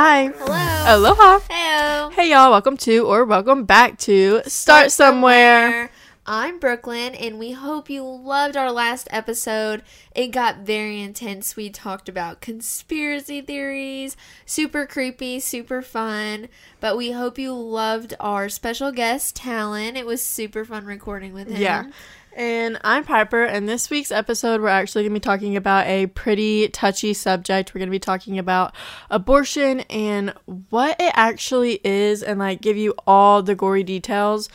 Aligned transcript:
Hi. 0.00 0.28
Hello. 0.28 1.08
Aloha. 1.10 1.40
Heyo. 1.40 2.12
Hey 2.12 2.30
y'all, 2.30 2.52
welcome 2.52 2.76
to 2.76 3.04
or 3.08 3.24
welcome 3.24 3.64
back 3.64 3.98
to 3.98 4.42
Start, 4.46 4.92
Somewhere. 4.92 5.90
I'm 6.24 6.60
Brooklyn, 6.60 7.16
and 7.16 7.36
we 7.36 7.50
hope 7.50 7.90
you 7.90 8.04
loved 8.04 8.56
our 8.56 8.70
last 8.70 9.08
episode. 9.10 9.82
It 10.14 10.28
got 10.28 10.58
very 10.58 11.00
intense. 11.00 11.56
We 11.56 11.68
talked 11.70 12.08
about 12.08 12.40
conspiracy 12.40 13.40
theories, 13.40 14.16
super 14.46 14.86
creepy, 14.86 15.40
super 15.40 15.82
fun. 15.82 16.46
But 16.78 16.96
we 16.96 17.10
hope 17.10 17.36
you 17.36 17.52
loved 17.52 18.14
our 18.20 18.48
special 18.48 18.92
guest, 18.92 19.34
Talon. 19.34 19.96
It 19.96 20.06
was 20.06 20.22
super 20.22 20.64
fun 20.64 20.86
recording 20.86 21.32
with 21.32 21.48
him. 21.48 21.60
Yeah. 21.60 21.90
And 22.38 22.78
I'm 22.84 23.02
Piper, 23.02 23.42
and 23.42 23.68
this 23.68 23.90
week's 23.90 24.12
episode, 24.12 24.60
we're 24.60 24.68
actually 24.68 25.02
going 25.02 25.12
to 25.12 25.18
be 25.18 25.24
talking 25.24 25.56
about 25.56 25.88
a 25.88 26.06
pretty 26.06 26.68
touchy 26.68 27.12
subject. 27.12 27.74
We're 27.74 27.80
going 27.80 27.88
to 27.88 27.90
be 27.90 27.98
talking 27.98 28.38
about 28.38 28.76
abortion 29.10 29.80
and 29.90 30.32
what 30.70 30.94
it 31.00 31.10
actually 31.16 31.80
is, 31.82 32.22
and 32.22 32.38
like 32.38 32.60
give 32.60 32.76
you 32.76 32.94
all 33.08 33.42
the 33.42 33.56
gory 33.56 33.82
details. 33.82 34.48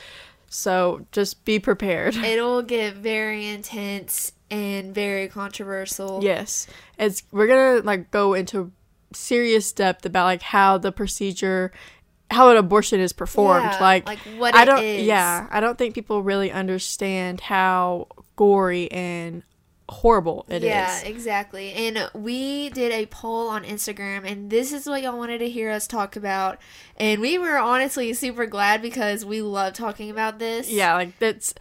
So 0.47 1.05
just 1.11 1.43
be 1.43 1.59
prepared. 1.59 2.15
It'll 2.23 2.61
get 2.61 2.93
very 2.93 3.49
intense 3.49 4.31
and 4.49 4.95
very 4.95 5.27
controversial. 5.27 6.23
Yes, 6.23 6.67
it's 6.97 7.23
we're 7.33 7.47
gonna 7.47 7.85
like 7.85 8.11
go 8.11 8.33
into 8.33 8.71
serious 9.11 9.73
depth 9.73 10.05
about 10.05 10.23
like 10.23 10.41
how 10.41 10.77
the 10.77 10.93
procedure, 10.93 11.73
how 12.31 12.49
an 12.49 12.57
abortion 12.57 12.99
is 12.99 13.13
performed. 13.13 13.65
Yeah, 13.65 13.79
like, 13.79 14.07
like 14.07 14.19
what 14.37 14.55
I 14.55 14.65
don't. 14.65 14.83
is. 14.83 15.05
Yeah, 15.05 15.47
I 15.51 15.59
don't 15.59 15.77
think 15.77 15.95
people 15.95 16.23
really 16.23 16.51
understand 16.51 17.41
how 17.41 18.07
gory 18.35 18.91
and 18.91 19.43
horrible 19.89 20.45
it 20.49 20.63
is. 20.63 20.69
yeah, 20.69 21.01
exactly. 21.01 21.73
And 21.73 22.09
we 22.13 22.69
did 22.69 22.91
a 22.91 23.05
poll 23.07 23.49
on 23.49 23.63
Instagram, 23.63 24.29
and 24.29 24.49
this 24.49 24.73
is 24.73 24.87
what 24.87 25.01
y'all 25.01 25.17
wanted 25.17 25.39
to 25.39 25.49
hear 25.49 25.69
us 25.69 25.87
talk 25.87 26.15
about. 26.15 26.59
And 26.97 27.21
we 27.21 27.37
were 27.37 27.57
honestly 27.57 28.13
super 28.13 28.45
glad 28.45 28.81
because 28.81 29.25
we 29.25 29.41
love 29.41 29.73
talking 29.73 30.09
about 30.09 30.39
this. 30.39 30.69
Yeah, 30.69 30.95
like 30.95 31.17
that's. 31.19 31.53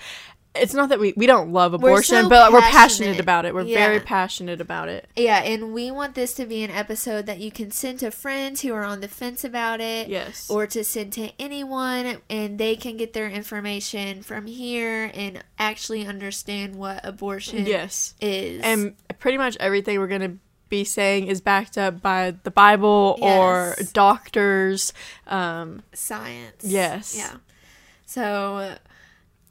It's 0.55 0.75
not 0.75 0.91
that 0.91 1.01
we 1.01 1.15
we 1.17 1.27
don't 1.27 1.53
love 1.53 1.73
We're 1.73 1.91
abortion, 1.91 2.25
so 2.25 2.29
but 2.29 2.53
we're 2.53 2.61
passionate 2.61 2.73
passionate. 2.73 3.21
about 3.21 3.47
it. 3.47 3.55
We're 3.55 3.65
very 3.65 4.01
passionate 4.01 4.61
about 4.61 4.89
it. 4.89 5.09
Yeah, 5.17 5.39
and 5.39 5.73
we 5.73 5.91
want 5.91 6.15
this 6.15 6.35
to 6.35 6.45
be 6.45 6.63
an 6.63 6.71
episode 6.71 7.25
that 7.27 7.41
you 7.41 7.51
can 7.51 7.71
send 7.71 8.01
to 8.01 8.11
friends 8.11 8.61
who 8.61 8.75
are 8.75 8.85
on 8.85 9.01
the 9.01 9.09
fence 9.09 9.45
about 9.45 9.81
it. 9.81 10.09
Yes. 10.09 10.51
Or 10.51 10.67
to 10.67 10.85
send 10.85 11.15
to 11.15 11.31
anyone, 11.39 12.19
and 12.29 12.59
they 12.59 12.77
can 12.77 12.99
get 12.99 13.15
their 13.15 13.31
information 13.31 14.23
from 14.23 14.47
here 14.47 15.11
and 15.15 15.43
actually 15.59 16.07
understand 16.07 16.77
what 16.77 17.01
abortion 17.03 17.65
yes. 17.65 18.15
is. 18.21 18.61
And 18.63 18.95
pretty 19.19 19.39
much 19.39 19.57
everything 19.59 19.99
we're 19.99 20.07
going 20.07 20.21
to 20.21 20.39
be 20.69 20.85
saying 20.85 21.29
is 21.29 21.41
backed 21.41 21.77
up 21.79 22.01
by 22.03 22.35
the 22.43 22.51
Bible 22.51 23.19
or 23.21 23.77
doctors. 23.93 24.93
Um, 25.27 25.83
science. 25.93 26.63
Yes. 26.65 27.17
Yeah. 27.17 27.37
So, 28.07 28.77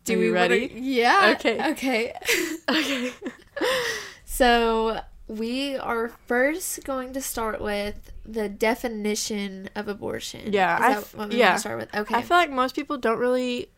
do 0.06 0.16
Are 0.16 0.18
we 0.20 0.26
you 0.28 0.34
wanna- 0.34 0.50
ready? 0.50 0.72
yeah. 0.76 1.36
Okay. 1.38 1.72
Okay. 1.72 2.14
okay. 2.70 3.12
so 4.26 5.02
we 5.28 5.78
are 5.78 6.10
first 6.28 6.84
going 6.84 7.14
to 7.14 7.22
start 7.22 7.62
with 7.62 8.12
the 8.26 8.50
definition 8.50 9.70
of 9.76 9.88
abortion. 9.88 10.52
Yeah, 10.54 10.76
Is 10.78 10.82
I 10.84 10.90
that 10.90 10.98
f- 10.98 11.16
what 11.16 11.30
we 11.30 11.38
yeah. 11.38 11.56
start 11.58 11.80
with? 11.80 11.96
Okay. 11.96 12.16
I 12.16 12.22
feel 12.22 12.38
like 12.38 12.52
most 12.52 12.76
people 12.76 12.98
don't 12.98 13.20
really 13.20 13.70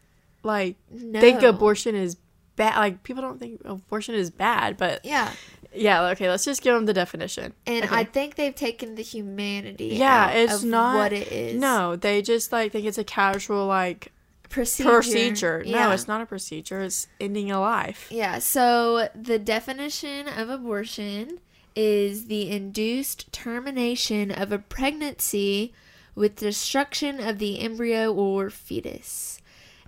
like 0.43 0.75
no. 0.91 1.19
think 1.19 1.41
abortion 1.43 1.95
is 1.95 2.15
bad. 2.55 2.77
Like 2.77 3.03
people 3.03 3.21
don't 3.21 3.39
think 3.39 3.61
abortion 3.65 4.15
is 4.15 4.29
bad, 4.31 4.77
but 4.77 5.03
Yeah, 5.05 5.31
yeah. 5.73 6.07
Okay, 6.09 6.29
let's 6.29 6.45
just 6.45 6.61
give 6.61 6.73
them 6.75 6.85
the 6.85 6.93
definition. 6.93 7.53
and 7.67 7.85
Okay. 7.85 7.95
I 7.95 8.03
think 8.03 8.35
they've 8.35 8.55
taken 8.55 8.95
the 8.95 9.03
humanity. 9.03 9.87
yeah, 9.95 10.29
it's 10.29 10.63
of 10.63 10.63
not 10.65 10.95
what 10.95 11.13
it 11.13 11.31
is. 11.31 11.59
No, 11.59 11.95
they 11.95 12.21
just 12.21 12.51
like 12.51 12.71
think 12.71 12.85
it's 12.85 12.97
a 12.97 13.03
casual 13.03 13.65
like 13.67 14.11
procedure. 14.53 14.89
procedure. 14.91 15.63
No, 15.65 15.71
Yeah. 15.71 15.93
it's 15.93 16.07
not 16.07 16.21
a 16.21 16.25
procedure. 16.25 16.81
It's 16.81 17.07
ending 17.19 17.51
a 17.51 17.59
life. 17.59 18.07
Yeah, 18.11 18.39
so 18.39 19.09
the 19.15 19.39
definition 19.39 20.27
of 20.27 20.49
abortion 20.49 21.39
is 21.75 22.25
the 22.25 22.49
induced 22.51 23.31
termination 23.33 24.31
of 24.31 24.51
a 24.51 24.59
pregnancy 24.59 25.73
with 26.15 26.35
destruction 26.35 27.19
of 27.19 27.39
the 27.39 27.59
embryo 27.59 28.13
or 28.13 28.49
fetus. 28.49 29.39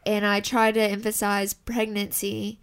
And 0.06 0.26
I 0.26 0.40
try 0.40 0.72
to 0.72 0.80
emphasize 0.82 1.54
pregnancy 1.54 2.60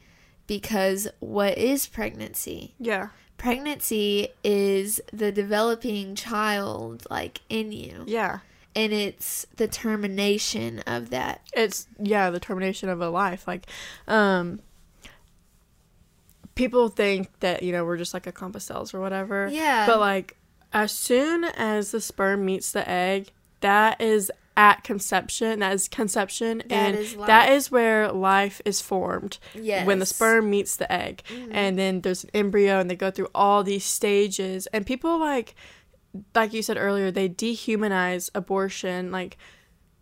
because 0.46 1.08
what 1.20 1.56
is 1.56 1.86
pregnancy? 1.86 2.74
Yeah. 2.78 3.08
Pregnancy 3.36 4.28
is 4.44 5.00
the 5.12 5.32
developing 5.32 6.14
child 6.14 7.06
like 7.10 7.40
in 7.48 7.72
you. 7.72 8.04
Yeah. 8.06 8.40
And 8.74 8.92
it's 8.92 9.46
the 9.56 9.68
termination 9.68 10.80
of 10.86 11.10
that. 11.10 11.42
it's 11.54 11.86
yeah 11.98 12.30
the 12.30 12.40
termination 12.40 12.88
of 12.88 13.00
a 13.00 13.08
life 13.10 13.46
like 13.46 13.66
um 14.08 14.60
people 16.54 16.88
think 16.88 17.28
that 17.40 17.62
you 17.62 17.72
know 17.72 17.84
we're 17.84 17.96
just 17.96 18.14
like 18.14 18.26
a 18.26 18.32
clump 18.32 18.54
of 18.56 18.62
cells 18.62 18.92
or 18.94 19.00
whatever 19.00 19.48
Yeah. 19.50 19.86
but 19.86 19.98
like 20.00 20.36
as 20.72 20.92
soon 20.92 21.44
as 21.44 21.90
the 21.90 22.00
sperm 22.00 22.44
meets 22.44 22.72
the 22.72 22.88
egg 22.88 23.30
that 23.60 24.00
is 24.00 24.30
at 24.54 24.84
conception 24.84 25.60
that 25.60 25.72
is 25.72 25.88
conception 25.88 26.58
That 26.68 26.72
and 26.72 26.96
is 26.98 27.16
that 27.16 27.50
is 27.52 27.70
where 27.70 28.12
life 28.12 28.60
is 28.66 28.82
formed 28.82 29.38
Yes. 29.54 29.86
when 29.86 29.98
the 29.98 30.04
sperm 30.06 30.50
meets 30.50 30.76
the 30.76 30.90
egg 30.92 31.22
and 31.50 31.78
then 31.78 32.02
there's 32.02 32.24
an 32.24 32.30
embryo 32.34 32.78
and 32.78 32.90
they 32.90 32.96
go 32.96 33.10
through 33.10 33.28
all 33.34 33.62
these 33.64 33.84
stages 33.84 34.66
and 34.68 34.84
people 34.86 35.18
like 35.18 35.54
like 36.34 36.52
you 36.52 36.62
said 36.62 36.76
earlier 36.76 37.10
they 37.10 37.28
dehumanize 37.28 38.30
abortion 38.34 39.10
like 39.10 39.36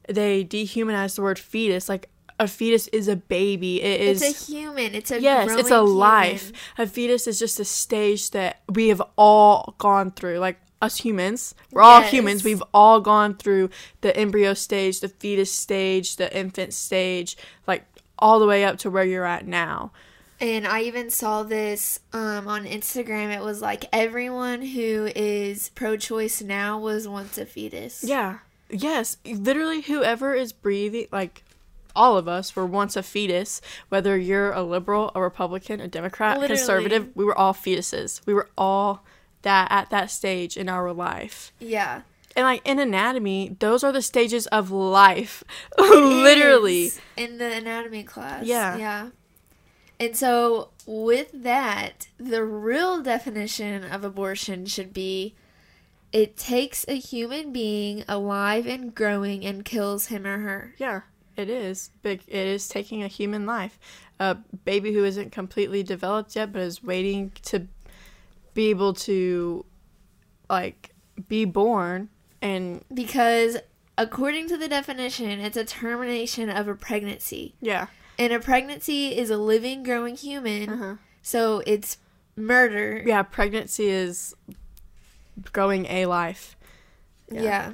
they 0.08 0.44
dehumanize 0.44 1.14
the 1.16 1.22
word 1.22 1.38
fetus 1.38 1.88
like 1.88 2.08
a 2.38 2.48
fetus 2.48 2.88
is 2.88 3.06
a 3.06 3.16
baby 3.16 3.82
it 3.82 4.00
is 4.00 4.22
It's 4.22 4.48
a 4.48 4.52
human. 4.52 4.94
It's 4.94 5.10
a 5.10 5.20
yes 5.20 5.50
it's 5.58 5.70
a 5.70 5.82
life 5.82 6.46
human. 6.46 6.60
a 6.78 6.86
fetus 6.86 7.26
is 7.26 7.38
just 7.38 7.60
a 7.60 7.64
stage 7.64 8.30
that 8.30 8.62
we 8.72 8.88
have 8.88 9.02
all 9.16 9.74
gone 9.78 10.10
through 10.10 10.38
like 10.38 10.58
us 10.82 10.96
humans 10.96 11.54
we're 11.70 11.82
all 11.82 12.00
humans 12.00 12.42
we've 12.42 12.62
all 12.72 13.00
gone 13.00 13.34
through 13.34 13.68
the 14.00 14.16
embryo 14.16 14.54
stage 14.54 15.00
the 15.00 15.08
fetus 15.08 15.52
stage 15.52 16.16
the 16.16 16.34
infant 16.36 16.72
stage 16.72 17.36
like 17.66 17.84
all 18.18 18.40
the 18.40 18.46
way 18.46 18.64
up 18.64 18.78
to 18.78 18.90
where 18.90 19.04
you're 19.04 19.26
at 19.26 19.46
now 19.46 19.92
And 20.40 20.66
I 20.66 20.82
even 20.82 21.10
saw 21.10 21.42
this 21.42 22.00
um, 22.12 22.48
on 22.48 22.64
Instagram. 22.64 23.34
It 23.34 23.42
was 23.42 23.60
like 23.60 23.84
everyone 23.92 24.62
who 24.62 25.10
is 25.14 25.70
pro 25.74 25.96
choice 25.96 26.40
now 26.40 26.78
was 26.78 27.06
once 27.06 27.36
a 27.36 27.44
fetus. 27.44 28.02
Yeah. 28.02 28.38
Yes. 28.70 29.18
Literally, 29.24 29.82
whoever 29.82 30.34
is 30.34 30.52
breathing, 30.52 31.06
like 31.12 31.42
all 31.94 32.16
of 32.16 32.26
us 32.28 32.56
were 32.56 32.66
once 32.66 32.96
a 32.96 33.02
fetus, 33.02 33.60
whether 33.90 34.16
you're 34.16 34.52
a 34.52 34.62
liberal, 34.62 35.10
a 35.14 35.20
Republican, 35.20 35.80
a 35.80 35.88
Democrat, 35.88 36.38
Literally. 36.38 36.58
conservative, 36.58 37.08
we 37.14 37.24
were 37.24 37.36
all 37.36 37.52
fetuses. 37.52 38.24
We 38.26 38.32
were 38.32 38.48
all 38.56 39.04
that 39.42 39.68
at 39.70 39.90
that 39.90 40.10
stage 40.10 40.56
in 40.56 40.68
our 40.68 40.92
life. 40.92 41.52
Yeah. 41.58 42.02
And 42.36 42.44
like 42.44 42.66
in 42.66 42.78
anatomy, 42.78 43.56
those 43.58 43.82
are 43.82 43.92
the 43.92 44.02
stages 44.02 44.46
of 44.48 44.70
life. 44.70 45.42
Literally. 45.78 46.92
In 47.16 47.38
the 47.38 47.52
anatomy 47.52 48.04
class. 48.04 48.44
Yeah. 48.44 48.76
Yeah. 48.76 49.08
And 50.00 50.16
so, 50.16 50.70
with 50.86 51.30
that, 51.32 52.08
the 52.16 52.42
real 52.42 53.02
definition 53.02 53.84
of 53.84 54.02
abortion 54.02 54.64
should 54.66 54.92
be 54.94 55.34
it 56.10 56.36
takes 56.36 56.84
a 56.88 56.94
human 56.94 57.52
being 57.52 58.02
alive 58.08 58.66
and 58.66 58.92
growing 58.94 59.44
and 59.44 59.64
kills 59.64 60.06
him 60.06 60.26
or 60.26 60.38
her. 60.38 60.74
Yeah, 60.78 61.02
it 61.36 61.48
is. 61.50 61.90
Big 62.02 62.22
it 62.26 62.46
is 62.46 62.66
taking 62.66 63.02
a 63.02 63.08
human 63.08 63.44
life. 63.46 63.78
A 64.18 64.34
baby 64.64 64.92
who 64.92 65.04
isn't 65.04 65.32
completely 65.32 65.82
developed 65.82 66.34
yet 66.34 66.52
but 66.52 66.62
is 66.62 66.82
waiting 66.82 67.32
to 67.42 67.68
be 68.54 68.70
able 68.70 68.94
to 68.94 69.64
like 70.48 70.94
be 71.28 71.44
born 71.44 72.08
and 72.42 72.82
Because, 72.92 73.58
according 73.98 74.48
to 74.48 74.56
the 74.56 74.66
definition, 74.66 75.40
it's 75.40 75.56
a 75.58 75.64
termination 75.64 76.48
of 76.48 76.66
a 76.68 76.74
pregnancy. 76.74 77.54
yeah. 77.60 77.88
And 78.20 78.34
a 78.34 78.38
pregnancy 78.38 79.16
is 79.16 79.30
a 79.30 79.38
living, 79.38 79.82
growing 79.82 80.14
human. 80.14 80.68
Uh-huh. 80.68 80.94
So 81.22 81.62
it's 81.66 81.96
murder. 82.36 83.02
Yeah, 83.06 83.22
pregnancy 83.22 83.88
is 83.88 84.34
growing 85.52 85.86
a 85.86 86.04
life. 86.04 86.54
Yeah. 87.30 87.42
Yeah. 87.42 87.72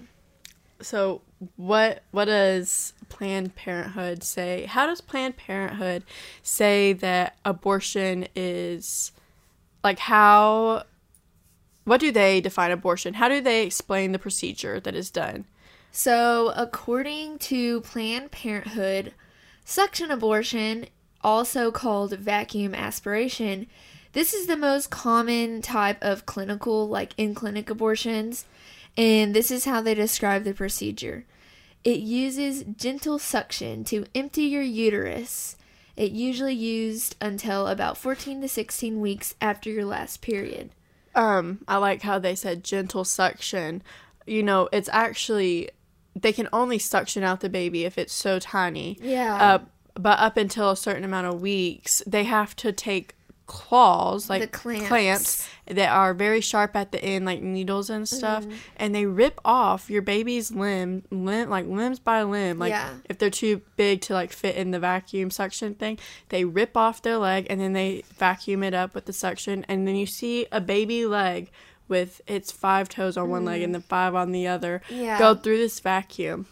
So 0.81 1.23
what 1.57 2.05
what 2.13 2.27
does 2.27 2.93
Planned 3.09 3.57
Parenthood 3.57 4.23
say? 4.23 4.67
How 4.67 4.87
does 4.87 5.01
Planned 5.01 5.37
Parenthood 5.37 6.05
say 6.45 6.93
that 6.93 7.39
abortion 7.45 8.29
is 8.37 9.11
like 9.83 9.99
how 9.99 10.85
what 11.83 11.99
do 11.99 12.13
they 12.13 12.41
define 12.41 12.71
abortion? 12.71 13.15
How 13.15 13.29
do 13.29 13.41
they 13.41 13.65
explain 13.67 14.13
the 14.13 14.19
procedure 14.21 14.79
that 14.79 14.95
is 14.95 15.11
done? 15.11 15.47
So, 15.91 16.53
according 16.55 17.39
to 17.39 17.81
Planned 17.81 18.31
Parenthood, 18.31 19.13
suction 19.67 20.11
abortion, 20.11 20.87
also 21.21 21.71
called 21.71 22.15
vacuum 22.15 22.75
aspiration, 22.75 23.67
this 24.13 24.33
is 24.33 24.47
the 24.47 24.57
most 24.57 24.89
common 24.89 25.61
type 25.61 26.03
of 26.03 26.25
clinical, 26.25 26.89
like 26.89 27.13
in 27.19 27.35
clinic 27.35 27.69
abortions. 27.69 28.47
And 28.97 29.35
this 29.35 29.51
is 29.51 29.67
how 29.67 29.83
they 29.83 29.93
describe 29.95 30.45
the 30.45 30.55
procedure 30.55 31.27
it 31.87 32.01
uses 32.01 32.65
gentle 32.77 33.17
suction 33.17 33.85
to 33.85 34.07
empty 34.13 34.43
your 34.43 34.61
uterus. 34.61 35.57
It 35.97 36.11
usually 36.11 36.53
used 36.53 37.15
until 37.21 37.69
about 37.69 37.97
14 37.97 38.41
to 38.41 38.49
16 38.49 39.01
weeks 39.01 39.37
after 39.41 39.71
your 39.71 39.85
last 39.85 40.21
period. 40.21 40.71
Um, 41.15 41.61
I 41.69 41.77
like 41.77 42.03
how 42.03 42.19
they 42.19 42.35
said 42.35 42.65
gentle 42.65 43.05
suction. 43.05 43.85
You 44.27 44.43
know, 44.43 44.69
it's 44.73 44.89
actually 44.93 45.71
they 46.19 46.33
can 46.33 46.49
only 46.53 46.79
suction 46.79 47.23
out 47.23 47.41
the 47.41 47.49
baby 47.49 47.85
if 47.85 47.99
it's 47.99 48.13
so 48.13 48.39
tiny. 48.39 48.99
Yeah. 49.03 49.35
Uh, 49.37 49.59
but 49.95 50.19
up 50.19 50.37
until 50.37 50.71
a 50.71 50.77
certain 50.77 51.05
amount 51.05 51.27
of 51.27 51.41
weeks, 51.41 52.03
they 52.07 52.25
have 52.25 52.57
to 52.57 52.73
take 52.73 53.15
claws 53.47 54.29
like 54.29 54.43
The 54.43 54.49
clamps. 54.49 54.89
clamps 54.89 55.49
that 55.67 55.89
are 55.91 56.13
very 56.15 56.41
sharp 56.41 56.75
at 56.75 56.91
the 56.91 57.03
end 57.03 57.25
like 57.25 57.41
needles 57.41 57.89
and 57.91 58.09
stuff 58.09 58.45
and 58.77 58.93
they 58.93 59.07
rip 59.07 59.41
off 59.45 59.89
your 59.89 60.03
baby's 60.03 60.51
limb 60.51 61.05
limb 61.13 61.49
like 61.49 61.65
limbs 61.67 62.01
by 62.01 62.25
limb 62.25 62.59
like 62.59 62.71
Yeah. 62.71 62.95
if 63.09 63.19
they're 63.19 63.31
too 63.31 63.63
big 63.77 64.01
to 64.03 64.15
like 64.15 64.33
fit 64.33 64.57
in 64.57 64.73
the 64.73 64.81
vacuum 64.81 65.31
suction 65.31 65.75
thing 65.77 65.97
they 66.31 66.45
rip 66.45 66.77
off 66.77 67.03
their 67.03 67.19
leg 67.19 67.47
and 67.49 67.61
then 67.61 67.73
they 67.73 68.03
vacuum 68.17 68.65
it 68.65 68.75
up 68.75 68.97
with 68.97 69.05
the 69.07 69.13
suction 69.13 69.65
and 69.69 69.87
then 69.87 69.95
you 69.95 70.07
see 70.07 70.47
a 70.51 70.61
baby 70.61 71.07
leg 71.07 71.51
with 71.89 72.21
its 72.27 72.51
five 72.51 72.89
toes 72.89 73.17
on 73.17 73.31
one 73.31 73.45
leg 73.45 73.63
and 73.63 73.75
the 73.75 73.79
mm. 73.79 73.85
five 73.85 74.15
on 74.15 74.33
the 74.33 74.47
other 74.47 74.83
Yeah. 74.89 75.19
go 75.19 75.35
through 75.35 75.59
this 75.59 75.81
vacuum. 75.81 76.47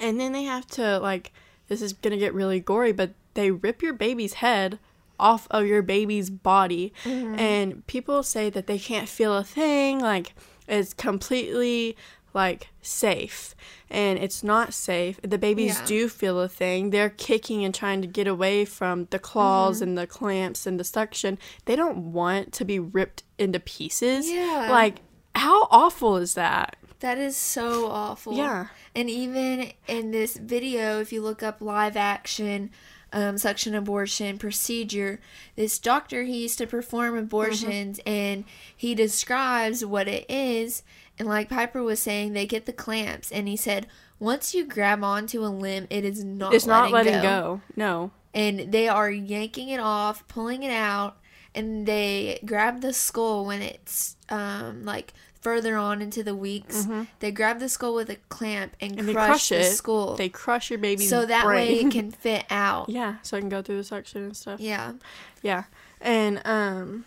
And 0.00 0.20
then 0.20 0.32
they 0.32 0.44
have 0.44 0.66
to 0.68 0.98
like 0.98 1.32
this 1.68 1.82
is 1.82 1.92
gonna 1.92 2.18
get 2.18 2.34
really 2.34 2.60
gory 2.60 2.92
but 2.92 3.10
they 3.34 3.50
rip 3.50 3.82
your 3.82 3.92
baby's 3.92 4.34
head 4.34 4.78
off 5.18 5.46
of 5.50 5.66
your 5.66 5.82
baby's 5.82 6.30
body. 6.30 6.92
Mm-hmm. 7.04 7.38
And 7.38 7.86
people 7.86 8.22
say 8.22 8.50
that 8.50 8.66
they 8.66 8.78
can't 8.78 9.08
feel 9.08 9.36
a 9.36 9.44
thing 9.44 10.00
like 10.00 10.34
it's 10.68 10.92
completely 10.92 11.96
like 12.36 12.68
safe 12.82 13.54
and 13.90 14.18
it's 14.18 14.44
not 14.44 14.72
safe 14.72 15.18
the 15.22 15.38
babies 15.38 15.78
Yeah. 15.80 15.86
do 15.86 16.08
feel 16.08 16.38
a 16.40 16.48
thing 16.48 16.90
they're 16.90 17.10
kicking 17.10 17.64
and 17.64 17.74
trying 17.74 18.00
to 18.02 18.06
get 18.06 18.26
away 18.28 18.64
from 18.64 19.06
the 19.10 19.18
claws 19.18 19.80
and 19.82 19.96
the 19.98 20.06
clamps 20.06 20.66
and 20.66 20.78
the 20.78 20.84
suction 20.84 21.38
they 21.64 21.74
don't 21.74 22.12
want 22.12 22.52
to 22.52 22.64
be 22.64 22.78
ripped 22.78 23.22
into 23.38 23.58
pieces 23.58 24.30
Yeah. 24.30 24.68
like 24.70 24.96
how 25.34 25.66
awful 25.70 26.16
is 26.18 26.34
that 26.34 26.76
That 27.00 27.18
is 27.18 27.36
so 27.36 27.86
awful. 27.90 28.32
Yeah. 28.34 28.68
And 28.94 29.10
even 29.10 29.72
in 29.86 30.10
this 30.12 30.38
video, 30.38 30.98
if 31.00 31.12
you 31.12 31.20
look 31.20 31.42
up 31.42 31.60
live 31.60 31.94
action 31.96 32.70
um, 33.12 33.36
suction 33.38 33.74
abortion 33.74 34.36
procedure, 34.38 35.20
this 35.54 35.78
doctor, 35.78 36.24
he 36.24 36.42
used 36.42 36.58
to 36.58 36.66
perform 36.66 37.16
abortions 37.16 37.98
Mm-hmm. 37.98 38.08
and 38.08 38.44
he 38.76 38.94
describes 38.94 39.84
what 39.84 40.08
it 40.08 40.24
is. 40.28 40.82
And 41.18 41.26
like 41.28 41.48
Piper 41.48 41.82
was 41.82 42.00
saying, 42.00 42.32
they 42.34 42.46
get 42.46 42.66
the 42.66 42.72
clamps. 42.72 43.32
And 43.32 43.48
he 43.48 43.56
said, 43.56 43.86
once 44.18 44.54
you 44.54 44.66
grab 44.66 45.02
onto 45.02 45.42
a 45.44 45.48
limb, 45.48 45.86
it 45.90 46.04
is 46.04 46.22
not 46.24 46.52
it's 46.54 46.66
not 46.66 46.90
letting 46.90 47.14
go. 47.14 47.22
go 47.22 47.60
no 47.74 48.10
and 48.34 48.70
they 48.72 48.86
are 48.86 49.10
yanking 49.10 49.70
it 49.70 49.80
off, 49.80 50.26
pulling 50.28 50.62
it 50.62 50.70
out, 50.72 51.16
and 51.54 51.86
they 51.86 52.38
grab 52.44 52.82
the 52.82 52.92
skull 52.92 53.46
when 53.46 53.62
it's 53.62 54.16
um 54.28 54.84
like 54.84 55.14
further 55.40 55.76
on 55.76 56.02
into 56.02 56.22
the 56.24 56.34
weeks. 56.34 56.86
They 57.20 57.30
grab 57.30 57.60
the 57.60 57.68
skull 57.68 57.94
with 57.94 58.10
a 58.10 58.16
clamp 58.28 58.74
and, 58.80 58.92
Mm-hmm. 58.96 59.08
and 59.08 59.16
crush, 59.16 59.26
crush 59.28 59.48
the 59.50 59.60
it. 59.60 59.64
skull 59.72 60.16
They 60.16 60.28
crush 60.28 60.68
your 60.70 60.78
baby, 60.80 61.06
so 61.06 61.24
that 61.24 61.46
way 61.46 61.78
it 61.80 61.90
can 61.92 62.10
fit 62.26 62.44
out. 62.50 62.88
yeah, 62.90 63.16
so 63.22 63.36
I 63.36 63.40
can 63.40 63.48
go 63.48 63.62
through 63.62 63.76
the 63.78 63.84
suction 63.84 64.22
and 64.24 64.36
stuff. 64.36 64.60
Yeah. 64.60 64.94
Yeah, 65.42 65.64
and 66.00 66.42
um, 66.44 67.04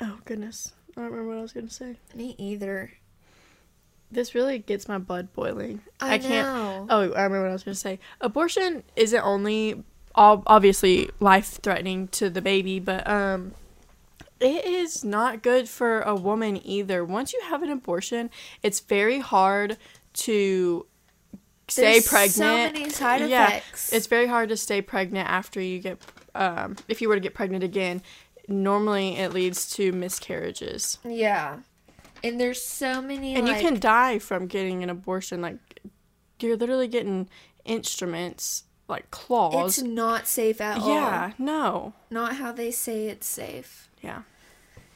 oh 0.00 0.18
goodness, 0.24 0.72
I 0.96 1.00
don't 1.00 1.10
remember 1.10 1.28
what 1.30 1.38
I 1.38 1.42
was 1.42 1.52
gonna 1.52 1.70
say. 1.70 1.96
Me 2.14 2.34
either. 2.38 2.92
This 4.10 4.34
really 4.34 4.58
gets 4.58 4.88
my 4.88 4.98
blood 4.98 5.32
boiling. 5.32 5.80
I 6.00 6.18
can't. 6.18 6.46
know. 6.46 6.86
Oh, 6.90 7.00
I 7.12 7.22
remember 7.22 7.42
what 7.42 7.50
I 7.50 7.52
was 7.54 7.62
gonna 7.62 7.74
say. 7.74 7.98
Abortion 8.20 8.82
isn't 8.94 9.20
only 9.24 9.82
ob- 10.14 10.42
obviously 10.46 11.08
life 11.18 11.46
threatening 11.62 12.08
to 12.08 12.28
the 12.30 12.42
baby, 12.42 12.78
but 12.78 13.08
um. 13.08 13.52
It 14.38 14.64
is 14.64 15.04
not 15.04 15.40
good 15.40 15.68
for 15.68 16.00
a 16.00 16.16
woman 16.16 16.60
either. 16.66 17.04
Once 17.04 17.32
you 17.32 17.40
have 17.42 17.62
an 17.62 17.70
abortion, 17.70 18.28
it's 18.60 18.80
very 18.80 19.20
hard 19.20 19.76
to 20.14 20.84
stay 21.68 21.92
There's 21.92 22.08
pregnant. 22.08 22.32
so 22.34 22.44
many 22.56 22.90
side 22.90 23.30
Yeah, 23.30 23.46
effects. 23.48 23.92
it's 23.92 24.08
very 24.08 24.26
hard 24.26 24.48
to 24.48 24.56
stay 24.56 24.82
pregnant 24.82 25.28
after 25.28 25.60
you 25.60 25.78
get 25.78 25.98
um, 26.34 26.76
if 26.88 27.00
you 27.00 27.08
were 27.08 27.14
to 27.14 27.20
get 27.20 27.34
pregnant 27.34 27.62
again 27.62 28.02
normally 28.48 29.16
it 29.16 29.32
leads 29.32 29.70
to 29.74 29.92
miscarriages 29.92 30.98
Yeah. 31.04 31.58
And 32.24 32.40
there's 32.40 32.62
so 32.62 33.02
many 33.02 33.34
and 33.34 33.46
like, 33.48 33.62
you 33.62 33.68
can 33.68 33.80
die 33.80 34.18
from 34.18 34.46
getting 34.46 34.82
an 34.82 34.90
abortion 34.90 35.40
like 35.40 35.58
you're 36.40 36.56
literally 36.56 36.88
getting 36.88 37.28
instruments 37.64 38.64
like 38.88 39.10
claws 39.10 39.78
it's 39.78 39.86
not 39.86 40.26
safe 40.26 40.60
at 40.60 40.78
all. 40.80 40.88
yeah 40.88 41.32
no 41.38 41.94
Not 42.10 42.36
how 42.36 42.52
they 42.52 42.70
say 42.70 43.06
it's 43.06 43.26
safe. 43.26 43.88
yeah 44.02 44.22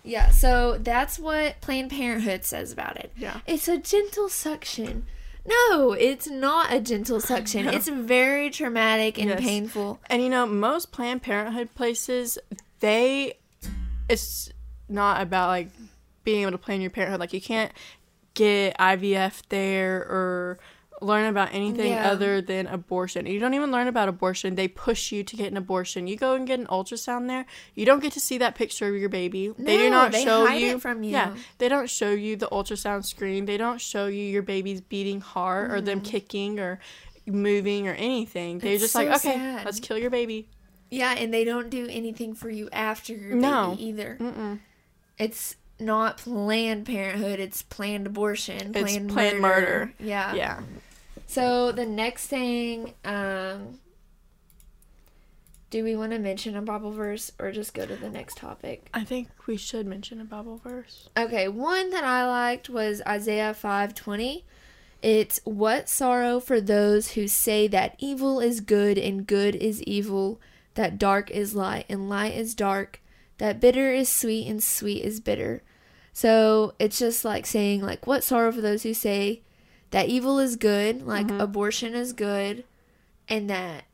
Yeah, 0.05 0.31
so 0.31 0.79
that's 0.79 1.19
what 1.19 1.61
Planned 1.61 1.91
Parenthood 1.91 2.45
says 2.45 2.71
about 2.71 2.97
it. 2.97 3.11
Yeah. 3.17 3.41
It's 3.45 3.67
a 3.67 3.77
gentle 3.77 4.29
suction. 4.29 5.05
No, 5.45 5.93
it's 5.93 6.29
not 6.29 6.73
a 6.73 6.81
gentle 6.81 7.19
suction. 7.33 7.67
No. 7.67 7.73
It's 7.73 7.89
very 7.89 8.51
traumatic 8.51 9.19
and 9.19 9.31
Yes. 9.31 9.41
painful. 9.41 9.99
and 10.09 10.23
you 10.23 10.29
know 10.29 10.47
most 10.47 10.93
planned 10.93 11.23
parenthood 11.23 11.75
places 11.75 12.39
they 12.81 13.39
it's 14.09 14.51
not 14.89 15.21
about 15.23 15.49
like 15.49 15.69
being 16.25 16.43
able 16.43 16.53
to 16.53 16.59
plan 16.59 16.81
your 16.81 16.91
parenthood. 16.91 17.21
Like 17.21 17.33
you 17.33 17.41
can't 17.41 17.73
get 18.35 18.77
ivf 18.79 19.43
there 19.49 19.97
or 19.99 20.59
learn 21.03 21.27
about 21.27 21.53
anything 21.53 21.93
Yeah. 21.93 22.11
other 22.11 22.41
than 22.41 22.67
abortion. 22.67 23.27
You 23.27 23.39
don't 23.39 23.53
even 23.53 23.71
learn 23.71 23.87
about 23.87 24.09
abortion. 24.09 24.55
They 24.55 24.67
push 24.69 25.13
you 25.13 25.23
to 25.25 25.37
get 25.37 25.51
an 25.51 25.57
abortion. 25.59 26.07
You 26.07 26.17
go 26.17 26.35
and 26.35 26.47
get 26.47 26.59
an 26.59 26.67
ultrasound 26.69 27.29
there. 27.29 27.45
You 27.75 27.85
don't 27.85 28.01
get 28.01 28.13
to 28.13 28.21
see 28.21 28.39
that 28.39 28.55
picture 28.55 28.89
of 28.89 28.97
your 28.99 29.11
baby. 29.11 29.53
They 29.59 29.77
do 29.77 29.91
not 29.91 30.13
they 30.13 30.25
show 30.25 30.49
you 30.49 30.79
from 30.79 31.03
you. 31.03 31.11
yeah 31.13 31.35
they 31.59 31.69
don't 31.69 31.91
show 31.91 32.13
you 32.13 32.37
the 32.37 32.47
ultrasound 32.49 33.05
screen. 33.05 33.45
They 33.45 33.57
don't 33.59 33.81
show 33.81 34.07
you 34.07 34.23
your 34.25 34.43
baby's 34.43 34.81
beating 34.81 35.21
heart 35.21 35.71
or 35.71 35.81
them 35.83 36.01
kicking 36.01 36.59
or 36.61 36.81
moving 37.27 37.89
or 37.89 37.93
anything. 37.95 38.59
They're 38.59 38.69
Mm-hmm. 38.71 38.75
It's 38.75 38.83
just 38.85 38.95
like 38.95 39.09
okay 39.09 39.35
sad. 39.35 39.65
let's 39.65 39.81
kill 39.81 39.99
your 39.99 40.11
baby 40.11 40.49
Yeah, 40.97 41.13
and 41.15 41.33
they 41.33 41.45
don't 41.45 41.69
do 41.71 41.87
anything 41.91 42.35
for 42.35 42.49
you 42.51 42.69
after 42.73 43.13
your 43.15 43.35
No. 43.37 43.71
baby 43.71 43.85
either. 43.89 44.17
Mm-mm. 44.21 44.61
It's 45.19 45.57
not 45.79 46.17
Planned 46.19 46.87
Parenthood, 46.87 47.39
it's 47.39 47.63
planned 47.63 48.07
abortion, 48.07 48.73
It's 48.75 48.93
planned, 48.93 49.11
planned 49.11 49.41
murder. 49.41 49.67
murder. 49.67 49.93
Yeah. 49.99 50.35
Yeah. 50.35 50.61
So 51.27 51.73
the 51.73 51.85
next 51.87 52.29
thing, 52.29 52.95
um, 53.05 53.79
do 55.71 55.83
we 55.83 55.97
want 55.97 56.13
to 56.13 56.19
mention 56.19 56.57
a 56.57 56.63
Bible 56.63 56.93
verse 56.93 57.33
or 57.39 57.51
just 57.51 57.75
go 57.75 57.85
to 57.85 57.97
the 57.97 58.09
next 58.09 58.39
topic? 58.39 58.89
I 58.95 59.05
think 59.05 59.29
we 59.47 59.57
should 59.57 59.87
mention 59.87 60.21
a 60.21 60.25
Bible 60.25 60.59
verse. 60.63 61.09
Okay, 61.17 61.49
one 61.49 61.91
that 61.91 62.05
I 62.05 62.27
liked 62.27 62.69
was 62.71 63.03
Isaiah 63.07 63.53
5:20. 63.55 64.45
It's 65.03 65.41
what 65.45 65.89
sorrow 65.89 66.41
for 66.41 66.61
those 66.61 67.13
who 67.13 67.29
say 67.29 67.67
that 67.69 67.97
evil 67.99 68.41
is 68.41 68.61
good 68.61 68.97
and 68.97 69.27
good 69.27 69.55
is 69.57 69.83
evil, 69.83 70.41
that 70.77 70.99
dark 70.99 71.31
is 71.31 71.55
light 71.55 71.85
and 71.89 72.09
light 72.09 72.35
is 72.35 72.55
dark, 72.55 73.01
that 73.39 73.61
bitter 73.61 73.93
is 73.93 74.09
sweet 74.09 74.47
and 74.49 74.63
sweet 74.63 75.05
is 75.05 75.21
bitter. 75.21 75.63
So, 76.13 76.75
it's 76.79 76.99
just 76.99 77.25
like 77.25 77.45
saying 77.45 77.83
like 77.83 78.07
what 78.07 78.25
sorrow 78.25 78.51
for 78.51 78.63
those 78.63 78.85
who 78.85 78.95
say 78.95 79.43
that 79.91 80.09
evil 80.09 80.39
is 80.39 80.57
good, 80.57 81.07
like 81.07 81.27
mm-hmm. 81.27 81.41
abortion 81.41 81.95
is 81.95 82.13
good, 82.13 82.65
and 83.29 83.51
that 83.51 83.85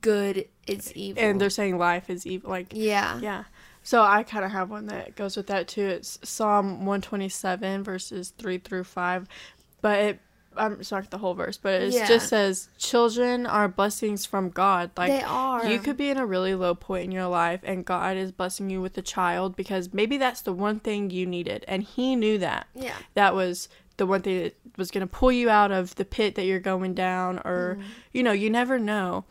good 0.00 0.46
is 0.66 0.92
evil. 0.94 1.22
And 1.22 1.40
they're 1.40 1.50
saying 1.50 1.78
life 1.78 2.10
is 2.10 2.26
evil. 2.26 2.50
Like, 2.50 2.68
yeah. 2.72 3.18
yeah. 3.20 3.44
So 3.82 4.02
I 4.02 4.22
kind 4.22 4.44
of 4.44 4.50
have 4.52 4.70
one 4.70 4.86
that 4.86 5.16
goes 5.16 5.36
with 5.36 5.46
that 5.48 5.68
too. 5.68 5.86
It's 5.86 6.18
Psalm 6.22 6.80
127, 6.86 7.82
verses 7.82 8.32
3 8.36 8.58
through 8.58 8.84
5. 8.84 9.26
But 9.80 9.98
it, 9.98 10.20
I'm 10.56 10.80
not 10.90 11.10
the 11.10 11.18
whole 11.18 11.34
verse, 11.34 11.56
but 11.56 11.80
it 11.82 11.92
Yeah. 11.94 12.08
just 12.08 12.28
says, 12.28 12.68
Children 12.76 13.46
are 13.46 13.68
blessings 13.68 14.26
from 14.26 14.50
God. 14.50 14.90
Like, 14.96 15.10
they 15.12 15.22
are. 15.22 15.64
You 15.66 15.78
could 15.78 15.96
be 15.96 16.10
in 16.10 16.16
a 16.18 16.26
really 16.26 16.54
low 16.54 16.74
point 16.74 17.04
in 17.04 17.12
your 17.12 17.28
life, 17.28 17.60
and 17.62 17.84
God 17.84 18.16
is 18.16 18.32
blessing 18.32 18.68
you 18.68 18.80
with 18.82 18.98
a 18.98 19.02
child 19.02 19.54
because 19.54 19.92
maybe 19.94 20.16
that's 20.18 20.40
the 20.42 20.52
one 20.52 20.80
thing 20.80 21.10
you 21.10 21.24
needed. 21.24 21.64
And 21.68 21.82
He 21.84 22.16
knew 22.16 22.36
that. 22.38 22.66
Yeah. 22.74 22.94
that 23.14 23.34
was 23.34 23.68
the 23.96 24.06
one 24.06 24.22
thing 24.22 24.42
that 24.44 24.56
was 24.76 24.90
going 24.90 25.06
to 25.06 25.06
pull 25.06 25.30
you 25.30 25.50
out 25.50 25.70
of 25.70 25.94
the 25.96 26.04
pit 26.04 26.34
that 26.34 26.44
you're 26.46 26.58
going 26.58 26.94
down 26.94 27.38
or 27.44 27.76
Mm-hmm. 27.78 27.88
you 28.12 28.22
know 28.22 28.32
you 28.32 28.48
never 28.48 28.78
know 28.78 29.24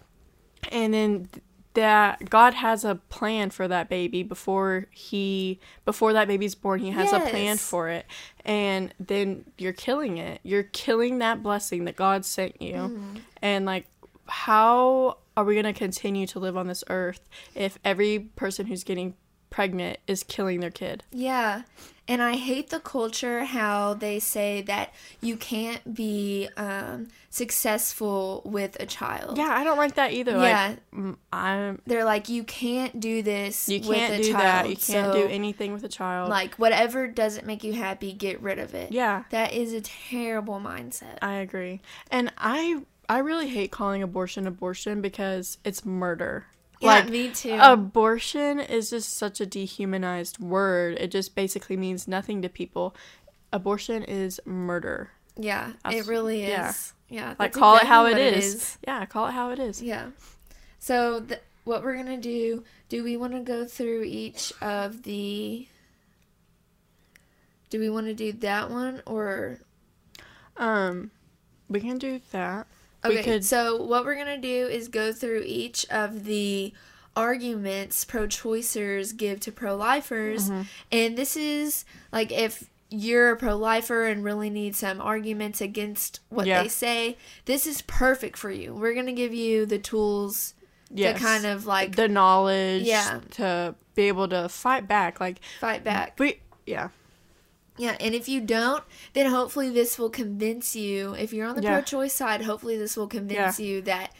and 0.71 0.93
then 0.93 1.27
th- 1.31 1.43
that 1.75 2.29
god 2.29 2.53
has 2.55 2.83
a 2.83 2.95
plan 2.95 3.49
for 3.49 3.67
that 3.67 3.88
baby 3.89 4.23
before 4.23 4.88
he 4.91 5.59
before 5.85 6.13
that 6.13 6.27
baby's 6.27 6.55
born 6.55 6.79
he 6.79 6.89
has 6.89 7.11
a 7.13 7.19
plan 7.29 7.57
for 7.57 7.89
it 7.89 8.05
and 8.43 8.93
then 8.99 9.45
you're 9.57 9.71
killing 9.73 10.17
it 10.17 10.39
you're 10.43 10.63
killing 10.63 11.19
that 11.19 11.43
blessing 11.43 11.85
that 11.85 11.95
god 11.95 12.25
sent 12.25 12.59
you 12.61 12.73
Mm-hmm. 12.73 13.15
and 13.41 13.65
like 13.65 13.85
how 14.27 15.17
are 15.38 15.43
we 15.43 15.53
going 15.53 15.65
to 15.65 15.73
continue 15.73 16.25
to 16.27 16.39
live 16.39 16.57
on 16.57 16.67
this 16.67 16.83
earth 16.89 17.21
if 17.55 17.77
every 17.85 18.19
person 18.35 18.65
who's 18.67 18.83
getting 18.83 19.15
pregnant 19.49 19.97
is 20.05 20.21
killing 20.21 20.59
their 20.59 20.69
kid. 20.69 21.03
Yeah. 21.11 21.63
And 22.09 22.23
I 22.23 22.35
hate 22.37 22.71
the 22.71 22.79
culture 22.79 23.45
how 23.45 23.93
they 23.93 24.19
say 24.19 24.63
that 24.63 24.93
you 25.21 25.37
can't 25.37 25.93
be 25.93 26.49
um, 26.57 27.07
successful 27.29 28.41
with 28.45 28.75
a 28.79 28.85
child. 28.85 29.37
Yeah, 29.37 29.49
I 29.51 29.63
don't 29.63 29.77
like 29.77 29.93
that 29.95 30.11
either. 30.11 30.31
Yeah. 30.31 30.75
Like, 30.91 31.15
I'm. 31.31 31.81
They're 31.85 32.03
like, 32.03 32.27
you 32.27 32.43
can't 32.43 32.99
do 32.99 33.21
this 33.21 33.69
You 33.69 33.79
can't 33.79 34.15
a 34.15 34.17
do 34.23 34.31
child. 34.31 34.43
that. 34.43 34.69
You 34.69 34.75
can't 34.75 35.13
so, 35.13 35.13
do 35.13 35.27
anything 35.27 35.71
with 35.71 35.83
a 35.83 35.87
child. 35.87 36.29
Like, 36.29 36.55
whatever 36.55 37.07
doesn't 37.07 37.45
make 37.45 37.63
you 37.63 37.73
happy, 37.73 38.11
get 38.11 38.41
rid 38.41 38.57
of 38.57 38.73
it. 38.73 38.91
yeah, 38.91 39.25
That 39.29 39.53
is 39.53 39.73
a 39.73 39.81
terrible 39.81 40.59
mindset. 40.59 41.19
I 41.21 41.33
agree. 41.35 41.79
And 42.09 42.33
I 42.39 42.81
I 43.07 43.19
really 43.19 43.49
hate 43.49 43.71
calling 43.71 44.03
abortion 44.03 44.47
abortion 44.47 45.01
because 45.01 45.57
it's 45.63 45.85
murder. 45.85 46.45
Yeah, 46.79 46.88
like 46.88 47.09
me 47.09 47.29
too. 47.31 47.57
abortion 47.62 48.59
is 48.59 48.89
just 48.91 49.15
such 49.17 49.41
a 49.41 49.45
dehumanized 49.45 50.39
word. 50.39 50.98
It 51.00 51.12
just 51.12 51.36
basically 51.36 51.75
means 51.77 52.07
nothing 52.07 52.41
to 52.41 52.50
people. 52.50 52.95
Abortion 53.51 54.03
is 54.03 54.39
murder. 54.45 55.12
yeah, 55.36 55.74
That's- 55.83 56.05
it 56.05 56.09
really 56.09 56.43
is. 56.43 56.50
yeah. 56.50 56.74
Yeah. 57.12 57.33
Like 57.39 57.53
call 57.53 57.75
it 57.77 57.83
how 57.83 58.05
exactly 58.05 58.27
it 58.27 58.33
what 58.36 58.43
is. 58.43 58.77
Yeah, 58.88 59.05
call 59.07 59.27
it 59.27 59.31
how 59.31 59.50
it 59.50 59.57
is. 59.59 59.81
Yeah. 59.81 60.09
So 60.77 61.21
th- 61.21 61.41
what 61.63 61.83
we're 61.83 61.95
gonna 61.95 62.17
do? 62.17 62.63
Do 62.88 63.03
we 63.03 63.17
want 63.17 63.33
to 63.33 63.39
go 63.39 63.65
through 63.65 64.03
each 64.03 64.53
of 64.62 65.03
the? 65.03 65.67
Do 67.69 67.79
we 67.79 67.89
want 67.89 68.07
to 68.07 68.13
do 68.13 68.31
that 68.33 68.69
one 68.69 69.01
or? 69.05 69.59
Um, 70.57 71.12
we 71.67 71.79
can 71.79 71.98
do 71.98 72.19
that. 72.31 72.67
Okay. 73.05 73.23
could- 73.23 73.45
So 73.45 73.81
what 73.83 74.03
we're 74.05 74.15
gonna 74.15 74.37
do 74.37 74.67
is 74.67 74.87
go 74.87 75.11
through 75.13 75.43
each 75.45 75.85
of 75.89 76.25
the 76.25 76.73
arguments 77.15 78.05
pro-choicers 78.05 79.15
give 79.15 79.39
to 79.41 79.51
pro-lifers, 79.51 80.49
Mm-hmm. 80.49 80.61
and 80.91 81.17
this 81.17 81.35
is 81.35 81.85
like 82.11 82.31
if 82.31 82.69
you're 82.91 83.31
a 83.31 83.35
pro-lifer 83.37 84.05
and 84.07 84.23
really 84.23 84.49
need 84.49 84.75
some 84.75 84.99
arguments 84.99 85.61
against 85.61 86.21
what 86.29 86.47
Yeah. 86.47 86.63
they 86.63 86.69
say, 86.69 87.17
this 87.45 87.67
is 87.67 87.81
perfect 87.83 88.37
for 88.37 88.49
you. 88.49 88.73
We're 88.73 88.95
gonna 88.95 89.11
give 89.13 89.33
you 89.33 89.65
the 89.65 89.77
tools 89.79 90.53
Yes. 90.91 91.19
to 91.19 91.23
kind 91.25 91.45
of 91.45 91.67
like 91.67 91.95
the 91.95 92.07
knowledge 92.07 92.83
Yeah. 92.83 93.19
to 93.31 93.75
be 93.95 94.03
able 94.07 94.27
to 94.29 94.49
fight 94.49 94.87
back. 94.87 95.19
Like 95.19 95.39
fight 95.59 95.83
back. 95.83 96.17
we 96.19 96.39
yeah. 96.65 96.89
Yeah, 97.79 97.95
and 98.00 98.13
if 98.13 98.27
you 98.29 98.41
don't, 98.41 98.83
then 99.13 99.31
hopefully 99.31 99.69
this 99.69 99.98
will 99.98 100.09
convince 100.09 100.75
you. 100.75 101.13
If 101.15 101.33
you're 101.33 101.48
on 101.48 101.55
the 101.55 101.63
Yeah. 101.63 101.74
pro-choice 101.79 102.13
side, 102.13 102.41
hopefully 102.43 102.77
this 102.77 102.95
will 102.98 103.07
convince 103.07 103.59
you 103.59 103.81
that 103.83 104.13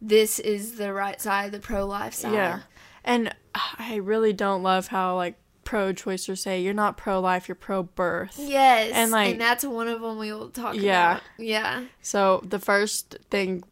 this 0.00 0.38
is 0.38 0.76
the 0.76 0.92
right 0.92 1.20
side, 1.20 1.52
the 1.52 1.58
pro-life 1.58 2.14
side. 2.14 2.32
Yeah. 2.34 2.60
And 3.04 3.34
ah, 3.54 3.74
I 3.78 3.96
really 3.96 4.32
don't 4.32 4.62
love 4.62 4.86
how 4.88 5.16
like 5.16 5.36
pro 5.64 5.92
choicers 5.92 6.38
say 6.38 6.60
you're 6.60 6.74
not 6.74 6.96
pro 6.96 7.20
life, 7.20 7.48
you're 7.48 7.54
pro 7.54 7.82
birth. 7.82 8.36
Yes, 8.38 8.92
And, 8.94 9.10
like- 9.10 9.32
and 9.32 9.40
that's 9.40 9.64
one 9.64 9.88
of 9.88 10.00
them 10.00 10.18
we 10.18 10.32
will 10.32 10.50
talk 10.50 10.74
Yeah. 10.74 11.12
about. 11.16 11.22
Yeah, 11.38 11.78
Yeah. 11.80 11.84
So 12.02 12.40
the 12.44 12.58
first 12.58 13.16
thing 13.30 13.62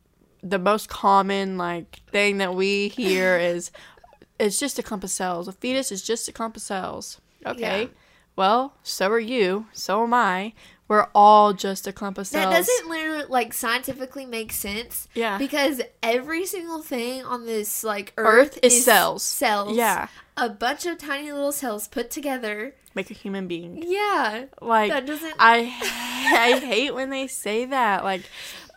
the 0.42 0.58
most 0.58 0.88
common 0.88 1.58
like 1.58 2.00
thing 2.10 2.38
that 2.38 2.54
we 2.54 2.88
hear 2.88 3.36
is 3.52 3.70
it's 4.38 4.58
just 4.58 4.78
a 4.78 4.82
clump 4.82 5.04
of 5.04 5.10
cells. 5.10 5.46
A 5.48 5.52
fetus 5.52 5.92
is 5.92 6.00
just 6.02 6.28
a 6.28 6.32
clump 6.32 6.56
of 6.56 6.62
cells. 6.62 7.20
Okay. 7.44 7.82
Yeah. 7.82 7.88
Well, 8.40 8.72
so 8.82 9.10
are 9.10 9.20
you, 9.20 9.66
so 9.74 10.02
am 10.02 10.14
I. 10.14 10.54
We're 10.88 11.08
all 11.14 11.52
just 11.52 11.86
a 11.86 11.92
clump 11.92 12.16
of 12.16 12.26
cells. 12.26 12.46
that 12.46 12.56
doesn't 12.56 12.88
literally 12.88 13.26
like 13.28 13.52
scientifically 13.52 14.24
make 14.24 14.50
sense. 14.50 15.08
Yeah. 15.14 15.36
because 15.36 15.82
every 16.02 16.46
single 16.46 16.80
thing 16.82 17.22
on 17.22 17.44
this 17.44 17.84
like 17.84 18.14
Earth 18.16 18.54
Earth, 18.54 18.58
is 18.62 18.82
cells. 18.82 19.22
Cells. 19.22 19.76
Yeah. 19.76 20.08
a 20.38 20.48
bunch 20.48 20.86
of 20.86 20.96
tiny 20.96 21.30
little 21.30 21.52
cells 21.52 21.86
put 21.86 22.10
together. 22.10 22.74
Make 22.94 23.10
a 23.10 23.14
human 23.14 23.46
being. 23.46 23.84
Yeah, 23.86 24.46
Like 24.62 24.90
that 24.90 25.04
doesn't. 25.04 25.34
I 25.38 25.58
I 26.32 26.58
hate 26.64 26.94
when 26.94 27.10
they 27.10 27.26
say 27.26 27.66
that. 27.66 28.04
Like 28.04 28.22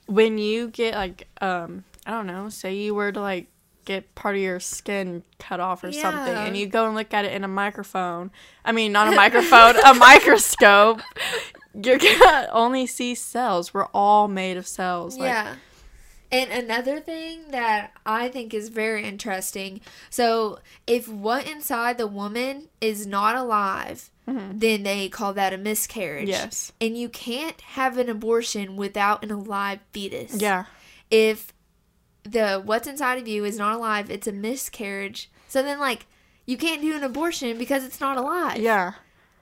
when 0.08 0.38
you 0.38 0.67
get 0.72 0.93
like 0.93 1.29
um 1.39 1.86
I 2.05 2.12
don't 2.12 2.27
know, 2.27 2.50
say 2.50 2.75
you 2.75 2.93
were 2.93 3.13
to 3.13 3.22
like 3.22 3.48
get 3.85 4.15
part 4.15 4.35
of 4.35 4.41
your 4.41 4.59
skin 4.59 5.23
cut 5.39 5.59
off 5.59 5.83
or 5.83 5.91
something 5.91 6.33
and 6.33 6.57
you 6.57 6.67
go 6.67 6.85
and 6.85 6.95
look 6.95 7.13
at 7.13 7.25
it 7.25 7.33
in 7.33 7.43
a 7.43 7.47
microphone. 7.47 8.31
I 8.63 8.71
mean 8.71 8.91
not 8.91 9.11
a 9.11 9.15
microphone, 9.15 9.75
a 9.85 9.93
microscope. 9.95 11.01
You're 11.73 11.97
gonna 11.97 12.49
only 12.51 12.85
see 12.85 13.15
cells. 13.15 13.73
We're 13.73 13.87
all 13.93 14.27
made 14.27 14.57
of 14.57 14.67
cells. 14.67 15.17
Like, 15.17 15.29
yeah. 15.29 15.55
And 16.31 16.51
another 16.51 16.99
thing 16.99 17.51
that 17.51 17.91
I 18.05 18.27
think 18.27 18.55
is 18.55 18.69
very 18.69 19.03
interesting 19.03 19.81
so, 20.09 20.59
if 20.87 21.07
what 21.07 21.47
inside 21.47 21.97
the 21.97 22.07
woman 22.07 22.69
is 22.81 23.05
not 23.05 23.35
alive, 23.35 24.09
then 24.25 24.83
they 24.83 25.09
call 25.09 25.33
that 25.33 25.53
a 25.53 25.57
miscarriage. 25.57 26.29
Mm-hmm. 26.29 26.45
Yes. 26.45 26.71
And 26.79 26.97
you 26.97 27.09
can't 27.09 27.59
have 27.61 27.97
an 27.97 28.09
abortion 28.09 28.75
without 28.75 29.23
an 29.23 29.31
alive 29.31 29.79
fetus. 29.91 30.41
Yeah. 30.41 30.65
If 31.11 31.53
the 32.23 32.61
what's 32.63 32.87
inside 32.87 33.19
of 33.19 33.27
you 33.27 33.45
is 33.45 33.57
not 33.57 33.75
alive, 33.75 34.09
it's 34.09 34.27
a 34.27 34.31
miscarriage. 34.31 35.29
So 35.47 35.61
then, 35.61 35.79
like, 35.79 36.05
you 36.45 36.57
can't 36.57 36.81
do 36.81 36.95
an 36.95 37.03
abortion 37.03 37.57
because 37.57 37.83
it's 37.83 37.99
not 37.99 38.17
alive. 38.17 38.57
Yeah. 38.57 38.93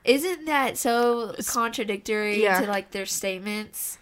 Isn't 0.04 0.46
that 0.46 0.78
so 0.78 1.36
contradictory 1.48 2.42
yeah. 2.42 2.62
to, 2.62 2.68
like, 2.68 2.92
their 2.92 3.06
statements? 3.06 3.98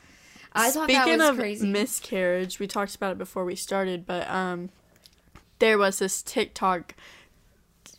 I 0.53 0.71
thought 0.71 0.89
Speaking 0.89 1.17
that 1.17 1.17
was 1.19 1.29
of 1.29 1.37
crazy. 1.37 1.67
miscarriage, 1.67 2.59
we 2.59 2.67
talked 2.67 2.95
about 2.95 3.11
it 3.11 3.17
before 3.17 3.45
we 3.45 3.55
started, 3.55 4.05
but 4.05 4.29
um, 4.29 4.69
there 5.59 5.77
was 5.77 5.99
this 5.99 6.21
TikTok. 6.21 6.95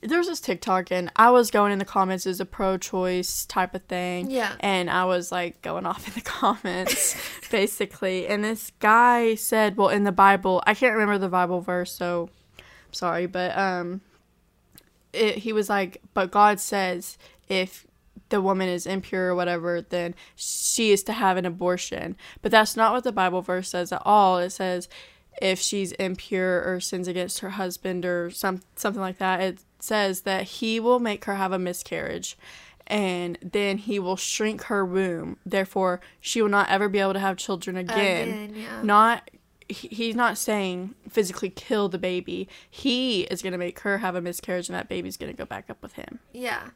There 0.02 0.18
was 0.18 0.28
this 0.28 0.40
TikTok, 0.40 0.90
and 0.90 1.10
I 1.16 1.30
was 1.30 1.50
going 1.50 1.72
in 1.72 1.78
the 1.78 1.84
comments 1.84 2.26
as 2.26 2.40
a 2.40 2.46
pro-choice 2.46 3.44
type 3.44 3.74
of 3.74 3.82
thing. 3.84 4.30
Yeah. 4.30 4.54
And 4.60 4.88
I 4.88 5.04
was 5.04 5.30
like 5.30 5.60
going 5.60 5.84
off 5.84 6.08
in 6.08 6.14
the 6.14 6.20
comments, 6.28 7.16
basically. 7.50 8.26
And 8.26 8.42
this 8.42 8.72
guy 8.78 9.34
said, 9.34 9.76
"Well, 9.76 9.88
in 9.88 10.04
the 10.04 10.12
Bible, 10.12 10.62
I 10.66 10.74
can't 10.74 10.94
remember 10.94 11.18
the 11.18 11.28
Bible 11.28 11.60
verse, 11.60 11.92
so 11.92 12.30
I'm 12.58 12.92
sorry, 12.92 13.26
but 13.26 13.56
um, 13.56 14.00
it, 15.12 15.38
he 15.38 15.52
was 15.52 15.68
like, 15.68 16.00
but 16.14 16.30
God 16.30 16.60
says 16.60 17.18
if 17.48 17.86
the 18.30 18.40
woman 18.40 18.68
is 18.68 18.86
impure 18.86 19.28
or 19.28 19.34
whatever, 19.34 19.82
then 19.82 20.14
she 20.34 20.92
is 20.92 21.02
to 21.04 21.12
have 21.12 21.36
an 21.36 21.44
abortion. 21.44 22.16
But 22.42 22.52
that's 22.52 22.76
not 22.76 22.92
what 22.92 23.04
the 23.04 23.12
Bible 23.12 23.42
verse 23.42 23.68
says 23.68 23.92
at 23.92 24.02
all. 24.04 24.38
It 24.38 24.50
says 24.50 24.88
if 25.40 25.60
she's 25.60 25.92
impure 25.92 26.62
or 26.64 26.80
sins 26.80 27.08
against 27.08 27.40
her 27.40 27.50
husband 27.50 28.04
or 28.04 28.30
some 28.30 28.62
something 28.76 29.00
like 29.00 29.18
that, 29.18 29.40
it 29.40 29.64
says 29.82 30.22
that 30.22 30.44
he 30.44 30.78
will 30.80 30.98
make 31.00 31.24
her 31.26 31.34
have 31.36 31.52
a 31.52 31.58
miscarriage. 31.58 32.36
And 32.86 33.38
then 33.40 33.78
he 33.78 34.00
will 34.00 34.16
shrink 34.16 34.62
her 34.64 34.84
womb. 34.84 35.36
Therefore, 35.46 36.00
she 36.20 36.42
will 36.42 36.48
not 36.48 36.68
ever 36.68 36.88
be 36.88 36.98
able 36.98 37.12
to 37.12 37.20
have 37.20 37.36
children 37.36 37.76
again. 37.76 38.28
Again, 38.28 38.54
yeah. 38.56 38.82
Not 38.82 39.30
he's 39.68 40.16
not 40.16 40.36
saying 40.36 40.96
physically 41.08 41.48
kill 41.50 41.88
the 41.88 41.98
baby. 41.98 42.48
He 42.68 43.20
is 43.22 43.40
going 43.42 43.52
to 43.52 43.58
make 43.58 43.78
her 43.80 43.98
have 43.98 44.16
a 44.16 44.20
miscarriage 44.20 44.68
and 44.68 44.74
that 44.74 44.88
baby's 44.88 45.16
going 45.16 45.30
to 45.32 45.36
go 45.38 45.44
back 45.44 45.70
up 45.70 45.80
with 45.80 45.92
him. 45.92 46.18
Yeah. 46.32 46.70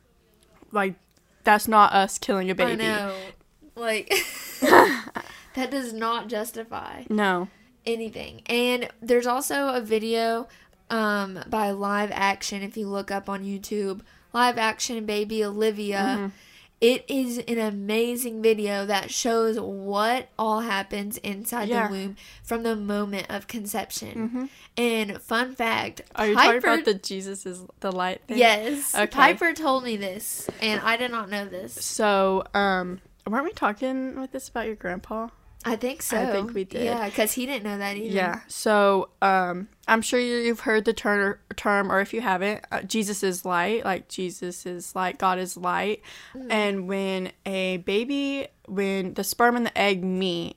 Like 0.71 0.95
that's 1.43 1.67
not 1.67 1.93
us 1.93 2.19
killing 2.19 2.49
a 2.51 2.55
baby. 2.55 2.73
I 2.73 2.77
know. 2.77 3.17
Like 3.75 4.15
that 4.61 5.71
does 5.71 5.93
not 5.93 6.29
justify 6.29 7.05
No. 7.09 7.49
anything. 7.85 8.43
And 8.47 8.89
there's 9.03 9.27
also 9.27 9.69
a 9.75 9.81
video 9.81 10.47
um 10.91 11.41
by 11.49 11.71
Live 11.71 12.11
Action 12.13 12.63
if 12.63 12.77
you 12.77 12.89
look 12.89 13.11
up 13.11 13.29
on 13.29 13.43
YouTube, 13.45 14.01
Live 14.33 14.59
Action 14.59 15.05
Baby 15.07 15.45
Olivia. 15.45 15.99
Mm-hmm. 15.99 16.27
It 16.81 17.05
is 17.09 17.39
an 17.39 17.59
amazing 17.59 18.43
video 18.43 18.85
that 18.85 19.11
shows 19.11 19.59
what 19.59 20.29
all 20.39 20.61
happens 20.61 21.17
inside 21.19 21.69
Yeah. 21.71 21.87
the 21.87 21.93
womb 21.95 22.17
from 22.43 22.63
the 22.63 22.77
moment 22.77 23.27
of 23.31 23.47
conception. 23.47 24.51
And 24.77 25.23
fun 25.23 25.55
fact, 25.55 26.03
Mm-hmm. 26.15 26.21
Are 26.21 26.27
you 26.27 26.35
Piper 26.35 26.61
talking 26.61 26.83
about 26.83 26.85
the 26.85 26.95
Jesus 26.95 27.47
is 27.47 27.65
the 27.81 27.91
light 27.91 28.21
thing? 28.27 28.37
Yes. 28.37 28.95
Okay. 28.95 29.07
Piper 29.07 29.55
told 29.55 29.85
me 29.85 29.97
this 29.97 30.47
and 30.61 30.81
I 30.83 30.97
did 30.99 31.11
not 31.11 31.31
know 31.31 31.47
this. 31.47 31.73
So, 31.83 32.45
um, 32.53 33.01
weren't 33.27 33.45
we 33.45 33.53
talking 33.53 34.21
with 34.21 34.33
this 34.33 34.49
about 34.51 34.67
your 34.67 34.77
grandpa? 34.77 35.29
I 35.65 35.77
think 35.77 36.03
so. 36.03 36.19
I 36.21 36.27
think 36.27 36.53
we 36.55 36.65
did. 36.65 36.85
Yeah, 36.85 37.07
because 37.07 37.33
he 37.33 37.47
didn't 37.47 37.65
know 37.65 37.79
that 37.79 37.97
either. 37.97 38.15
Yeah. 38.15 38.41
So, 38.49 39.11
um, 39.23 39.69
I'm 39.89 40.03
sure 40.03 40.21
you- 40.21 40.37
you've 40.39 40.61
heard 40.61 40.85
the 40.85 40.93
term, 40.93 41.39
term, 41.57 41.91
or 41.91 42.01
if 42.01 42.13
you 42.13 42.21
haven't, 42.21 42.65
uh, 42.71 42.83
Jesus 42.83 43.23
is 43.23 43.45
light. 43.45 43.85
Like 43.85 44.09
Jesus 44.09 44.67
is 44.67 44.95
light, 44.95 45.19
God 45.19 45.39
is 45.39 45.57
light. 45.57 46.03
And 46.51 46.87
when 46.89 47.33
a 47.47 47.79
baby, 47.79 48.49
when 48.67 49.15
the 49.15 49.25
sperm 49.25 49.57
and 49.57 49.67
the 49.67 49.77
egg 49.79 50.05
meet, 50.05 50.57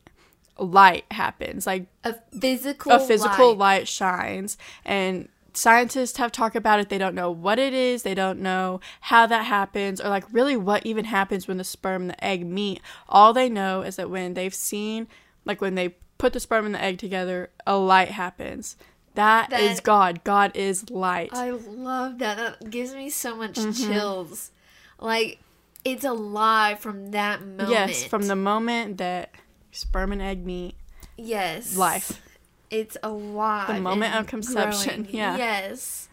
light 0.59 1.05
happens. 1.11 1.67
Like 1.67 1.85
A 2.03 2.15
physical 2.39 2.91
a 2.91 2.99
physical 2.99 3.49
light. 3.49 3.57
light 3.57 3.87
shines 3.87 4.57
and 4.85 5.29
scientists 5.57 6.17
have 6.17 6.31
talked 6.31 6.55
about 6.55 6.79
it 6.79 6.89
they 6.89 6.97
don't 6.99 7.15
know 7.15 7.31
what 7.31 7.57
it 7.57 7.73
is 7.73 8.03
they 8.03 8.13
don't 8.13 8.39
know 8.39 8.79
how 9.01 9.25
that 9.25 9.43
happens 9.45 9.99
or 9.99 10.07
like 10.09 10.23
really 10.31 10.55
what 10.55 10.85
even 10.85 11.05
happens 11.05 11.47
when 11.47 11.57
the 11.57 11.63
sperm 11.63 12.03
and 12.03 12.11
the 12.11 12.23
egg 12.23 12.45
meet 12.45 12.79
all 13.09 13.33
they 13.33 13.49
know 13.49 13.81
is 13.81 13.95
that 13.95 14.09
when 14.09 14.33
they've 14.35 14.53
seen 14.53 15.07
like 15.45 15.59
when 15.59 15.73
they 15.75 15.89
put 16.19 16.31
the 16.33 16.39
sperm 16.39 16.65
and 16.65 16.75
the 16.75 16.81
egg 16.81 16.97
together 16.99 17.49
a 17.65 17.75
light 17.77 18.09
happens 18.09 18.75
that 19.15 19.51
is 19.51 19.79
God. 19.79 20.23
God 20.23 20.51
is 20.53 20.91
light. 20.91 21.31
I 21.33 21.49
love 21.49 22.19
that. 22.19 22.37
That 22.37 22.69
gives 22.69 22.93
me 22.93 23.09
so 23.09 23.35
much 23.35 23.55
Mm-hmm. 23.55 23.71
chills. 23.91 24.51
Like 24.99 25.39
it's 25.83 26.03
alive 26.05 26.79
from 26.79 27.09
that 27.11 27.41
moment. 27.43 27.69
yes, 27.71 28.03
from 28.03 28.27
the 28.27 28.35
moment 28.35 28.99
that 28.99 29.31
sperm 29.71 30.11
and 30.11 30.21
egg 30.21 30.45
meet, 30.45 30.75
yes 31.17 31.75
life. 31.75 32.21
It's 32.69 32.97
a 33.03 33.09
lot. 33.09 33.67
The 33.67 33.79
moment 33.79 34.15
of 34.15 34.27
conception, 34.27 35.03
growing. 35.03 35.15
yeah. 35.15 35.37
Yes. 35.37 36.09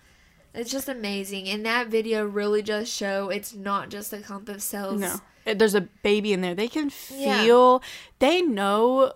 It's 0.55 0.71
just 0.71 0.89
amazing. 0.89 1.49
And 1.49 1.67
that 1.67 1.89
video 1.89 2.25
really 2.25 2.63
does 2.63 2.89
show 2.89 3.29
it's 3.29 3.55
not 3.55 3.89
just 3.91 4.13
a 4.13 4.19
clump 4.19 4.49
of 4.49 4.63
cells. 4.63 5.01
No, 5.01 5.17
there's 5.53 5.75
a 5.75 5.81
baby 5.81 6.33
in 6.33 6.43
there. 6.43 6.55
They 6.55 6.69
can 6.69 6.93
Yeah. 7.11 7.43
feel. 7.43 7.83
They 8.21 8.41
know, 8.43 9.13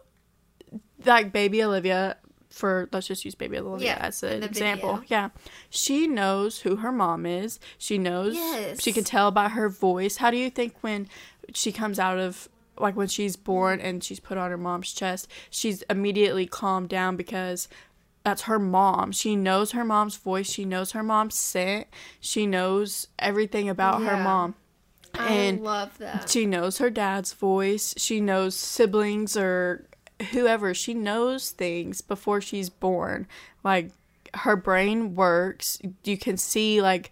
like 1.04 1.32
baby 1.32 1.62
Olivia. 1.62 2.16
For 2.50 2.88
let's 2.92 3.06
just 3.06 3.24
use 3.24 3.36
baby 3.36 3.56
Olivia 3.58 3.88
Yeah, 3.88 3.98
as 4.06 4.20
an 4.24 4.42
example. 4.42 4.94
video. 4.96 5.06
Yeah, 5.08 5.28
she 5.70 6.08
knows 6.08 6.60
who 6.60 6.76
her 6.76 6.90
mom 6.90 7.24
is. 7.24 7.60
She 7.76 7.98
knows. 7.98 8.34
Yes. 8.34 8.82
She 8.82 8.92
can 8.92 9.04
tell 9.04 9.30
by 9.30 9.48
her 9.50 9.68
voice. 9.68 10.16
How 10.16 10.32
do 10.32 10.36
you 10.36 10.50
think 10.50 10.74
when 10.80 11.08
she 11.54 11.70
comes 11.70 12.00
out 12.00 12.18
of 12.18 12.48
like 12.80 12.96
when 12.96 13.08
she's 13.08 13.36
born 13.36 13.78
mm. 13.78 13.84
and 13.84 14.04
she's 14.04 14.20
put 14.20 14.38
on 14.38 14.50
her 14.50 14.56
mom's 14.56 14.92
chest, 14.92 15.28
she's 15.50 15.82
immediately 15.82 16.46
calmed 16.46 16.88
down 16.88 17.16
because 17.16 17.68
that's 18.24 18.42
her 18.42 18.58
mom. 18.58 19.12
She 19.12 19.36
knows 19.36 19.72
her 19.72 19.84
mom's 19.84 20.16
voice. 20.16 20.50
She 20.50 20.64
knows 20.64 20.92
her 20.92 21.02
mom's 21.02 21.34
scent. 21.34 21.86
She 22.20 22.46
knows 22.46 23.08
everything 23.18 23.68
about 23.68 24.02
her 24.02 24.16
Yeah. 24.16 24.22
mom. 24.24 24.54
And 25.14 25.60
I 25.60 25.62
love 25.62 25.98
that. 25.98 26.28
she 26.30 26.44
knows 26.46 26.78
her 26.78 26.90
dad's 26.90 27.32
voice. 27.32 27.94
She 27.96 28.20
knows 28.20 28.54
siblings 28.54 29.36
or 29.36 29.86
whoever. 30.32 30.74
She 30.74 30.94
knows 30.94 31.50
things 31.50 32.00
before 32.00 32.40
she's 32.40 32.68
born. 32.70 33.26
Like 33.64 33.90
her 34.34 34.56
brain 34.56 35.14
works. 35.14 35.78
You 36.04 36.18
can 36.18 36.36
see 36.36 36.82
like 36.82 37.10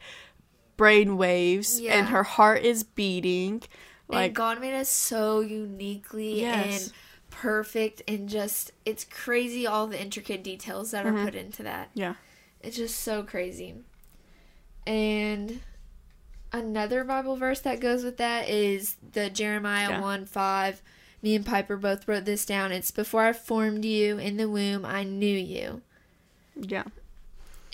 brain 0.76 1.16
waves 1.16 1.80
Yeah. 1.80 1.94
and 1.98 2.08
her 2.08 2.22
heart 2.22 2.62
is 2.62 2.84
beating. 2.84 3.62
And 4.08 4.16
Like 4.16 4.32
God 4.34 4.60
made 4.60 4.74
us 4.74 4.88
so 4.88 5.40
uniquely 5.40 6.40
Yes. 6.40 6.84
and 6.84 6.92
perfect 7.30 8.02
and 8.08 8.28
just 8.28 8.72
it's 8.84 9.04
crazy 9.04 9.66
all 9.66 9.86
the 9.86 10.00
intricate 10.00 10.42
details 10.44 10.92
that 10.92 11.04
Mm-hmm. 11.04 11.16
are 11.16 11.24
put 11.24 11.34
into 11.34 11.62
that. 11.64 11.90
yeah. 11.94 12.14
It's 12.60 12.76
just 12.76 13.00
so 13.00 13.22
crazy. 13.22 13.74
And 14.86 15.60
another 16.52 17.04
Bible 17.04 17.36
verse 17.36 17.60
that 17.60 17.80
goes 17.80 18.04
with 18.04 18.16
that 18.18 18.48
is 18.48 18.96
the 19.12 19.30
Jeremiah 19.30 19.90
Yeah. 19.90 20.00
1 20.00 20.26
5. 20.26 20.82
Me 21.22 21.34
and 21.34 21.46
Piper 21.46 21.76
both 21.76 22.06
wrote 22.06 22.24
this 22.24 22.44
down. 22.46 22.72
It's 22.72 22.90
before 22.90 23.24
I 23.24 23.32
formed 23.32 23.84
you 23.84 24.18
in 24.18 24.36
the 24.36 24.48
womb, 24.48 24.84
I 24.84 25.02
knew 25.02 25.36
you. 25.36 25.82
Yeah. 26.54 26.84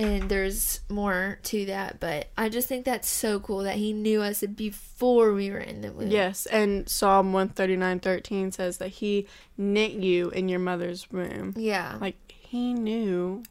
And 0.03 0.29
there's 0.29 0.81
more 0.89 1.39
to 1.45 1.67
that, 1.67 2.01
but 2.01 2.29
I 2.37 2.49
just 2.49 2.67
think 2.69 2.85
that's 2.85 3.09
so 3.09 3.39
cool 3.41 3.59
that 3.65 3.77
he 3.77 3.93
knew 3.93 4.23
us 4.23 4.43
before 4.43 5.33
we 5.33 5.51
were 5.51 5.59
in 5.59 5.81
the 5.83 5.93
womb. 5.93 6.09
Yes, 6.11 6.47
and 6.47 6.89
Psalm 6.89 7.33
139:13 7.33 8.53
says 8.53 8.79
that 8.79 8.89
he 8.89 9.27
knit 9.57 9.93
you 9.93 10.31
in 10.31 10.49
your 10.49 10.59
mother's 10.61 11.11
womb. 11.11 11.55
Yeah. 11.57 11.99
Like 12.01 12.17
he 12.29 12.75
knew. 12.75 13.43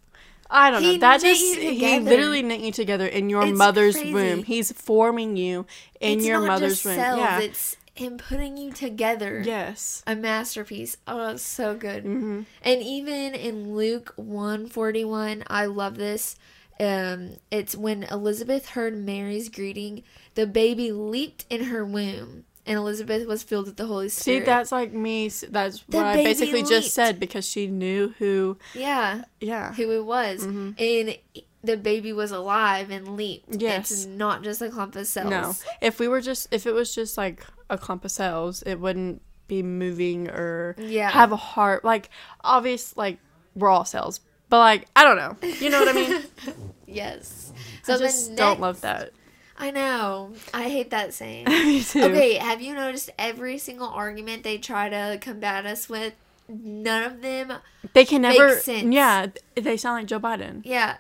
I 0.54 0.70
don't 0.70 0.82
He 0.84 0.94
know. 0.94 1.00
That 1.00 1.22
just 1.22 1.42
he 1.42 2.00
literally 2.02 2.42
knit 2.42 2.60
you 2.60 2.74
together 2.74 3.06
in 3.08 3.30
your 3.30 3.44
It's 3.46 3.58
mother's 3.58 3.96
crazy. 3.96 4.14
womb. 4.14 4.44
He's 4.44 4.70
forming 4.74 5.38
you 5.38 5.66
in 6.02 6.18
it's 6.20 6.28
your 6.28 6.42
mother's 6.42 6.84
womb. 6.84 6.98
yeah. 6.98 7.40
it's 7.40 7.78
him 7.94 8.18
putting 8.18 8.58
you 8.58 8.72
together. 8.72 9.42
yes. 9.46 10.02
A 10.08 10.16
masterpiece. 10.16 10.98
Oh, 11.08 11.36
so 11.36 11.76
good. 11.76 12.06
Mhm. 12.06 12.46
And 12.64 12.82
even 12.82 13.36
in 13.36 13.76
Luke 13.76 14.14
141, 14.16 15.44
I 15.48 15.66
love 15.66 15.98
this. 15.98 16.36
Um, 16.80 17.38
it's 17.52 17.76
when 17.76 18.04
Elizabeth 18.04 18.70
heard 18.70 18.98
Mary's 18.98 19.50
greeting, 19.50 20.04
the 20.36 20.48
baby 20.48 20.92
leaped 20.92 21.46
in 21.50 21.66
her 21.66 21.86
womb, 21.86 22.46
and 22.66 22.78
Elizabeth 22.78 23.28
was 23.28 23.44
filled 23.44 23.68
with 23.68 23.78
the 23.78 23.86
Holy 23.86 24.10
Spirit. 24.10 24.40
See, 24.40 24.46
that's 24.46 24.72
like 24.72 24.92
me. 24.94 25.28
That's 25.28 25.82
The 25.90 25.98
what 25.98 26.06
I 26.08 26.24
basically 26.24 26.60
leaped. 26.60 26.70
just 26.70 26.94
said 26.94 27.20
because 27.20 27.46
she 27.48 27.68
knew 27.68 28.16
who. 28.18 28.58
yeah, 28.74 29.26
Yeah. 29.40 29.74
who 29.74 29.92
it 29.92 30.06
was, 30.06 30.44
Mhm. 30.44 30.76
and 30.80 31.44
the 31.64 31.78
baby 31.78 32.12
was 32.14 32.32
alive 32.32 32.90
and 32.90 33.16
leaped. 33.16 33.62
Yes. 33.62 33.92
it's 33.92 34.06
not 34.08 34.44
just 34.44 34.62
a 34.64 34.70
clump 34.70 34.96
of 34.96 35.06
cells. 35.06 35.30
No. 35.30 35.54
If 35.82 36.00
we 36.00 36.08
were 36.08 36.22
just, 36.22 36.48
if 36.50 36.66
it 36.66 36.72
was 36.74 36.96
just 36.96 37.16
like 37.18 37.46
a 37.72 37.78
clump 37.78 38.06
of 38.06 38.12
cells, 38.12 38.62
it 38.64 38.76
wouldn't 38.80 39.22
be 39.48 39.64
moving 39.64 40.30
or 40.30 40.76
Yeah. 40.78 41.10
have 41.10 41.32
a 41.32 41.36
heart. 41.38 41.84
Like, 41.84 42.10
obvious, 42.44 42.96
like, 42.96 43.18
we're 43.56 43.70
all 43.70 43.86
cells. 43.86 44.20
But, 44.50 44.60
like, 44.60 44.88
I 44.96 45.04
don't 45.04 45.18
know. 45.18 45.36
You 45.60 45.70
know 45.70 45.80
what 45.80 45.90
I 45.90 45.94
mean? 45.94 46.24
Yes. 46.88 47.54
So 47.84 47.98
the 47.98 48.04
just 48.04 48.36
don't 48.36 48.60
love 48.60 48.82
that. 48.82 49.12
I 49.58 49.72
know. 49.72 50.34
I 50.54 50.64
hate 50.68 50.90
that 50.90 51.14
saying. 51.14 51.46
Me 51.48 51.82
too. 51.82 52.04
Okay, 52.04 52.34
have 52.34 52.62
you 52.62 52.74
noticed 52.76 53.10
every 53.18 53.58
single 53.60 53.88
argument 53.88 54.44
they 54.44 54.58
try 54.58 54.90
to 54.90 55.18
combat 55.22 55.66
us 55.66 55.88
with? 55.88 56.14
None 56.50 57.04
of 57.04 57.22
them. 57.22 57.54
They 57.94 58.04
can 58.04 58.24
never. 58.24 58.60
Yeah, 58.68 59.28
they 59.56 59.78
sound 59.78 60.00
like 60.02 60.08
Joe 60.08 60.20
Biden. 60.20 60.64
Yeah. 60.66 60.98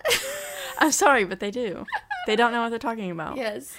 I'm 0.80 0.94
sorry, 0.94 1.26
but 1.26 1.42
they 1.42 1.52
do. 1.52 1.86
They 2.26 2.38
don't 2.38 2.54
know 2.54 2.62
what 2.62 2.70
they're 2.70 2.80
talking 2.80 3.12
about. 3.12 3.36
yes. 3.46 3.76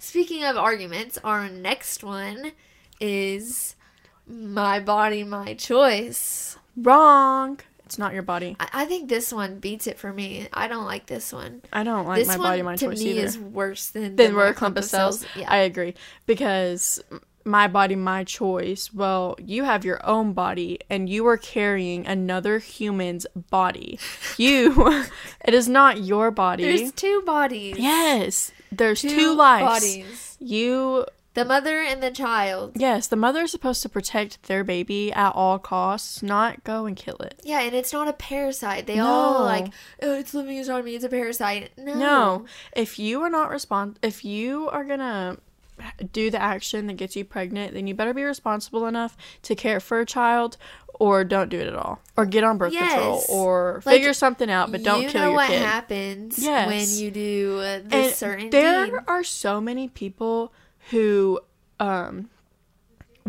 Speaking 0.00 0.44
of 0.44 0.56
arguments, 0.56 1.18
our 1.22 1.48
next 1.50 2.02
one 2.02 2.52
is 3.00 3.76
my 4.26 4.80
body, 4.80 5.24
my 5.24 5.52
choice. 5.54 6.56
Wrong. 6.74 7.60
It's 7.84 7.98
not 7.98 8.14
your 8.14 8.22
body. 8.22 8.56
I, 8.58 8.68
I 8.72 8.84
think 8.86 9.10
this 9.10 9.30
one 9.30 9.58
beats 9.58 9.86
it 9.86 9.98
for 9.98 10.10
me. 10.10 10.48
I 10.54 10.68
don't 10.68 10.86
like 10.86 11.04
this 11.04 11.34
one. 11.34 11.60
I 11.70 11.82
don't 11.82 12.06
like 12.06 12.18
this 12.18 12.28
my 12.28 12.38
body, 12.38 12.62
my 12.62 12.76
to 12.76 12.86
choice 12.86 12.98
me 12.98 13.10
either. 13.10 13.26
is 13.26 13.38
worse 13.38 13.88
than 13.88 14.16
than 14.16 14.34
we're 14.34 14.46
a 14.46 14.54
clump 14.54 14.78
of 14.78 14.84
cells. 14.84 15.26
Yeah. 15.36 15.50
I 15.50 15.58
agree 15.58 15.94
because 16.24 17.02
my 17.44 17.68
body, 17.68 17.96
my 17.96 18.24
choice. 18.24 18.94
Well, 18.94 19.36
you 19.38 19.64
have 19.64 19.84
your 19.84 20.04
own 20.06 20.32
body, 20.32 20.78
and 20.88 21.08
you 21.08 21.26
are 21.26 21.36
carrying 21.36 22.06
another 22.06 22.58
human's 22.58 23.26
body. 23.34 23.98
You, 24.36 25.04
it 25.44 25.52
is 25.52 25.68
not 25.68 26.02
your 26.02 26.30
body. 26.30 26.62
There's 26.62 26.92
two 26.92 27.22
bodies. 27.22 27.76
yes, 27.78 28.52
there's 28.72 29.02
two, 29.02 29.34
lives. 29.34 29.64
bodies. 29.64 30.36
You, 30.40 31.06
The 31.34 31.44
mother 31.44 31.80
and 31.80 32.02
the 32.02 32.10
child. 32.10 32.72
yes, 32.76 33.06
the 33.06 33.16
mother 33.16 33.42
is 33.42 33.50
supposed 33.50 33.82
to 33.82 33.88
protect 33.88 34.42
their 34.44 34.64
baby 34.64 35.12
at 35.12 35.30
all 35.34 35.58
costs, 35.58 36.22
not 36.22 36.64
go 36.64 36.86
and 36.86 36.96
kill 36.96 37.16
it. 37.16 37.40
Yeah, 37.44 37.60
and 37.60 37.74
it's 37.74 37.92
not 37.92 38.08
a 38.08 38.12
parasite. 38.12 38.86
They 38.86 38.96
No. 38.96 39.06
all 39.06 39.44
like, 39.44 39.66
oh, 40.02 40.14
it's 40.14 40.34
living 40.34 40.56
inside 40.56 40.84
me. 40.84 40.94
It's 40.94 41.04
a 41.04 41.08
parasite. 41.08 41.70
No. 41.76 41.94
No, 41.94 42.44
if 42.74 42.98
you 42.98 43.22
are 43.22 43.30
not 43.30 43.50
respond, 43.50 43.98
if 44.02 44.24
you 44.24 44.68
are 44.70 44.84
gonna 44.84 45.36
do 46.12 46.30
the 46.30 46.40
action 46.40 46.86
that 46.88 46.94
gets 46.98 47.16
you 47.16 47.24
pregnant, 47.24 47.72
then 47.74 47.86
you 47.86 47.94
better 47.94 48.12
be 48.12 48.22
responsible 48.22 48.86
enough 48.86 49.16
to 49.42 49.54
care 49.54 49.80
for 49.80 50.00
a 50.00 50.04
child, 50.06 50.56
or 51.00 51.24
don't 51.24 51.48
do 51.48 51.58
it 51.58 51.66
at 51.66 51.74
all, 51.74 51.98
or 52.16 52.24
get 52.26 52.44
on 52.44 52.58
birth 52.58 52.72
control, 52.72 53.24
or 53.28 53.82
Like, 53.84 53.96
figure 53.96 54.12
something 54.12 54.48
out, 54.50 54.70
but 54.70 54.82
don't 54.84 55.02
you 55.02 55.08
kill 55.08 55.22
know 55.22 55.26
your 55.28 55.34
what 55.36 55.48
kid. 55.48 55.62
happens 55.62 56.38
Yes. 56.38 56.68
when 56.68 57.02
you 57.04 57.10
do 57.10 57.56
this 57.58 57.84
and 57.90 58.12
certain 58.14 58.50
there 58.50 59.02
are 59.08 59.24
so 59.24 59.60
many 59.60 59.88
people 59.88 60.52
who 60.90 61.40
um 61.80 62.28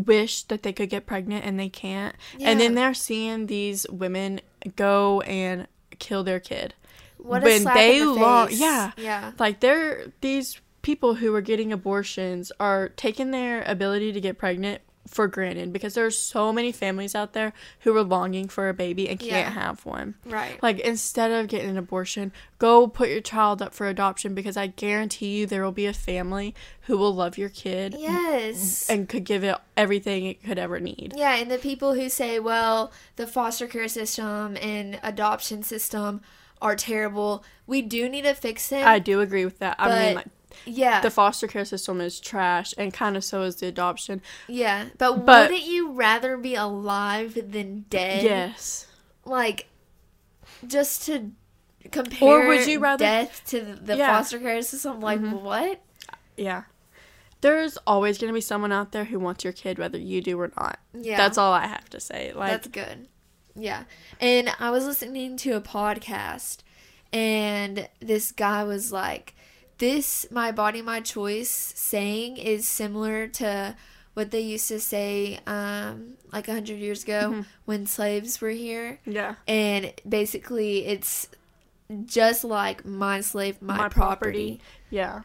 wish 0.04 0.42
that 0.44 0.62
they 0.62 0.72
could 0.72 0.88
get 0.90 1.06
pregnant 1.06 1.44
and 1.44 1.58
they 1.58 1.68
can't. 1.68 2.14
And 2.40 2.60
then 2.60 2.74
they're 2.74 2.94
seeing 2.94 3.46
these 3.46 3.86
women 3.90 4.40
go 4.76 5.20
and 5.22 5.66
kill 5.98 6.24
their 6.24 6.40
kid. 6.40 6.74
What 7.18 7.42
a 7.42 7.44
when 7.44 7.60
slap 7.62 7.74
they 7.76 8.00
in 8.00 8.06
the 8.06 8.12
long 8.14 8.48
yeah. 8.50 8.92
Yeah. 8.96 9.32
like 9.38 9.60
they're 9.60 10.06
these 10.20 10.60
people 10.82 11.14
who 11.14 11.32
are 11.34 11.40
getting 11.40 11.72
abortions 11.72 12.50
are 12.58 12.88
taking 12.90 13.30
their 13.30 13.62
ability 13.62 14.12
to 14.12 14.20
get 14.20 14.38
pregnant 14.38 14.82
for 15.06 15.26
granted 15.26 15.72
because 15.72 15.94
there's 15.94 16.16
so 16.16 16.52
many 16.52 16.70
families 16.72 17.14
out 17.14 17.32
there 17.32 17.52
who 17.80 17.94
are 17.96 18.04
longing 18.04 18.48
for 18.48 18.68
a 18.68 18.74
baby 18.74 19.08
and 19.08 19.18
can't 19.18 19.32
Yeah. 19.32 19.50
have 19.50 19.84
one 19.84 20.14
Right. 20.24 20.62
like 20.62 20.78
instead 20.80 21.30
of 21.32 21.48
getting 21.48 21.70
an 21.70 21.76
abortion, 21.76 22.32
go 22.58 22.86
put 22.86 23.08
your 23.08 23.20
child 23.20 23.60
up 23.60 23.74
for 23.74 23.88
adoption 23.88 24.34
because 24.34 24.56
I 24.56 24.68
guarantee 24.68 25.38
you 25.40 25.46
there 25.46 25.64
will 25.64 25.72
be 25.72 25.86
a 25.86 25.92
family 25.92 26.54
who 26.82 26.96
will 26.96 27.14
love 27.14 27.36
your 27.36 27.48
kid 27.48 27.96
yes. 27.98 28.88
and 28.88 29.08
could 29.08 29.24
give 29.24 29.42
it 29.44 29.56
everything 29.76 30.24
it 30.26 30.42
could 30.44 30.58
ever 30.58 30.78
need. 30.80 31.14
yeah, 31.16 31.34
and 31.36 31.50
the 31.50 31.58
people 31.58 31.94
who 31.94 32.08
say, 32.08 32.38
well, 32.38 32.92
the 33.16 33.26
foster 33.26 33.66
care 33.66 33.88
system 33.88 34.56
and 34.62 34.98
adoption 35.02 35.62
system 35.62 36.20
are 36.60 36.76
terrible, 36.76 37.42
we 37.66 37.82
do 37.82 38.08
need 38.08 38.22
to 38.22 38.34
fix 38.34 38.68
them. 38.68 38.86
I 38.86 39.00
do 39.00 39.20
agree 39.20 39.44
with 39.44 39.58
that. 39.58 39.74
I 39.80 40.06
mean, 40.06 40.14
like 40.14 40.26
yeah. 40.64 41.00
the 41.00 41.10
foster 41.10 41.46
care 41.46 41.64
system 41.64 42.00
is 42.00 42.20
trash, 42.20 42.74
and 42.78 42.92
kind 42.92 43.16
of 43.16 43.24
so 43.24 43.42
is 43.42 43.56
the 43.56 43.66
adoption. 43.66 44.20
yeah. 44.48 44.86
But, 44.98 45.24
but- 45.26 45.50
wouldn't 45.50 45.66
you 45.68 45.92
rather 45.92 46.36
be 46.36 46.54
alive 46.54 47.34
than 47.52 47.86
dead? 47.90 48.22
Yes, 48.24 48.86
Like, 49.24 49.68
just 50.66 51.06
to 51.06 51.32
compare 51.90 52.44
or 52.44 52.48
would 52.48 52.66
you 52.66 52.78
rather- 52.78 53.04
death 53.04 53.42
to 53.46 53.60
the, 53.60 53.96
Yeah. 53.96 54.08
Mm-hmm. 54.08 54.16
foster 54.18 54.38
care 54.38 54.62
system? 54.62 55.00
Like, 55.00 55.20
what? 55.20 55.80
yeah. 56.36 56.62
There's 57.40 57.76
always 57.88 58.18
gonna 58.18 58.32
be 58.32 58.40
someone 58.40 58.70
out 58.70 58.92
there 58.92 59.04
who 59.04 59.18
wants 59.18 59.42
your 59.42 59.52
kid, 59.52 59.76
whether 59.78 59.98
you 59.98 60.22
do 60.22 60.40
or 60.40 60.52
not. 60.56 60.78
Yeah. 60.94 61.16
That's 61.16 61.36
all 61.36 61.52
I 61.52 61.66
have 61.66 61.90
to 61.90 61.98
say. 61.98 62.32
Like, 62.32 62.52
That's 62.52 62.68
good. 62.68 63.08
Yeah. 63.56 63.82
And 64.20 64.48
I 64.60 64.70
was 64.70 64.84
listening 64.86 65.36
to 65.38 65.52
a 65.56 65.60
podcast 65.60 66.58
and 67.12 67.88
this 68.00 68.30
guy 68.30 68.62
was 68.62 68.92
like, 68.92 69.34
"This 69.82 70.26
my 70.30 70.52
body, 70.52 70.80
my 70.80 71.00
choice" 71.00 71.50
saying 71.76 72.36
is 72.36 72.68
similar 72.68 73.26
to 73.42 73.74
what 74.14 74.30
they 74.30 74.40
used 74.54 74.68
to 74.68 74.78
say 74.78 75.40
um, 75.46 76.14
like 76.32 76.46
a 76.46 76.52
hundred 76.52 76.78
years 76.78 77.02
ago 77.02 77.20
Mhm. 77.32 77.46
when 77.64 77.86
slaves 77.86 78.40
were 78.40 78.50
here, 78.66 79.00
Yeah. 79.18 79.34
and 79.48 79.92
basically 80.08 80.86
it's 80.86 81.28
just 82.06 82.44
like 82.44 82.84
my 82.84 83.20
slave, 83.22 83.60
my, 83.60 83.76
My 83.76 83.88
property. 83.88 84.60
property. 84.60 84.60
Yeah. 84.90 85.22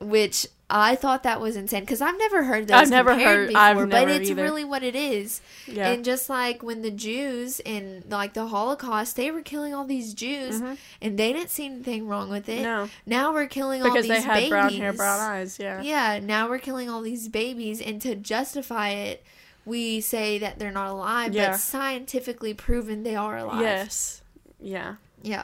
which 0.00 0.46
I 0.74 0.96
thought 0.96 1.22
that 1.24 1.38
was 1.40 1.54
insane 1.54 1.80
because 1.82 2.00
I've 2.00 2.16
never 2.18 2.44
heard 2.44 2.68
that. 2.68 2.78
I've 2.80 2.88
never 2.88 3.14
heard- 3.14 3.48
before, 3.48 3.60
I've 3.62 3.90
but 3.90 4.08
it's 4.08 4.30
either. 4.30 4.42
really 4.42 4.64
what 4.64 4.82
it 4.82 4.96
is. 4.96 5.42
Yeah. 5.66 5.90
And 5.90 6.02
just 6.04 6.30
like 6.30 6.62
when 6.62 6.80
the 6.80 6.90
Jews 6.90 7.60
in 7.64 8.04
like 8.08 8.32
the 8.32 8.46
Holocaust, 8.46 9.16
they 9.16 9.30
were 9.30 9.42
killing 9.42 9.74
all 9.74 9.84
these 9.84 10.14
Jews, 10.14 10.60
Mhm. 10.62 10.78
and 11.02 11.18
they 11.18 11.32
didn't 11.34 11.50
see 11.50 11.66
anything 11.66 12.08
wrong 12.08 12.30
with 12.30 12.48
it. 12.48 12.62
no. 12.62 12.88
Now 13.04 13.32
we're 13.34 13.46
killing 13.48 13.82
all. 13.82 13.88
Because 13.90 14.06
these 14.08 14.16
they 14.16 14.20
had 14.22 14.34
babies. 14.34 14.48
brown 14.50 14.72
hair, 14.72 14.92
brown 14.94 15.20
eyes. 15.20 15.58
Yeah. 15.60 15.82
Yeah, 15.82 16.18
now 16.22 16.48
we're 16.48 16.58
killing 16.58 16.88
all 16.88 17.02
these 17.02 17.28
babies, 17.28 17.80
and 17.80 18.00
to 18.02 18.14
justify 18.16 18.88
it, 18.90 19.22
we 19.66 20.00
say 20.00 20.38
that 20.38 20.58
they're 20.58 20.72
not 20.72 20.88
alive, 20.88 21.34
Yeah. 21.34 21.50
but 21.52 21.60
scientifically 21.60 22.54
proven 22.54 23.02
they 23.02 23.14
are 23.14 23.36
alive. 23.36 23.60
Yes. 23.60 24.22
Yeah. 24.58 24.94
Yeah. 25.22 25.42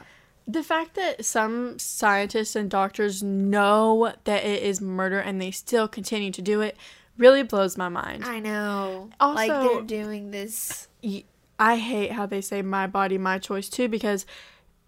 The 0.51 0.63
fact 0.63 0.95
that 0.95 1.23
some 1.25 1.77
scientists 1.77 2.55
and 2.55 2.71
doctors 2.71 3.21
know 3.21 4.13
that 4.23 4.43
it 4.43 4.63
is 4.63 4.81
murder 4.81 5.19
and 5.19 5.39
they 5.39 5.51
still 5.51 5.87
continue 5.87 6.31
to 6.31 6.41
do 6.41 6.61
it 6.61 6.75
really 7.19 7.43
blows 7.43 7.77
my 7.77 7.87
mind. 7.87 8.25
I 8.25 8.39
know. 8.39 9.09
Also- 9.19 9.35
like 9.35 9.51
they're 9.51 9.81
doing 9.83 10.31
this. 10.31 10.87
I 11.59 11.75
hate 11.77 12.13
how 12.13 12.25
they 12.25 12.41
say 12.41 12.63
my 12.63 12.87
body, 12.87 13.19
my 13.19 13.37
choice 13.37 13.69
too 13.69 13.87
because 13.87 14.25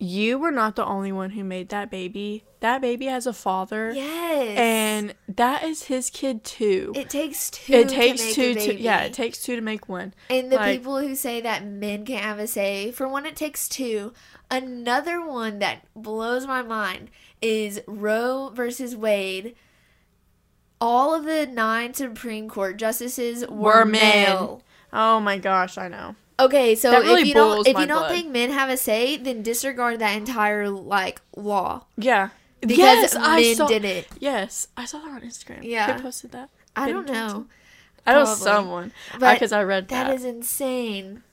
you 0.01 0.39
were 0.39 0.49
not 0.51 0.75
the 0.75 0.83
only 0.83 1.11
one 1.11 1.29
who 1.29 1.43
made 1.43 1.69
that 1.69 1.91
baby. 1.91 2.43
That 2.59 2.81
baby 2.81 3.05
has 3.05 3.27
a 3.27 3.33
father. 3.33 3.91
Yes. 3.91 4.57
And 4.57 5.13
that 5.27 5.63
is 5.63 5.83
his 5.83 6.09
kid 6.09 6.43
too. 6.43 6.91
It 6.95 7.07
takes 7.09 7.51
two. 7.51 7.73
It 7.73 7.89
takes 7.89 8.33
to 8.33 8.41
make 8.53 8.57
two 8.57 8.73
to 8.73 8.79
yeah, 8.79 9.01
it 9.03 9.13
takes 9.13 9.43
two 9.43 9.55
to 9.55 9.61
make 9.61 9.87
one. 9.87 10.15
And 10.29 10.51
the 10.51 10.55
like- 10.55 10.77
people 10.79 10.99
who 10.99 11.13
say 11.15 11.39
that 11.41 11.65
men 11.65 12.03
can't 12.03 12.23
have 12.23 12.39
a 12.39 12.47
say, 12.47 12.91
for 12.91 13.07
one, 13.07 13.27
it 13.27 13.35
takes 13.35 13.69
two. 13.69 14.11
Another 14.49 15.23
one 15.23 15.59
that 15.59 15.85
blows 15.95 16.47
my 16.47 16.63
mind 16.63 17.11
is 17.39 17.79
Roe 17.87 18.49
versus 18.55 18.95
Wade. 18.95 19.55
All 20.79 21.13
of 21.13 21.25
the 21.25 21.45
nine 21.45 21.93
Supreme 21.93 22.49
Court 22.49 22.77
justices 22.77 23.45
were, 23.47 23.81
Were 23.81 23.85
men. 23.85 24.01
male. 24.01 24.63
Oh 24.91 25.19
my 25.19 25.37
gosh, 25.37 25.77
I 25.77 25.87
know. 25.87 26.15
Okay, 26.45 26.75
so 26.75 26.91
That 26.91 27.03
really 27.03 27.21
if 27.21 27.27
you 27.27 27.33
don't 27.33 27.67
if 27.67 27.77
you 27.77 27.85
don't 27.85 28.09
think 28.09 28.31
men 28.31 28.49
have 28.51 28.69
a 28.69 28.77
say, 28.77 29.17
then 29.17 29.43
disregard 29.43 29.99
that 29.99 30.15
entire 30.17 30.69
like 30.69 31.21
law 31.35 31.85
Yeah. 31.97 32.29
because 32.61 32.77
yes, 32.77 33.15
I 33.15 33.41
men 33.41 33.55
saw, 33.55 33.67
did 33.67 33.85
it. 33.85 34.07
Yes, 34.19 34.67
I 34.75 34.85
saw 34.85 34.99
that 34.99 35.09
on 35.11 35.21
Instagram. 35.21 35.59
Yeah. 35.63 35.95
Who 35.97 36.01
posted 36.01 36.31
that? 36.31 36.49
I 36.75 36.89
don't 36.89 37.05
know, 37.07 37.13
Johnson? 37.13 37.49
I 38.07 38.13
know 38.13 38.25
someone. 38.25 38.91
Because 39.13 39.51
I 39.51 39.63
read 39.63 39.87
that. 39.89 40.07
That 40.07 40.15
is 40.15 40.25
insane. 40.25 41.23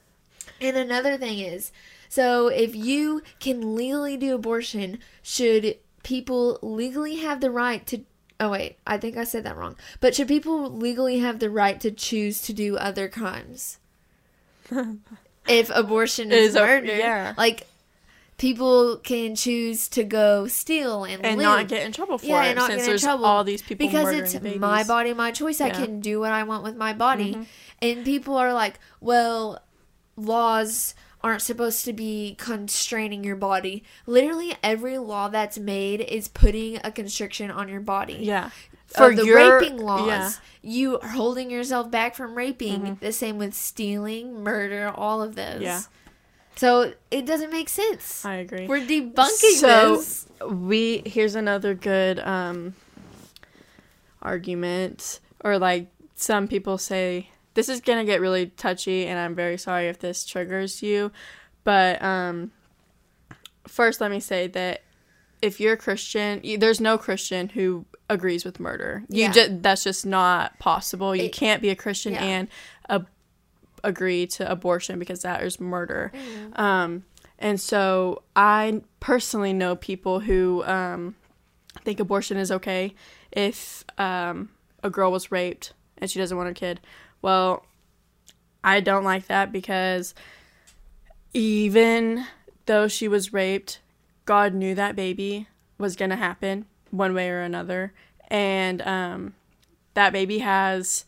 And 0.60 0.76
another 0.76 1.16
thing 1.16 1.38
is, 1.38 1.72
so 2.08 2.48
if 2.48 2.74
you 2.74 3.22
can 3.40 3.74
legally 3.76 4.16
do 4.16 4.34
abortion, 4.34 4.98
should 5.22 5.78
people 6.02 6.58
legally 6.62 7.16
have 7.16 7.40
the 7.40 7.50
right 7.50 7.86
to? 7.86 8.04
Oh 8.40 8.50
wait, 8.50 8.76
I 8.86 8.98
think 8.98 9.16
I 9.16 9.24
said 9.24 9.44
that 9.44 9.56
wrong. 9.56 9.76
But 10.00 10.14
should 10.14 10.28
people 10.28 10.70
legally 10.70 11.18
have 11.20 11.38
the 11.38 11.50
right 11.50 11.80
to 11.80 11.90
choose 11.90 12.40
to 12.42 12.52
do 12.52 12.76
other 12.76 13.08
crimes? 13.08 13.78
If 15.48 15.70
abortion 15.74 16.30
is, 16.32 16.50
Is 16.50 16.54
a- 16.56 16.60
murder, 16.60 16.96
yeah. 16.96 17.34
like 17.36 17.66
people 18.36 18.96
can 18.98 19.34
choose 19.34 19.88
to 19.88 20.04
go 20.04 20.46
steal 20.46 21.04
and, 21.04 21.24
and 21.24 21.40
not 21.40 21.66
get 21.68 21.84
in 21.84 21.90
trouble 21.92 22.18
for 22.18 22.26
Yeah, 22.26 22.44
it 22.44 22.48
and 22.50 22.56
not 22.58 22.70
since 22.70 22.84
get 22.86 22.92
in 22.92 22.98
trouble. 23.00 23.24
all 23.26 23.42
these 23.44 23.62
people 23.62 23.86
because 23.86 24.12
it's 24.12 24.34
babies. 24.34 24.60
my 24.60 24.84
body 24.84 25.12
my 25.12 25.32
choice 25.32 25.60
i 25.60 25.66
Yeah. 25.66 25.72
Mm-hmm. 25.74 25.84
can 25.84 26.00
do 26.00 26.20
what 26.20 26.30
i 26.30 26.44
want 26.44 26.62
with 26.62 26.76
my 26.76 26.92
body 26.92 27.48
and 27.82 28.04
people 28.04 28.36
are 28.36 28.52
like 28.52 28.78
well 29.00 29.60
laws 30.16 30.94
aren't 31.20 31.42
supposed 31.42 31.84
to 31.86 31.92
be 31.92 32.36
constraining 32.38 33.24
your 33.24 33.34
body 33.34 33.82
literally 34.06 34.54
every 34.62 34.98
law 34.98 35.26
that's 35.28 35.58
made 35.58 36.00
is 36.00 36.28
putting 36.28 36.78
a 36.84 36.92
constriction 36.92 37.50
on 37.50 37.68
your 37.68 37.80
body 37.80 38.18
Yeah. 38.20 38.50
For 38.88 39.14
the 39.14 39.24
your- 39.24 39.36
raping 39.60 39.76
laws 39.78 40.06
yeah. 40.08 40.30
you 40.62 40.98
are 41.00 41.08
holding 41.08 41.50
yourself 41.50 41.90
back 41.90 42.14
from 42.14 42.34
raping 42.34 42.96
the 43.00 43.12
same 43.12 43.36
with 43.38 43.54
stealing 43.54 44.42
murder 44.42 44.92
all 44.96 45.22
of 45.22 45.34
those 45.36 45.44
Mm-hmm. 45.54 45.62
Yeah. 45.62 45.82
so 46.56 46.92
it 47.10 47.26
doesn't 47.26 47.50
make 47.52 47.68
sense 47.68 48.24
I 48.24 48.36
agree. 48.36 48.66
we're 48.66 48.80
debunking 48.80 49.58
so 49.60 49.96
this 49.96 50.26
we 50.46 51.02
here's 51.06 51.34
another 51.34 51.74
good 51.74 52.18
um 52.20 52.74
argument 54.22 55.20
or 55.44 55.58
like 55.58 55.88
some 56.14 56.48
people 56.48 56.78
say 56.78 57.30
this 57.54 57.68
is 57.68 57.80
gonna 57.80 58.04
get 58.04 58.20
really 58.20 58.46
touchy 58.46 59.06
and 59.06 59.18
i'm 59.18 59.34
very 59.34 59.56
sorry 59.58 59.88
if 59.88 59.98
this 59.98 60.24
triggers 60.24 60.82
you 60.82 61.12
but 61.64 62.02
um 62.02 62.50
first 63.66 64.00
let 64.00 64.10
me 64.10 64.18
say 64.20 64.46
that 64.48 64.82
if 65.42 65.60
you're 65.60 65.74
a 65.74 65.76
christian 65.76 66.40
y- 66.44 66.56
there's 66.58 66.80
no 66.80 66.98
christian 66.98 67.48
who 67.50 67.84
agrees 68.10 68.44
with 68.44 68.58
murder 68.60 69.04
you 69.08 69.24
Yeah. 69.24 69.32
ju- 69.32 69.58
that's 69.60 69.84
just 69.84 70.04
not 70.06 70.58
possible 70.58 71.14
you 71.14 71.24
It- 71.24 71.32
can't 71.32 71.60
be 71.62 71.68
a 71.70 71.76
christian 71.76 72.14
yeah. 72.14 72.24
and 72.24 72.48
a- 72.88 73.04
agree 73.84 74.26
to 74.26 74.50
abortion 74.50 74.98
because 74.98 75.22
that 75.22 75.42
is 75.42 75.60
murder 75.60 76.10
Mm-hmm. 76.14 76.60
um 76.60 77.04
and 77.40 77.60
so 77.60 78.22
I 78.34 78.82
personally 78.98 79.52
know 79.52 79.76
people 79.76 80.18
who 80.18 80.64
um, 80.64 81.14
think 81.84 82.00
abortion 82.00 82.36
is 82.36 82.50
okay 82.50 82.94
if 83.30 83.84
um, 83.96 84.48
a 84.82 84.90
girl 84.90 85.12
was 85.12 85.30
raped 85.30 85.72
and 85.98 86.10
she 86.10 86.18
doesn't 86.18 86.36
want 86.36 86.48
her 86.48 86.52
kid. 86.52 86.80
Well, 87.22 87.64
I 88.64 88.80
don't 88.80 89.04
like 89.04 89.28
that 89.28 89.52
because 89.52 90.14
even 91.32 92.24
though 92.66 92.88
she 92.88 93.08
was 93.08 93.32
raped, 93.32 93.78
God 94.28 94.52
knew 94.52 94.74
that 94.74 94.94
baby 94.94 95.48
was 95.78 95.96
going 95.96 96.10
to 96.10 96.16
happen 96.16 96.66
one 96.90 97.14
way 97.14 97.30
or 97.30 97.40
another. 97.40 97.94
And 98.30 98.82
um, 98.82 99.34
that 99.94 100.12
baby 100.12 100.40
has 100.40 101.06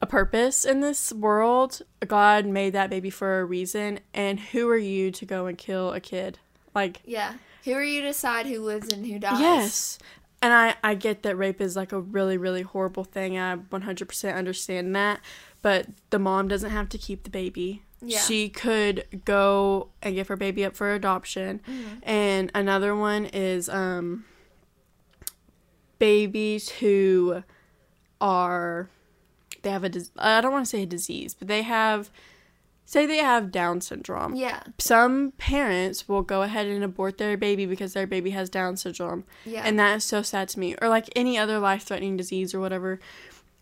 a 0.00 0.06
purpose 0.06 0.64
in 0.64 0.80
this 0.80 1.12
world. 1.12 1.82
God 2.06 2.46
made 2.46 2.72
that 2.72 2.88
baby 2.88 3.10
for 3.10 3.40
a 3.40 3.44
reason. 3.44 4.00
And 4.14 4.40
who 4.40 4.70
are 4.70 4.78
you 4.78 5.10
to 5.10 5.26
go 5.26 5.44
and 5.44 5.58
kill 5.58 5.92
a 5.92 6.00
kid? 6.00 6.38
Like, 6.74 7.02
Yeah. 7.04 7.34
Who 7.64 7.74
are 7.74 7.84
you 7.84 8.00
to 8.00 8.06
decide 8.06 8.46
who 8.46 8.60
lives 8.60 8.90
and 8.90 9.04
who 9.06 9.18
dies? 9.18 9.38
Yes. 9.38 9.98
And 10.40 10.54
I, 10.54 10.74
I 10.82 10.94
get 10.94 11.24
that 11.24 11.36
rape 11.36 11.60
is 11.60 11.76
like 11.76 11.92
a 11.92 12.00
really, 12.00 12.38
really 12.38 12.62
horrible 12.62 13.04
thing. 13.04 13.38
I 13.38 13.56
100% 13.56 14.34
understand 14.34 14.96
that. 14.96 15.20
But 15.60 15.88
the 16.08 16.18
mom 16.18 16.48
doesn't 16.48 16.70
have 16.70 16.88
to 16.88 16.96
keep 16.96 17.24
the 17.24 17.30
baby. 17.30 17.82
Yeah. 18.04 18.18
She 18.18 18.48
could 18.48 19.22
go 19.24 19.90
and 20.02 20.14
give 20.16 20.26
her 20.28 20.36
baby 20.36 20.64
up 20.64 20.74
for 20.74 20.92
adoption. 20.92 21.60
Mm-hmm. 21.60 21.94
And 22.02 22.21
another 22.54 22.94
one 22.96 23.26
is 23.26 23.68
um, 23.68 24.24
babies 25.98 26.68
who 26.68 27.42
are, 28.20 28.88
they 29.62 29.70
have 29.70 29.84
a 29.84 29.90
I 30.18 30.40
don't 30.40 30.52
want 30.52 30.64
to 30.66 30.70
say 30.70 30.82
a 30.82 30.86
disease, 30.86 31.34
but 31.34 31.48
they 31.48 31.62
have, 31.62 32.10
say 32.84 33.06
they 33.06 33.18
have 33.18 33.50
Down 33.52 33.80
syndrome 33.80 34.34
Yeah. 34.34 34.62
some 34.78 35.32
parents 35.38 36.08
will 36.08 36.22
go 36.22 36.42
ahead 36.42 36.66
and 36.66 36.82
abort 36.84 37.18
their 37.18 37.36
baby 37.36 37.66
because 37.66 37.92
their 37.92 38.06
baby 38.06 38.30
has 38.30 38.50
Down 38.50 38.76
syndrome. 38.76 39.24
Yeah. 39.44 39.62
And 39.64 39.78
that 39.78 39.96
is 39.98 40.04
so 40.04 40.22
sad 40.22 40.48
to 40.50 40.60
me. 40.60 40.74
Or 40.82 40.88
like 40.88 41.08
any 41.16 41.38
other 41.38 41.58
life 41.58 41.84
threatening 41.84 42.16
disease 42.16 42.54
or 42.54 42.60
whatever. 42.60 42.98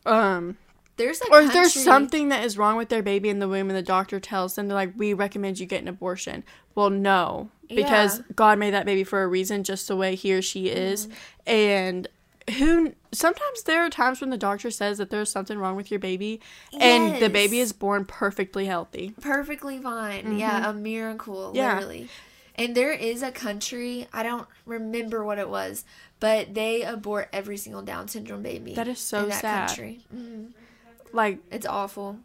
Um 0.07 0.57
There's 0.97 1.21
a 1.23 1.31
or 1.31 1.41
there's 1.43 1.53
country- 1.75 1.83
something 1.83 2.29
that 2.29 2.45
is 2.45 2.59
wrong 2.59 2.77
with 2.77 2.89
their 2.91 3.03
baby 3.03 3.29
in 3.31 3.39
the 3.39 3.49
womb 3.49 3.71
and 3.71 3.77
the 3.77 3.83
doctor 3.83 4.21
tells 4.21 4.55
them 4.55 4.69
they're 4.69 4.75
like, 4.75 4.93
We 4.97 5.15
recommend 5.15 5.59
you 5.59 5.67
get 5.67 5.81
an 5.83 5.89
abortion. 5.89 6.45
Well 6.75 6.91
no. 6.91 7.51
Because 7.69 8.19
Yeah. 8.19 8.25
God 8.37 8.59
made 8.59 8.75
that 8.75 8.85
baby 8.87 9.05
for 9.05 9.23
a 9.23 9.29
reason, 9.29 9.63
just 9.65 9.89
the 9.89 9.97
way 9.97 10.15
he 10.15 10.35
or 10.35 10.43
she 10.43 10.67
is. 10.69 11.07
Mm-hmm. 11.07 11.15
And 11.47 12.09
who 12.59 12.95
sometimes 13.13 13.63
there 13.63 13.85
are 13.87 13.91
times 13.91 14.21
when 14.21 14.31
the 14.31 14.37
doctor 14.37 14.71
says 14.71 14.99
that 14.99 15.11
there's 15.11 15.31
something 15.31 15.57
wrong 15.57 15.77
with 15.77 15.91
your 15.91 16.01
baby 16.01 16.41
and 16.79 17.23
the 17.23 17.31
baby 17.31 17.61
is 17.61 17.73
born 17.73 18.05
perfectly 18.05 18.67
healthy. 18.67 19.15
perfectly 19.21 19.79
fine. 19.79 20.37
Yeah, 20.39 20.69
a 20.69 20.73
miracle, 20.73 21.49
Mm-hmm. 21.49 21.57
Yeah. 21.57 21.75
literally. 21.75 22.09
And 22.57 22.75
there 22.75 22.93
is 22.93 23.23
a 23.23 23.31
country, 23.31 24.07
I 24.13 24.23
don't 24.23 24.47
remember 24.67 25.25
what 25.25 25.39
it 25.39 25.49
was, 25.49 25.85
but 26.19 26.53
they 26.55 26.83
abort 26.83 27.29
every 27.33 27.57
single 27.57 27.81
Down 27.83 28.09
syndrome 28.09 28.43
baby. 28.43 28.75
That 28.75 28.89
is 28.89 28.99
so 28.99 29.23
in 29.23 29.29
that 29.31 29.41
sad. 29.41 29.69
country. 29.69 30.01
hmm 30.11 30.47
Like 31.13 31.39
It's 31.51 31.67
awful. 31.67 32.19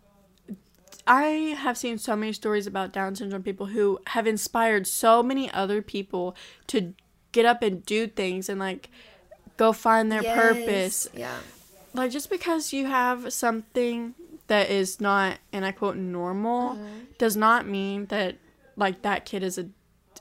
I 1.07 1.55
have 1.59 1.77
seen 1.77 1.97
so 1.99 2.15
many 2.15 2.33
stories 2.33 2.65
about 2.65 2.91
Down 2.91 3.15
syndrome 3.15 3.43
people 3.43 3.67
who 3.67 3.99
have 4.07 4.25
inspired 4.25 4.87
so 4.87 5.21
many 5.21 5.51
other 5.51 5.81
people 5.81 6.35
to 6.67 6.93
get 7.31 7.45
up 7.45 7.61
and 7.61 7.85
do 7.85 8.07
things 8.07 8.49
and 8.49 8.59
like 8.59 8.89
go 9.57 9.71
find 9.71 10.11
their 10.11 10.23
Yes. 10.23 10.35
purpose. 10.35 11.07
Yeah. 11.13 11.37
Like 11.93 12.11
just 12.11 12.29
because 12.29 12.73
you 12.73 12.87
have 12.87 13.31
something 13.31 14.15
that 14.47 14.69
is 14.69 14.99
not 14.99 15.37
and 15.51 15.63
I 15.65 15.71
quote 15.71 15.95
normal 15.95 16.71
Mm-hmm. 16.71 16.99
does 17.17 17.35
not 17.37 17.67
mean 17.67 18.05
that 18.07 18.37
like 18.75 19.01
that 19.03 19.25
kid 19.25 19.43
is 19.43 19.57
a 19.59 19.67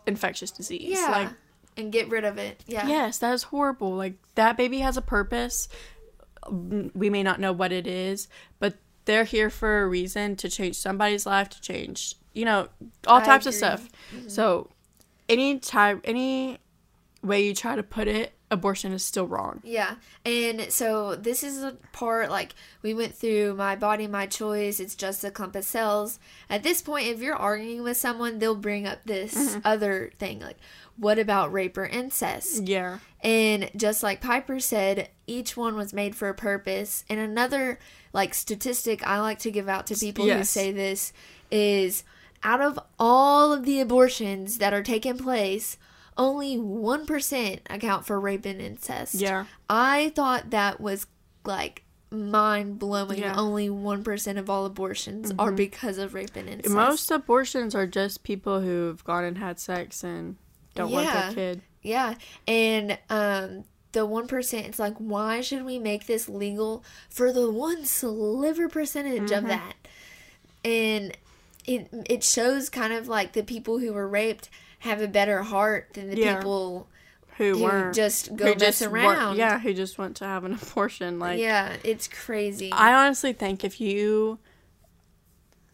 infectious 0.07 0.51
disease. 0.51 0.99
Yeah. 0.99 1.09
Like 1.11 1.29
and 1.77 1.91
get 1.91 2.09
rid 2.09 2.25
of 2.25 2.37
it. 2.39 2.63
Yeah. 2.67 2.87
Yes, 2.87 3.19
that 3.19 3.33
is 3.33 3.45
horrible. 3.45 3.93
Like 3.93 4.15
that 4.35 4.57
baby 4.59 4.81
has 4.81 4.97
a 4.99 5.03
purpose. 5.03 5.67
We 6.51 7.11
may 7.11 7.23
not 7.23 7.41
know 7.41 7.53
what 7.53 7.73
it 7.73 7.87
is, 7.87 8.29
but 8.59 8.75
they're 9.05 9.25
here 9.25 9.51
for 9.51 9.83
a 9.83 9.89
reason 9.89 10.37
to 10.37 10.49
change 10.49 10.77
somebody's 10.77 11.27
life, 11.27 11.49
to 11.51 11.61
change, 11.61 12.17
you 12.33 12.45
know, 12.45 12.69
all 13.07 13.21
I 13.21 13.25
types 13.25 13.47
of 13.47 13.55
stuff. 13.55 13.89
Mm-hmm. 14.15 14.29
So, 14.29 14.71
any 15.29 15.59
time, 15.59 16.01
any 16.05 16.59
way 17.23 17.47
you 17.47 17.55
try 17.55 17.77
to 17.77 17.83
put 17.83 18.09
it, 18.09 18.35
abortion 18.55 18.93
is 18.93 19.05
still 19.05 19.27
wrong. 19.27 19.61
Yeah. 19.63 19.97
And 20.25 20.73
so 20.73 21.15
this 21.15 21.43
is 21.45 21.63
a 21.63 21.77
part 21.93 22.31
like 22.31 22.55
we 22.83 22.95
went 22.95 23.15
through 23.15 23.55
my 23.55 23.77
body, 23.77 24.07
my 24.07 24.27
choice. 24.27 24.81
It's 24.81 24.95
just 24.95 25.23
a 25.25 25.31
clump 25.31 25.55
of 25.57 25.65
cells. 25.65 26.19
At 26.49 26.63
this 26.63 26.81
point, 26.81 27.09
if 27.09 27.21
you're 27.21 27.37
arguing 27.37 27.83
with 27.83 27.97
someone, 27.99 28.39
they'll 28.39 28.55
bring 28.55 28.87
up 28.87 29.01
this 29.05 29.35
Mm-hmm. 29.35 29.59
other 29.65 30.11
thing 30.19 30.41
like, 30.41 30.57
what 30.97 31.19
about 31.19 31.53
rape 31.53 31.77
or 31.77 31.85
incest? 31.87 32.63
Yeah. 32.63 32.99
And 33.23 33.71
just 33.77 34.03
like 34.03 34.21
Piper 34.21 34.61
said, 34.61 35.09
each 35.27 35.57
one 35.57 35.77
was 35.77 35.93
made 35.93 36.15
for 36.15 36.29
a 36.29 36.35
purpose. 36.35 37.05
And 37.11 37.19
another 37.19 37.79
like 38.13 38.33
statistic 38.33 39.05
I 39.07 39.21
like 39.21 39.41
to 39.41 39.51
give 39.51 39.69
out 39.69 39.87
to 39.89 39.97
people 39.97 40.29
who 40.29 40.45
say 40.45 40.71
this 40.71 41.13
is 41.51 42.05
out 42.45 42.61
of 42.61 42.79
all 42.99 43.53
of 43.53 43.65
the 43.65 43.81
abortions 43.81 44.59
that 44.59 44.73
are 44.73 44.83
taking 44.83 45.19
place, 45.19 45.79
only 46.17 46.57
1% 46.57 47.61
account 47.71 48.07
for 48.07 48.21
rape 48.21 48.45
and 48.47 48.61
incest. 48.61 49.15
Yeah. 49.15 49.47
I 49.69 50.13
thought 50.15 50.51
that 50.51 50.81
was 50.81 51.07
like 51.45 51.83
mind 52.11 52.79
blowing. 52.79 53.19
Yeah. 53.19 53.35
Only 53.37 53.69
1% 53.69 54.39
of 54.39 54.49
all 54.49 54.67
abortions 54.67 55.33
are 55.39 55.51
because 55.53 55.99
of 55.99 56.15
rape 56.15 56.37
and 56.37 56.49
incest. 56.49 56.75
Most 56.75 57.11
abortions 57.11 57.75
are 57.75 57.87
just 57.87 58.23
people 58.23 58.61
who've 58.61 59.03
gone 59.05 59.25
and 59.25 59.39
had 59.39 59.59
sex 59.59 60.05
and 60.05 60.37
don't 60.75 60.91
want 60.93 61.07
Yeah. 61.07 61.27
their 61.27 61.35
kid. 61.35 61.61
Yeah, 61.83 62.15
and 62.49 62.99
um, 63.11 63.65
the 63.93 64.07
one 64.07 64.27
percent. 64.27 64.67
It's 64.67 64.79
like, 64.79 64.97
why 64.97 65.43
should 65.43 65.65
we 65.67 65.79
make 65.79 66.07
this 66.07 66.31
legal 66.31 66.83
for 67.11 67.31
the 67.31 67.51
one 67.51 67.85
sliver 67.85 68.69
percentage 68.71 69.25
Mm-hmm. 69.31 69.35
of 69.45 69.47
that? 69.49 69.75
And 70.65 71.17
it 71.67 71.89
it 72.09 72.25
shows 72.25 72.71
kind 72.71 72.93
of 72.95 73.07
like 73.07 73.35
the 73.35 73.43
people 73.43 73.79
who 73.81 73.93
were 73.93 74.09
raped 74.09 74.49
have 74.85 75.01
a 75.03 75.09
better 75.09 75.43
heart 75.43 75.91
than 75.95 76.11
the 76.11 76.17
Yeah. 76.17 76.37
people 76.37 76.87
Who, 77.39 77.55
who 77.57 77.63
weren't. 77.65 77.95
just 77.97 78.35
go 78.37 78.45
who 78.47 78.51
mess 78.53 78.61
just 78.61 78.83
around. 78.83 79.37
yeah, 79.37 79.59
who 79.59 79.75
just 79.75 79.99
want 79.99 80.17
to 80.19 80.25
have 80.25 80.45
an 80.45 80.53
abortion. 80.63 81.19
Like, 81.19 81.39
yeah, 81.41 81.77
it's 81.83 82.07
crazy. 82.09 82.71
I 82.73 82.95
honestly 82.95 83.33
think 83.33 83.65
if 83.65 83.81
you 83.81 84.39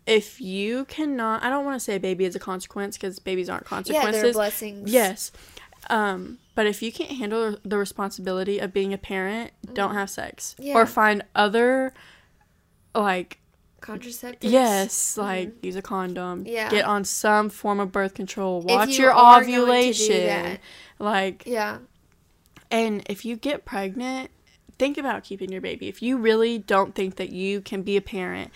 if 0.06 0.40
you 0.40 0.84
cannot 0.86 1.42
I 1.44 1.50
don't 1.50 1.64
want 1.64 1.76
to 1.78 1.84
say 1.84 1.98
baby 1.98 2.24
is 2.24 2.34
a 2.34 2.38
consequence 2.40 2.96
because 2.96 3.18
babies 3.18 3.48
aren't 3.50 3.64
yeah, 3.64 3.68
consequences. 3.68 4.22
they're 4.22 4.32
blessings. 4.32 4.90
Yes. 4.90 5.32
Um, 5.88 6.38
but 6.54 6.66
if 6.66 6.82
you 6.82 6.92
can't 6.92 7.10
handle 7.12 7.56
the 7.64 7.78
responsibility 7.78 8.58
of 8.58 8.72
being 8.72 8.92
a 8.92 8.98
parent, 8.98 9.50
don't 9.72 9.94
have 9.94 10.10
sex. 10.10 10.54
Mm. 10.58 10.64
Yeah. 10.66 10.74
Or 10.76 10.86
find 10.86 11.24
other 11.34 11.92
like 12.94 13.38
contraceptives. 13.98 14.50
yes, 14.50 15.16
like 15.16 15.64
use 15.64 15.76
a 15.76 15.82
condom. 15.82 16.44
Mm-hmm. 16.44 16.52
Yeah. 16.52 16.70
Get 16.70 16.84
on 16.84 17.04
some 17.04 17.48
form 17.50 17.80
of 17.80 17.90
birth 17.92 18.14
control. 18.14 18.62
Watch 18.62 18.90
you 18.90 19.04
your 19.04 19.12
are 19.12 19.40
going 19.42 19.46
to 19.46 19.56
do 19.56 19.62
ovulation. 19.62 20.58
Like 20.98 21.44
Yeah. 21.46 21.78
and 22.70 23.02
if 23.08 23.24
you 23.24 23.36
get 23.36 23.64
pregnant, 23.64 24.30
think 24.78 24.98
about 24.98 25.24
keeping 25.24 25.50
your 25.50 25.60
baby. 25.60 25.88
If 25.88 26.02
you 26.02 26.16
really 26.18 26.58
don't 26.58 26.94
think 26.94 27.16
that 27.16 27.30
you 27.30 27.60
can 27.60 27.82
be 27.82 27.96
a 27.96 28.00
parent, 28.00 28.50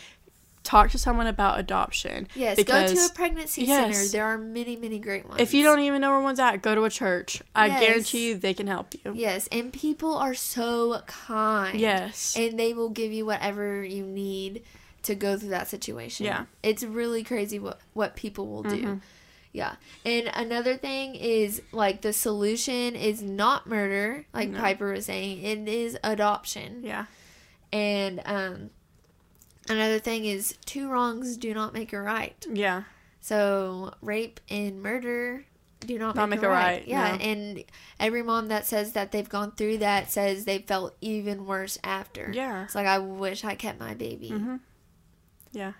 talk 0.63 0.91
to 0.91 0.99
someone 0.99 1.27
about 1.27 1.61
adoption. 1.61 2.27
Yes. 2.35 2.63
go 2.65 2.87
to 2.87 3.05
a 3.05 3.09
pregnancy 3.15 3.65
yes. 3.65 3.95
center. 3.97 4.09
There 4.11 4.25
are 4.25 4.39
many, 4.39 4.77
many 4.77 4.99
great 4.99 5.29
ones. 5.29 5.41
If 5.41 5.53
you 5.53 5.63
don't 5.63 5.81
even 5.81 6.01
know 6.01 6.11
where 6.11 6.21
one's 6.21 6.41
at, 6.41 6.63
go 6.63 6.75
to 6.75 6.85
a 6.85 6.91
church. 6.91 7.43
I 7.55 7.67
Yes. 7.67 7.81
guarantee 7.81 8.29
you 8.29 8.35
they 8.37 8.55
can 8.55 8.67
help 8.67 8.95
you. 8.95 9.13
Yes, 9.15 9.47
and 9.53 9.73
people 9.73 10.15
are 10.17 10.33
so 10.35 11.03
kind. 11.07 11.79
Yes. 11.79 12.35
and 12.37 12.59
they 12.59 12.73
will 12.73 12.89
give 12.89 13.13
you 13.13 13.27
whatever 13.27 13.85
you 13.85 14.05
need 14.07 14.63
to 15.05 15.15
go 15.15 15.37
through 15.39 15.51
that 15.51 15.69
situation. 15.69 16.27
Yeah. 16.27 16.45
It's 16.63 16.83
really 16.83 17.23
crazy 17.25 17.59
what 17.59 17.81
what 17.93 18.17
people 18.17 18.47
will 18.49 18.63
do. 18.63 18.83
Mhm. 18.83 19.01
Yeah. 19.53 19.77
And 20.05 20.29
another 20.35 20.77
thing 20.77 21.15
is 21.15 21.63
like 21.73 22.01
the 22.03 22.13
solution 22.13 22.97
is 22.97 23.23
not 23.23 23.67
murder, 23.69 24.27
like 24.35 24.49
No. 24.51 24.59
Piper 24.61 24.93
was 24.93 25.07
saying. 25.07 25.43
It 25.43 25.69
is 25.69 25.97
adoption. 26.03 26.83
yeah. 26.83 27.07
And 27.73 28.21
um 28.25 28.71
another 29.69 29.99
thing 29.99 30.25
is 30.25 30.57
two 30.65 30.89
wrongs 30.91 31.37
do 31.37 31.55
not 31.55 31.73
make 31.73 31.93
a 31.93 32.01
right. 32.01 32.45
Yeah. 32.53 32.83
So 33.21 33.95
rape 34.03 34.41
and 34.51 34.83
murder 34.83 35.45
do 35.81 35.99
not, 35.99 36.15
Not 36.17 36.29
make, 36.31 36.41
make 36.41 36.47
a 36.47 36.49
right. 36.51 36.65
right, 36.79 36.89
Yeah, 36.89 37.17
no. 37.17 37.23
and 37.23 37.65
every 38.01 38.23
mom 38.23 38.49
that 38.49 38.65
says 38.67 38.93
that 38.93 39.13
they've 39.13 39.29
gone 39.29 39.53
through 39.53 39.79
that 39.79 40.11
says 40.11 40.47
they 40.47 40.59
felt 40.59 40.97
even 41.03 41.45
worse 41.45 41.79
after. 41.85 42.31
Yeah. 42.35 42.65
It's 42.65 42.75
like 42.75 42.87
I 42.87 42.99
wish 42.99 43.45
I 43.45 43.55
kept 43.55 43.79
my 43.79 43.93
baby. 43.95 44.31
Mhm. 44.31 44.61
Yeah. 45.55 45.73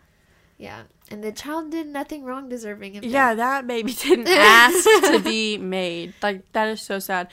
Yeah, 0.57 0.83
and 1.11 1.23
the 1.23 1.33
child 1.33 1.71
did 1.73 1.89
nothing 1.89 2.23
wrong, 2.25 2.49
deserving 2.49 2.97
of 2.97 3.05
Yeah, 3.05 3.31
death. 3.31 3.37
that 3.39 3.67
baby 3.67 3.93
didn't 3.93 4.29
ask 4.31 4.85
to 5.11 5.19
be 5.19 5.59
made. 5.59 6.15
Like 6.23 6.51
that 6.53 6.69
is 6.69 6.81
so 6.81 7.01
sad. 7.01 7.29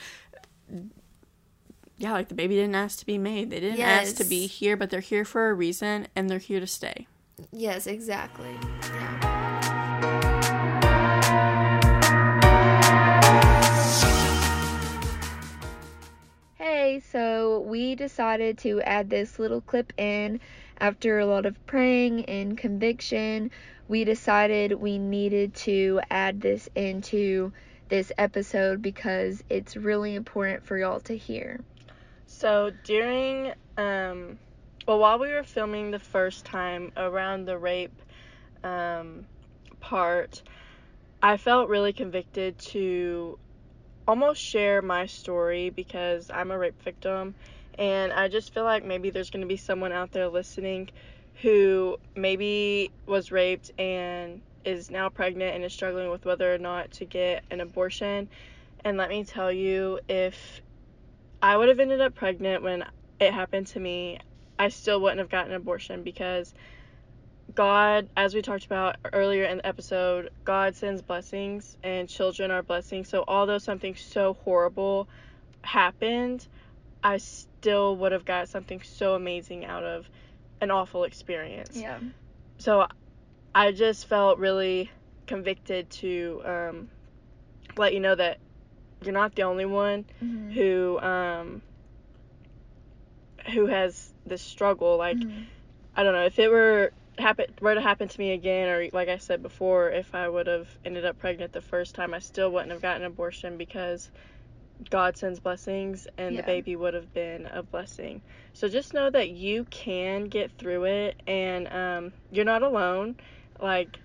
Yeah, 1.98 2.12
like 2.12 2.28
the 2.28 2.34
baby 2.34 2.56
didn't 2.56 2.74
ask 2.74 2.98
to 2.98 3.06
be 3.06 3.18
made. 3.18 3.50
They 3.50 3.60
didn't 3.60 3.80
ask 3.80 4.16
to 4.16 4.24
be 4.24 4.48
here, 4.48 4.76
but 4.76 4.90
they're 4.90 4.98
here 5.00 5.24
for 5.24 5.50
a 5.50 5.54
reason 5.54 6.08
and 6.16 6.28
they're 6.28 6.38
here 6.40 6.58
to 6.58 6.66
stay. 6.66 7.06
Yes, 7.52 7.86
exactly. 7.86 8.56
Yeah. 8.92 10.32
Hey, 16.56 17.00
so 17.10 17.60
we 17.60 17.94
decided 17.94 18.58
to 18.58 18.80
add 18.82 19.10
this 19.10 19.38
little 19.38 19.60
clip 19.60 19.92
in 19.98 20.40
after 20.82 21.20
a 21.20 21.26
lot 21.26 21.46
of 21.46 21.64
praying 21.66 22.24
and 22.24 22.58
conviction. 22.58 23.52
We 23.86 24.04
decided 24.04 24.72
we 24.72 24.98
needed 24.98 25.54
to 25.66 26.00
add 26.10 26.40
this 26.40 26.68
into 26.74 27.52
this 27.88 28.10
episode 28.18 28.82
because 28.82 29.44
it's 29.48 29.76
really 29.76 30.16
important 30.16 30.66
for 30.66 30.76
y'all 30.76 31.00
to 31.00 31.16
hear. 31.16 31.60
So 32.26 32.72
during, 32.82 33.52
um, 33.76 34.38
well, 34.88 34.98
while 34.98 35.20
we 35.20 35.32
were 35.32 35.44
filming 35.44 35.92
the 35.92 36.00
first 36.00 36.44
time 36.44 36.90
around 36.96 37.44
the 37.44 37.58
rape 37.58 38.02
um, 38.64 39.26
part, 39.78 40.42
I 41.22 41.36
felt 41.36 41.68
really 41.68 41.92
convicted 41.92 42.58
to 42.58 43.38
almost 44.08 44.42
share 44.42 44.82
my 44.82 45.06
story 45.06 45.70
because 45.70 46.28
I'm 46.28 46.50
a 46.50 46.58
rape 46.58 46.82
victim. 46.82 47.36
And 47.78 48.12
I 48.12 48.28
just 48.28 48.52
feel 48.52 48.64
like 48.64 48.84
maybe 48.84 49.10
there's 49.10 49.30
going 49.30 49.42
to 49.42 49.46
be 49.46 49.56
someone 49.56 49.92
out 49.92 50.12
there 50.12 50.28
listening 50.28 50.90
who 51.40 51.96
maybe 52.14 52.90
was 53.06 53.32
raped 53.32 53.70
and 53.78 54.42
is 54.64 54.90
now 54.90 55.08
pregnant 55.08 55.54
and 55.54 55.64
is 55.64 55.72
struggling 55.72 56.10
with 56.10 56.24
whether 56.24 56.52
or 56.54 56.58
not 56.58 56.90
to 56.92 57.04
get 57.04 57.44
an 57.50 57.60
abortion. 57.60 58.28
And 58.84 58.96
let 58.96 59.08
me 59.08 59.24
tell 59.24 59.50
you, 59.50 60.00
if 60.08 60.60
I 61.40 61.56
would 61.56 61.68
have 61.68 61.80
ended 61.80 62.00
up 62.00 62.14
pregnant 62.14 62.62
when 62.62 62.84
it 63.18 63.32
happened 63.32 63.66
to 63.68 63.80
me, 63.80 64.18
I 64.58 64.68
still 64.68 65.00
wouldn't 65.00 65.18
have 65.18 65.30
gotten 65.30 65.52
an 65.52 65.56
abortion 65.56 66.02
because 66.02 66.54
God, 67.54 68.08
as 68.16 68.34
we 68.34 68.42
talked 68.42 68.64
about 68.64 68.96
earlier 69.12 69.44
in 69.44 69.58
the 69.58 69.66
episode, 69.66 70.30
God 70.44 70.74
sends 70.76 71.02
blessings 71.02 71.76
and 71.82 72.08
children 72.08 72.50
are 72.50 72.62
blessings. 72.62 73.08
So, 73.08 73.24
although 73.26 73.58
something 73.58 73.94
so 73.94 74.34
horrible 74.44 75.08
happened, 75.62 76.46
I 77.02 77.18
still 77.18 77.96
would 77.96 78.12
have 78.12 78.24
got 78.24 78.48
something 78.48 78.80
so 78.82 79.14
amazing 79.14 79.64
out 79.64 79.84
of 79.84 80.08
an 80.60 80.70
awful 80.70 81.04
experience. 81.04 81.78
Yeah. 81.78 81.98
So, 82.58 82.86
I 83.54 83.72
just 83.72 84.06
felt 84.06 84.38
really 84.38 84.90
convicted 85.26 85.90
to 85.90 86.42
um, 86.44 86.90
let 87.76 87.94
you 87.94 88.00
know 88.00 88.14
that 88.14 88.38
you're 89.02 89.12
not 89.14 89.34
the 89.34 89.42
only 89.42 89.64
one 89.66 90.04
Mm-hmm. 90.22 90.52
who 90.52 90.98
um 91.00 91.62
who 93.52 93.66
has 93.66 94.12
this 94.26 94.42
struggle 94.42 94.96
like 94.96 95.24
Mm-hmm. 95.24 95.44
i 95.96 96.02
don't 96.02 96.14
know 96.14 96.24
if 96.24 96.38
it 96.38 96.48
were 96.50 96.92
happen 97.18 97.46
were 97.60 97.74
to 97.74 97.80
happen 97.80 98.08
to 98.08 98.18
me 98.20 98.32
again 98.32 98.68
or 98.68 98.88
like 98.92 99.08
i 99.08 99.16
said 99.16 99.42
before 99.42 99.90
if 99.90 100.14
i 100.14 100.28
would 100.28 100.46
have 100.46 100.68
ended 100.84 101.04
up 101.04 101.18
pregnant 101.18 101.52
the 101.52 101.60
first 101.60 101.94
time 101.94 102.14
i 102.14 102.18
still 102.18 102.50
wouldn't 102.50 102.72
have 102.72 102.82
gotten 102.82 103.02
an 103.02 103.08
abortion 103.10 103.56
because 103.56 104.10
god 104.90 105.16
sends 105.16 105.38
blessings 105.40 106.06
and 106.18 106.38
the 106.38 106.42
baby 106.42 106.76
would 106.76 106.94
have 106.94 107.12
been 107.12 107.46
a 107.46 107.62
blessing 107.62 108.22
so 108.52 108.68
just 108.68 108.94
know 108.94 109.10
that 109.10 109.30
you 109.30 109.64
can 109.70 110.24
get 110.24 110.50
through 110.58 110.84
it 110.84 111.22
and 111.26 111.68
um, 111.72 112.12
you're 112.30 112.44
not 112.44 112.62
alone 112.62 113.16
like 113.60 114.00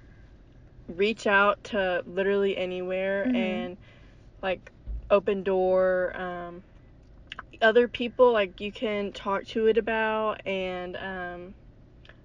reach 0.88 1.28
out 1.28 1.63
to 1.63 2.04
literally 2.06 2.58
anywhere 2.58 3.26
Mhm. 3.26 3.36
and 3.36 3.78
like 4.42 4.72
open 5.10 5.44
door 5.44 6.16
um, 6.20 6.63
other 7.62 7.88
people 7.88 8.32
like 8.32 8.60
you 8.62 8.72
can 8.72 9.12
talk 9.12 9.46
to 9.46 9.68
it 9.68 9.78
about 9.78 10.42
and 10.46 10.96
um, 10.98 11.54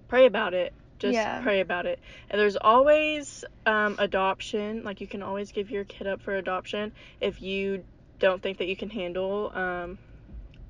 pray 0.07 0.25
about 0.25 0.53
it 0.53 0.73
Just 0.99 1.15
Yeah. 1.15 1.41
pray 1.41 1.59
about 1.59 1.85
it. 1.85 1.99
And 2.29 2.39
there's 2.39 2.55
always 2.57 3.43
um, 3.65 3.95
adoption. 3.99 4.83
Like 4.83 5.01
you 5.01 5.07
can 5.07 5.21
always 5.23 5.51
give 5.51 5.69
your 5.71 5.83
kid 5.85 6.07
up 6.07 6.21
for 6.21 6.35
adoption 6.35 6.93
if 7.19 7.41
you 7.41 7.83
don't 8.23 8.41
think 8.41 8.57
that 8.59 8.67
you 8.67 8.75
can 8.77 8.89
handle 8.89 9.51
um, 9.53 9.97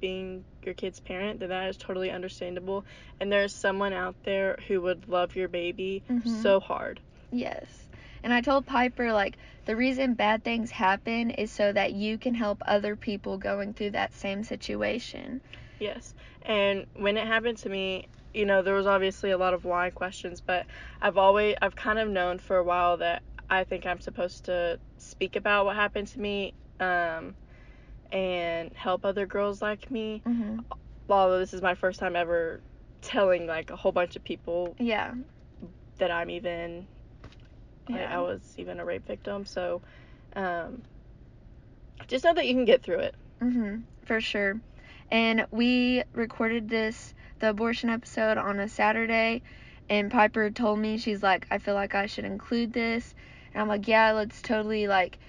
being 0.01 0.43
your 0.65 0.73
kid's 0.73 0.99
parent. 0.99 1.39
Then 1.39 1.49
that 1.49 1.69
is 1.69 1.77
totally 1.77 2.09
understandable. 2.09 2.83
And 3.19 3.31
there's 3.31 3.53
someone 3.53 3.93
out 3.93 4.15
there 4.23 4.57
who 4.67 4.81
would 4.81 5.07
love 5.07 5.35
your 5.35 5.47
baby 5.47 6.01
Mhm. 6.09 6.27
so 6.27 6.59
hard. 6.59 6.99
Yes. 7.31 7.87
And 8.23 8.33
I 8.33 8.41
told 8.41 8.65
Piper, 8.65 9.13
like, 9.13 9.37
the 9.65 9.75
reason 9.75 10.15
bad 10.15 10.43
things 10.43 10.71
happen 10.71 11.29
is 11.29 11.51
so 11.51 11.71
that 11.73 11.93
you 11.93 12.17
can 12.17 12.33
help 12.33 12.63
other 12.65 12.95
people 12.95 13.37
going 13.37 13.73
through 13.73 13.91
that 13.91 14.13
same 14.13 14.43
situation. 14.43 15.41
Yes. 15.79 16.15
And 16.47 16.87
when 16.95 17.17
it 17.17 17.27
happened 17.27 17.59
to 17.59 17.69
me, 17.69 18.07
you 18.33 18.45
know, 18.47 18.63
there 18.63 18.73
was 18.73 18.87
obviously 18.87 19.29
a 19.29 19.37
lot 19.37 19.53
of 19.53 19.63
why 19.63 19.91
questions, 19.91 20.41
but 20.41 20.65
I've 21.01 21.19
always 21.19 21.55
I've 21.61 21.75
kind 21.75 21.99
of 21.99 22.09
known 22.09 22.39
for 22.39 22.57
a 22.57 22.63
while 22.63 22.97
that 22.97 23.21
I 23.49 23.63
think 23.63 23.85
I'm 23.85 23.99
supposed 23.99 24.45
to 24.45 24.79
speak 24.97 25.35
about 25.35 25.65
what 25.65 25.75
happened 25.75 26.07
to 26.07 26.19
me 26.19 26.53
um 26.79 27.35
and 28.11 28.71
help 28.75 29.05
other 29.05 29.25
girls 29.25 29.61
like 29.61 29.89
me. 29.91 30.21
hmm 30.25 30.59
Although 31.09 31.39
this 31.39 31.53
is 31.53 31.61
my 31.61 31.75
first 31.75 31.99
time 31.99 32.15
ever 32.15 32.61
telling 33.01 33.45
like 33.45 33.69
a 33.69 33.75
whole 33.75 33.91
bunch 33.91 34.15
of 34.15 34.23
people 34.23 34.75
Yeah. 34.79 35.13
that 35.99 36.11
I'm 36.11 36.29
even 36.29 36.87
like, 37.89 38.01
I 38.01 38.19
was 38.19 38.41
even 38.57 38.79
a 38.79 38.85
rape 38.85 39.05
victim, 39.05 39.45
so 39.45 39.81
um 40.35 40.81
just 42.07 42.23
know 42.25 42.33
that 42.33 42.45
you 42.47 42.53
can 42.53 42.65
get 42.65 42.83
through 42.83 42.99
it. 42.99 43.15
hmm 43.39 43.77
For 44.05 44.19
sure. 44.21 44.59
And 45.11 45.45
we 45.51 46.03
recorded 46.13 46.69
this, 46.69 47.13
the 47.39 47.49
abortion 47.49 47.89
episode, 47.89 48.37
on 48.37 48.59
a 48.59 48.67
Saturday. 48.67 49.43
And 49.89 50.09
Piper 50.09 50.49
told 50.49 50.79
me, 50.79 50.97
she's 50.97 51.21
like, 51.21 51.45
I 51.51 51.57
feel 51.59 51.73
like 51.75 51.93
I 51.93 52.05
should 52.07 52.25
include 52.25 52.73
this. 52.73 53.13
And 53.53 53.61
I'm 53.61 53.67
like, 53.67 53.87
yeah, 53.87 54.11
let's 54.13 54.41
totally, 54.41 54.87
like, 54.87 55.19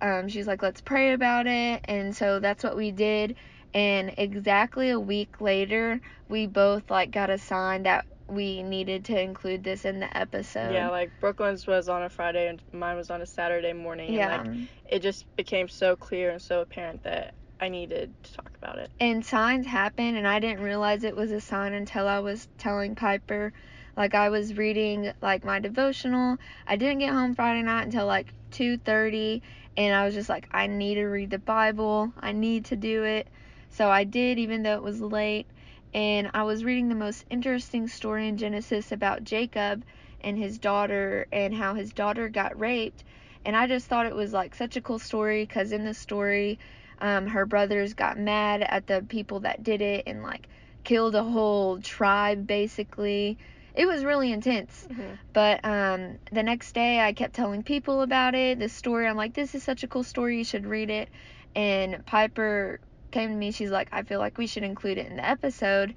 um, 0.00 0.28
she's 0.28 0.46
like, 0.46 0.62
let's 0.62 0.80
pray 0.80 1.12
about 1.12 1.46
it. 1.46 1.80
And 1.84 2.14
so 2.14 2.40
that's 2.40 2.64
what 2.64 2.76
we 2.76 2.90
did. 2.90 3.36
And 3.74 4.14
exactly 4.16 4.90
a 4.90 5.00
week 5.00 5.40
later, 5.40 6.00
we 6.28 6.46
both, 6.46 6.90
like, 6.90 7.10
got 7.10 7.30
a 7.30 7.38
sign 7.38 7.82
that 7.84 8.06
we 8.28 8.62
needed 8.62 9.04
to 9.06 9.20
include 9.20 9.62
this 9.62 9.84
in 9.84 10.00
the 10.00 10.16
episode. 10.16 10.72
Yeah, 10.72 10.90
like 10.90 11.12
Brooklyn's 11.20 11.66
was 11.66 11.88
on 11.88 12.02
a 12.02 12.08
Friday 12.08 12.48
and 12.48 12.60
mine 12.72 12.96
was 12.96 13.10
on 13.10 13.22
a 13.22 13.26
Saturday 13.26 13.72
morning. 13.72 14.14
yeah. 14.14 14.40
And 14.40 14.48
like 14.48 14.68
it 14.88 14.98
just 15.00 15.26
became 15.36 15.68
so 15.68 15.94
clear 15.96 16.30
and 16.30 16.42
so 16.42 16.60
apparent 16.60 17.02
that 17.04 17.34
I 17.60 17.68
needed 17.68 18.12
to 18.22 18.32
talk 18.34 18.50
about 18.60 18.78
it. 18.78 18.90
and 19.00 19.24
signs 19.24 19.66
happen 19.66 20.16
and 20.16 20.26
i 20.28 20.38
didn't 20.38 20.62
realize 20.62 21.04
it 21.04 21.16
was 21.16 21.32
a 21.32 21.40
sign 21.40 21.72
until 21.72 22.06
i 22.06 22.18
was 22.18 22.48
telling 22.58 22.94
piper 22.94 23.52
like 23.96 24.14
i 24.14 24.28
was 24.28 24.56
reading 24.56 25.10
like 25.22 25.44
my 25.44 25.58
devotional 25.58 26.36
i 26.66 26.76
didn't 26.76 26.98
get 26.98 27.12
home 27.12 27.34
friday 27.34 27.62
night 27.62 27.84
until 27.84 28.06
like 28.06 28.32
2.30 28.52 29.40
and 29.76 29.94
i 29.94 30.04
was 30.04 30.14
just 30.14 30.28
like 30.28 30.48
i 30.52 30.66
need 30.66 30.94
to 30.94 31.06
read 31.06 31.30
the 31.30 31.38
bible. 31.38 32.12
I 32.20 32.32
need 32.32 32.66
to 32.66 32.76
do 32.76 33.04
it. 33.04 33.28
So 33.70 33.90
i 33.90 34.04
did 34.04 34.38
even 34.38 34.62
though 34.62 34.76
it 34.76 34.82
was 34.82 35.00
late. 35.00 35.46
And 35.94 36.30
i 36.34 36.42
was 36.42 36.64
reading 36.64 36.88
the 36.88 36.94
most 36.94 37.24
interesting 37.30 37.88
story 37.88 38.28
in 38.28 38.36
genesis 38.36 38.92
about 38.92 39.24
jacob 39.24 39.84
and 40.22 40.36
his 40.38 40.58
daughter 40.58 41.26
and 41.32 41.54
how 41.54 41.74
his 41.74 41.92
daughter 41.92 42.28
got 42.28 42.58
raped. 42.58 43.04
And 43.44 43.56
i 43.56 43.66
just 43.66 43.86
thought 43.86 44.06
it 44.06 44.14
was 44.14 44.32
like 44.32 44.54
such 44.54 44.76
a 44.76 44.80
cool 44.80 44.98
story 44.98 45.44
because 45.44 45.72
in 45.72 45.84
the 45.84 45.94
story 45.94 46.58
um, 47.00 47.26
her 47.26 47.44
brothers 47.44 47.92
got 47.94 48.18
mad 48.18 48.62
at 48.62 48.86
the 48.86 49.04
people 49.08 49.40
that 49.40 49.62
did 49.62 49.82
it 49.82 50.04
and 50.06 50.22
like 50.22 50.48
killed 50.84 51.14
a 51.14 51.22
whole 51.22 51.80
tribe 51.80 52.46
basically 52.46 53.36
it 53.76 53.86
was 53.86 54.04
really 54.04 54.32
intense. 54.32 54.86
But 55.32 55.64
um, 55.64 56.18
the 56.32 56.42
next 56.42 56.72
day 56.74 56.98
i 57.00 57.12
kept 57.12 57.34
telling 57.34 57.62
people 57.62 58.02
about 58.02 58.34
it 58.34 58.58
the 58.58 58.68
story. 58.68 59.06
I'm 59.06 59.16
like 59.16 59.34
this 59.34 59.54
is 59.54 59.62
such 59.62 59.84
a 59.84 59.88
cool 59.88 60.02
story. 60.04 60.38
You 60.38 60.44
should 60.44 60.66
read 60.66 60.90
it. 60.90 61.08
And 61.54 62.04
piper 62.06 62.80
came 63.10 63.30
to 63.30 63.36
me. 63.36 63.52
She's 63.52 63.70
like 63.70 63.88
i 63.92 64.02
feel 64.02 64.18
like 64.18 64.38
we 64.38 64.46
should 64.46 64.62
include 64.64 64.98
it 64.98 65.06
in 65.06 65.16
the 65.16 65.28
episode. 65.28 65.94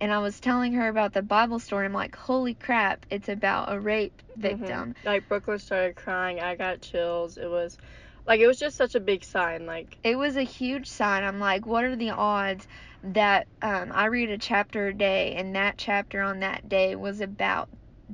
And 0.00 0.12
i 0.12 0.18
was 0.18 0.40
telling 0.40 0.72
her 0.74 0.88
about 0.88 1.12
the 1.12 1.22
bible 1.22 1.58
story. 1.58 1.84
I'm 1.86 1.92
like 1.92 2.16
holy 2.16 2.54
crap. 2.54 3.04
It's 3.10 3.28
about 3.28 3.72
a 3.72 3.78
rape 3.78 4.22
victim. 4.36 4.94
Mhm. 4.94 5.06
Like 5.06 5.28
Brooklyn 5.28 5.58
started 5.58 5.96
crying, 5.96 6.40
I 6.40 6.54
got 6.56 6.80
chills. 6.80 7.36
It 7.36 7.50
was 7.50 7.76
like 8.28 8.40
it 8.40 8.48
was 8.48 8.58
just 8.60 8.76
such 8.76 8.94
a 8.96 9.00
big 9.00 9.24
sign. 9.24 9.66
Like 9.66 9.98
it 10.04 10.16
was 10.18 10.36
a 10.36 10.42
huge 10.44 10.88
sign. 10.88 11.24
I'm 11.24 11.40
like, 11.40 11.66
what 11.66 11.84
are 11.84 11.96
the 11.96 12.10
odds 12.10 12.68
that 13.02 13.48
um, 13.62 13.92
I 13.94 14.06
read 14.06 14.30
a 14.30 14.38
chapter 14.38 14.88
a 14.88 14.94
day 14.94 15.34
and 15.34 15.56
that 15.56 15.78
chapter 15.78 16.22
on 16.22 16.40
that 16.40 16.68
day 16.68 16.96
was 16.96 17.20
about 17.20 17.68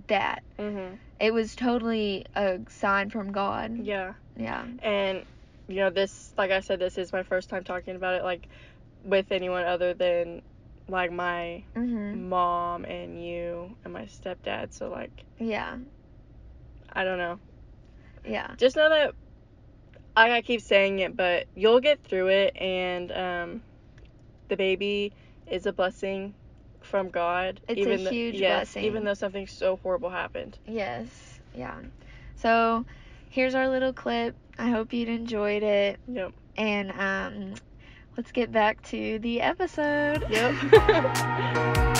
that? 0.08 0.42
mhm. 0.58 0.98
It 1.20 1.32
was 1.34 1.56
totally 1.56 2.26
a 2.34 2.60
sign 2.68 3.10
from 3.10 3.32
God. 3.32 3.72
Yeah. 3.78 4.14
Yeah. 4.36 4.66
And 4.82 5.24
you 5.68 5.76
know, 5.76 5.90
this 5.90 6.32
like 6.38 6.50
I 6.50 6.60
said, 6.60 6.80
this 6.80 6.98
is 6.98 7.12
my 7.12 7.22
first 7.24 7.50
time 7.50 7.64
talking 7.64 7.96
about 7.96 8.14
it 8.14 8.24
like 8.24 8.48
with 9.04 9.32
anyone 9.32 9.64
other 9.64 9.94
than 9.94 10.42
like 10.88 11.12
my 11.12 11.64
Mhm. 11.76 12.28
mom 12.28 12.84
and 12.84 13.22
you 13.24 13.76
and 13.84 13.92
my 13.92 14.04
stepdad. 14.04 14.72
So 14.72 14.88
like 14.90 15.24
Yeah. 15.38 15.78
I 16.92 17.04
don't 17.04 17.18
know. 17.18 17.40
Yeah. 18.24 18.54
just 18.58 18.76
know 18.76 18.88
that 18.88 19.14
I 20.16 20.42
keep 20.42 20.60
saying 20.60 21.00
it, 21.00 21.16
but 21.16 21.46
you'll 21.54 21.80
get 21.80 22.02
through 22.04 22.28
it, 22.28 22.56
and 22.56 23.12
um, 23.12 23.62
the 24.48 24.56
baby 24.56 25.12
is 25.50 25.66
a 25.66 25.72
blessing 25.72 26.34
from 26.80 27.10
God. 27.10 27.60
It's 27.68 27.78
a 27.78 27.92
even 27.92 28.12
huge 28.12 28.36
yes, 28.36 28.72
blessing. 28.72 28.84
even 28.84 29.04
though 29.04 29.14
something 29.14 29.46
so 29.46 29.76
horrible 29.82 30.10
happened. 30.10 30.58
Yes. 30.66 31.08
Yeah. 31.54 31.80
So 32.36 32.84
here's 33.30 33.54
our 33.54 33.68
little 33.68 33.92
clip. 33.92 34.36
I 34.58 34.70
hope 34.70 34.92
you'd 34.92 35.08
enjoyed 35.08 35.62
it. 35.62 35.98
Yep. 36.06 36.32
And 36.56 36.92
um, 36.92 37.54
let's 38.16 38.30
get 38.30 38.52
back 38.52 38.82
to 38.90 39.18
the 39.18 39.40
episode. 39.40 40.24
Yep. 40.30 40.54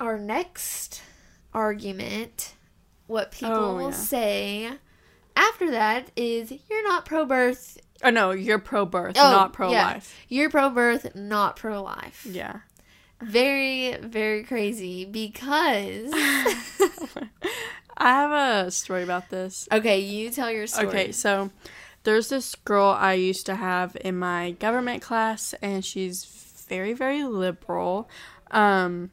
Our 0.00 0.16
next 0.16 1.02
argument, 1.58 2.54
what 3.06 3.32
people 3.32 3.54
Oh, 3.54 3.74
will 3.76 3.90
yeah. 3.90 3.96
say 3.96 4.70
after 5.36 5.70
that 5.72 6.10
is 6.16 6.52
you're 6.70 6.84
not 6.88 7.04
pro 7.04 7.24
birth, 7.26 7.78
oh 8.02 8.10
no, 8.10 8.30
you're 8.30 8.58
pro 8.58 8.86
birth, 8.86 9.16
Oh, 9.18 9.30
not 9.32 9.52
pro 9.52 9.70
yeah. 9.72 9.84
life. 9.86 10.14
you're 10.28 10.50
pro 10.50 10.70
birth, 10.70 11.14
not 11.14 11.56
pro 11.56 11.82
life. 11.82 12.24
Yeah. 12.28 12.60
Very, 13.20 13.96
very 13.96 14.44
crazy 14.44 15.04
because. 15.04 16.12
I 18.00 18.10
have 18.10 18.66
a 18.66 18.70
story 18.70 19.02
about 19.02 19.28
this. 19.28 19.66
okay, 19.72 19.98
you 19.98 20.30
tell 20.30 20.50
your 20.52 20.68
story. 20.68 20.86
Okay, 20.86 21.12
so 21.12 21.50
there's 22.04 22.28
this 22.28 22.54
girl 22.54 22.86
I 22.96 23.14
used 23.14 23.44
to 23.46 23.56
have 23.56 23.96
in 24.00 24.16
my 24.16 24.52
government 24.52 25.02
class, 25.02 25.52
and 25.60 25.84
she's 25.84 26.24
very, 26.68 26.92
very 26.92 27.24
liberal. 27.24 28.08
Um, 28.52 29.10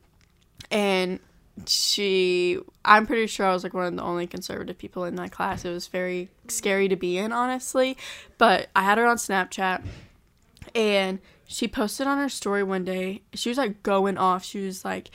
and 0.70 1.20
she, 1.65 2.60
I'm 2.84 3.08
pretty 3.08 3.28
sure 3.28 3.46
I 3.46 3.54
was 3.54 3.63
like 3.63 3.74
one 3.74 3.86
of 3.86 3.96
the 3.96 4.04
only 4.04 4.28
conservative 4.28 4.78
people 4.78 5.06
in 5.06 5.15
that 5.15 5.32
class. 5.32 5.63
It 5.65 5.72
was 5.72 5.88
very 5.88 6.30
scary 6.48 6.88
to 6.89 6.96
be 6.96 7.18
in, 7.18 7.32
honestly. 7.32 7.98
But 8.38 8.70
I 8.76 8.84
had 8.84 8.98
her 8.98 9.06
on 9.06 9.18
Snapchat, 9.18 9.84
and 10.74 11.20
she 11.48 11.68
posted 11.68 12.08
on 12.08 12.18
her 12.18 12.30
story 12.30 12.63
one 12.63 12.84
day. 12.84 13.22
She 13.34 13.50
was 13.50 13.58
like 13.58 13.84
going 13.84 14.18
off. 14.18 14.44
She 14.44 14.65
was 14.65 14.84
like, 14.84 15.12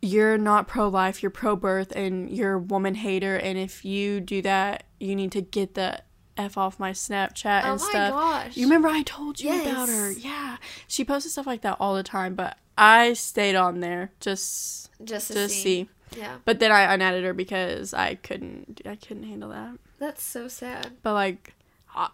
you're 0.00 0.38
not 0.38 0.68
pro 0.68 0.88
life, 0.88 1.22
you're 1.22 1.30
pro 1.30 1.56
birth, 1.56 1.92
and 1.94 2.30
you're 2.30 2.54
a 2.54 2.58
woman 2.58 2.94
hater. 2.94 3.36
And 3.36 3.58
if 3.58 3.84
you 3.84 4.20
do 4.20 4.42
that, 4.42 4.84
you 5.00 5.14
need 5.14 5.32
to 5.32 5.40
get 5.40 5.74
the 5.74 6.00
F 6.36 6.56
off 6.56 6.78
my 6.78 6.92
Snapchat 6.92 7.64
oh 7.64 7.72
and 7.72 7.80
stuff. 7.80 7.94
Oh 7.94 7.98
my 7.98 8.08
stuff. 8.08 8.12
gosh. 8.12 8.56
You 8.56 8.66
remember 8.66 8.88
I 8.88 9.02
told 9.02 9.40
you 9.40 9.60
about 9.60 9.88
her? 9.88 10.12
Yes. 10.12 10.24
Yeah. 10.24 10.56
She 10.86 11.04
posted 11.04 11.32
stuff 11.32 11.46
like 11.46 11.62
that 11.62 11.76
all 11.80 11.94
the 11.94 12.02
time, 12.02 12.34
but 12.34 12.56
I 12.78 13.12
stayed 13.14 13.56
on 13.56 13.80
there 13.80 14.12
just 14.20 14.90
just 15.04 15.28
to 15.32 15.48
see. 15.48 15.62
see. 15.62 15.88
Yeah, 16.16 16.38
But 16.46 16.58
then 16.58 16.72
I 16.72 16.94
unadded 16.94 17.22
her 17.24 17.34
because 17.34 17.92
I 17.92 18.14
couldn't 18.14 18.80
I 18.86 18.96
couldn't 18.96 19.24
handle 19.24 19.50
that. 19.50 19.74
that's 19.98 20.22
so 20.22 20.48
sad. 20.48 20.92
But 21.02 21.12
like 21.12 21.54
uh, 21.94 22.08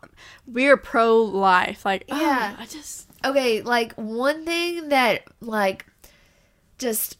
we're 0.46 0.76
pro 0.76 1.18
life. 1.22 1.84
Like 1.84 2.04
Yeah. 2.08 2.20
yeah, 2.20 2.56
I 2.58 2.66
just 2.66 3.08
Okay, 3.24 3.62
like 3.62 3.92
one 3.94 4.44
thing 4.44 4.88
that 4.88 5.22
like 5.40 5.86
just 6.78 7.18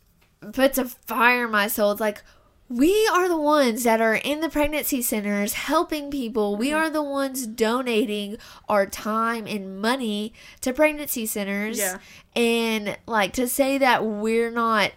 puts 0.53 0.77
a 0.79 0.85
fire 0.87 1.45
in 1.45 1.51
my 1.53 1.69
soul. 1.69 1.93
It's 1.93 2.01
like 2.01 2.23
we 2.69 3.07
are 3.09 3.29
the 3.29 3.37
ones 3.37 3.85
that 3.85 4.01
are 4.01 4.15
in 4.15 4.41
the 4.41 4.49
pregnancy 4.49 5.03
centers 5.03 5.53
helping 5.53 6.11
people. 6.11 6.57
We 6.57 6.69
mm-hmm. 6.69 6.77
are 6.79 6.91
the 6.91 7.03
ones 7.03 7.47
donating 7.47 8.39
our 8.69 8.87
time 8.87 9.47
and 9.47 9.81
money 9.81 10.33
to 10.63 10.73
pregnancy 10.73 11.27
centers. 11.27 11.79
Yeah. 11.79 11.99
And 12.35 12.97
like 13.07 13.35
to 13.35 13.49
say 13.49 13.79
that 13.79 14.05
we're 14.05 14.51
not 14.51 14.93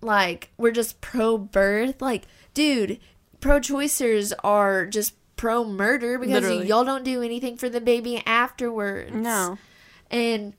like 0.00 0.50
we're 0.56 0.70
just 0.70 1.00
pro 1.00 1.36
birth, 1.36 2.00
like 2.00 2.24
dude, 2.54 3.00
pro 3.40 3.58
choicers 3.58 4.32
are 4.44 4.86
just 4.86 5.14
pro 5.36 5.64
murder 5.64 6.18
because 6.18 6.42
Literally. 6.42 6.68
y'all 6.68 6.84
don't 6.84 7.04
do 7.04 7.22
anything 7.22 7.56
for 7.56 7.68
the 7.68 7.80
baby 7.80 8.22
afterwards. 8.24 9.12
no. 9.12 9.58
And 10.10 10.54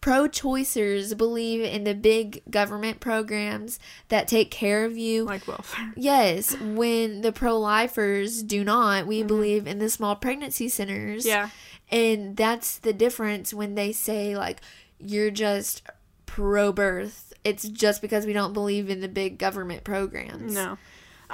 pro-choice 0.00 0.74
pro-choicers 0.74 1.16
believe 1.16 1.60
in 1.62 1.84
the 1.84 1.94
big 1.94 2.42
government 2.50 3.00
programs 3.00 3.78
that 4.08 4.26
take 4.28 4.50
care 4.50 4.84
of 4.84 4.96
you. 4.96 5.24
Like 5.24 5.46
welfare. 5.46 5.92
Yes, 5.96 6.56
when 6.58 7.20
the 7.20 7.32
pro-lifers 7.32 8.42
do 8.42 8.64
not, 8.64 9.06
we 9.06 9.22
believe 9.22 9.66
in 9.66 9.78
the 9.78 9.90
small 9.90 10.16
pregnancy 10.16 10.68
centers. 10.68 11.24
Mm-hmm. 11.24 11.28
Yeah. 11.28 11.50
And 11.90 12.36
that's 12.36 12.78
the 12.78 12.92
difference 12.92 13.52
when 13.52 13.74
they 13.74 13.92
say 13.92 14.36
like 14.36 14.60
you're 14.98 15.30
just 15.30 15.82
pro-birth. 16.26 17.32
It's 17.44 17.68
just 17.68 18.00
because 18.02 18.26
we 18.26 18.32
don't 18.32 18.52
believe 18.52 18.90
in 18.90 19.00
the 19.00 19.08
big 19.08 19.38
government 19.38 19.84
programs. 19.84 20.54
No. 20.54 20.78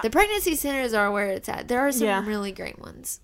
The 0.02 0.10
pregnancy 0.10 0.54
centers 0.56 0.92
are 0.92 1.10
where 1.10 1.28
it's 1.28 1.48
at. 1.48 1.68
There 1.68 1.80
are 1.80 1.92
some 1.92 2.06
Yeah. 2.06 2.26
really 2.26 2.52
great 2.52 2.78
ones. 2.78 3.20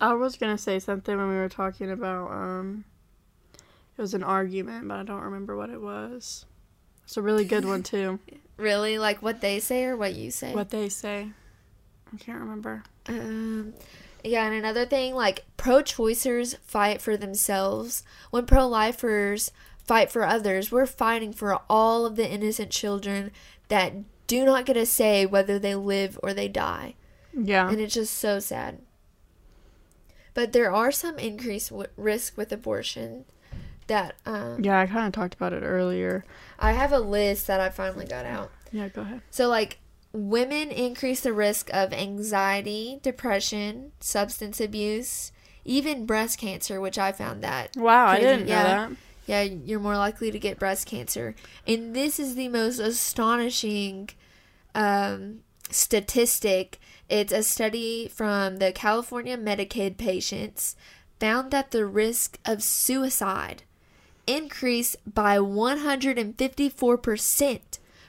I 0.00 0.14
was 0.14 0.36
gonna 0.36 0.58
say 0.58 0.78
something 0.78 1.16
when 1.16 1.28
we 1.28 1.34
were 1.36 1.48
talking 1.48 1.90
about 1.90 2.30
um 2.30 2.84
it 3.98 4.00
was 4.00 4.14
an 4.14 4.22
argument, 4.22 4.86
but 4.86 4.98
I 4.98 5.02
don't 5.02 5.22
remember 5.22 5.56
what 5.56 5.70
it 5.70 5.80
was. 5.82 6.46
It's 7.04 7.16
a 7.16 7.22
really 7.22 7.44
good 7.44 7.64
one 7.64 7.82
too. 7.82 8.18
Really, 8.56 8.98
like 8.98 9.22
what 9.22 9.40
they 9.40 9.60
say 9.60 9.84
or 9.84 9.96
what 9.96 10.14
you 10.14 10.32
say. 10.32 10.52
what 10.52 10.70
they 10.70 10.88
say. 10.88 11.28
I 12.12 12.16
can't 12.16 12.40
remember. 12.40 12.82
Um, 13.06 13.72
yeah, 14.24 14.46
and 14.46 14.54
another 14.56 14.84
thing, 14.84 15.14
like 15.14 15.44
pro-choicers 15.56 16.58
fight 16.58 17.00
for 17.00 17.16
themselves. 17.16 18.02
When 18.32 18.46
pro-lifers 18.46 19.52
fight 19.84 20.10
for 20.10 20.24
others, 20.24 20.72
we're 20.72 20.86
fighting 20.86 21.32
for 21.32 21.60
all 21.70 22.04
of 22.04 22.16
the 22.16 22.28
innocent 22.28 22.70
children 22.72 23.30
that 23.68 23.92
do 24.26 24.44
not 24.44 24.66
get 24.66 24.76
a 24.76 24.86
say 24.86 25.24
whether 25.24 25.56
they 25.60 25.76
live 25.76 26.18
or 26.20 26.34
they 26.34 26.48
die. 26.48 26.96
Yeah. 27.32 27.68
And 27.70 27.80
it's 27.80 27.94
just 27.94 28.14
so 28.14 28.40
sad. 28.40 28.78
But 30.34 30.52
there 30.52 30.72
are 30.72 30.90
some 30.90 31.16
increased 31.18 31.70
w- 31.70 31.88
risk 31.96 32.36
with 32.36 32.50
abortion 32.50 33.24
that 33.88 34.14
um, 34.24 34.62
Yeah, 34.62 34.78
I 34.78 34.86
kind 34.86 35.06
of 35.06 35.12
talked 35.12 35.34
about 35.34 35.52
it 35.52 35.62
earlier. 35.62 36.24
I 36.58 36.72
have 36.72 36.92
a 36.92 36.98
list 36.98 37.46
that 37.46 37.60
I 37.60 37.68
finally 37.70 38.06
got 38.06 38.24
out. 38.24 38.50
Yeah, 38.72 38.88
go 38.88 39.02
ahead. 39.02 39.22
So, 39.30 39.48
like, 39.48 39.78
women 40.12 40.70
increase 40.70 41.20
the 41.20 41.32
risk 41.32 41.70
of 41.72 41.92
anxiety, 41.92 43.00
depression, 43.02 43.92
substance 44.00 44.60
abuse, 44.60 45.32
even 45.64 46.06
breast 46.06 46.38
cancer, 46.38 46.80
which 46.80 46.98
I 46.98 47.12
found 47.12 47.42
that. 47.42 47.76
Wow, 47.76 48.06
I 48.06 48.20
didn't 48.20 48.48
yeah. 48.48 48.62
know 48.62 48.68
that. 48.68 48.96
Yeah, 49.26 49.42
you're 49.42 49.80
more 49.80 49.96
likely 49.96 50.30
to 50.30 50.38
get 50.38 50.58
breast 50.58 50.86
cancer. 50.86 51.34
And 51.66 51.94
this 51.94 52.18
is 52.18 52.34
the 52.34 52.48
most 52.48 52.78
astonishing 52.78 54.08
um, 54.74 55.40
statistic. 55.70 56.80
It's 57.10 57.32
a 57.32 57.42
study 57.42 58.08
from 58.08 58.56
the 58.56 58.72
California 58.72 59.36
Medicaid 59.36 59.98
patients 59.98 60.76
found 61.20 61.50
that 61.50 61.70
the 61.70 61.84
risk 61.84 62.38
of 62.46 62.62
suicide 62.62 63.64
increased 64.28 64.96
by 65.12 65.38
154% 65.38 67.60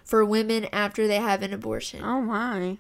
for 0.04 0.26
women 0.26 0.66
after 0.74 1.08
they 1.08 1.18
have 1.18 1.42
an 1.44 1.54
abortion. 1.54 2.04
Oh 2.04 2.22
my. 2.22 2.78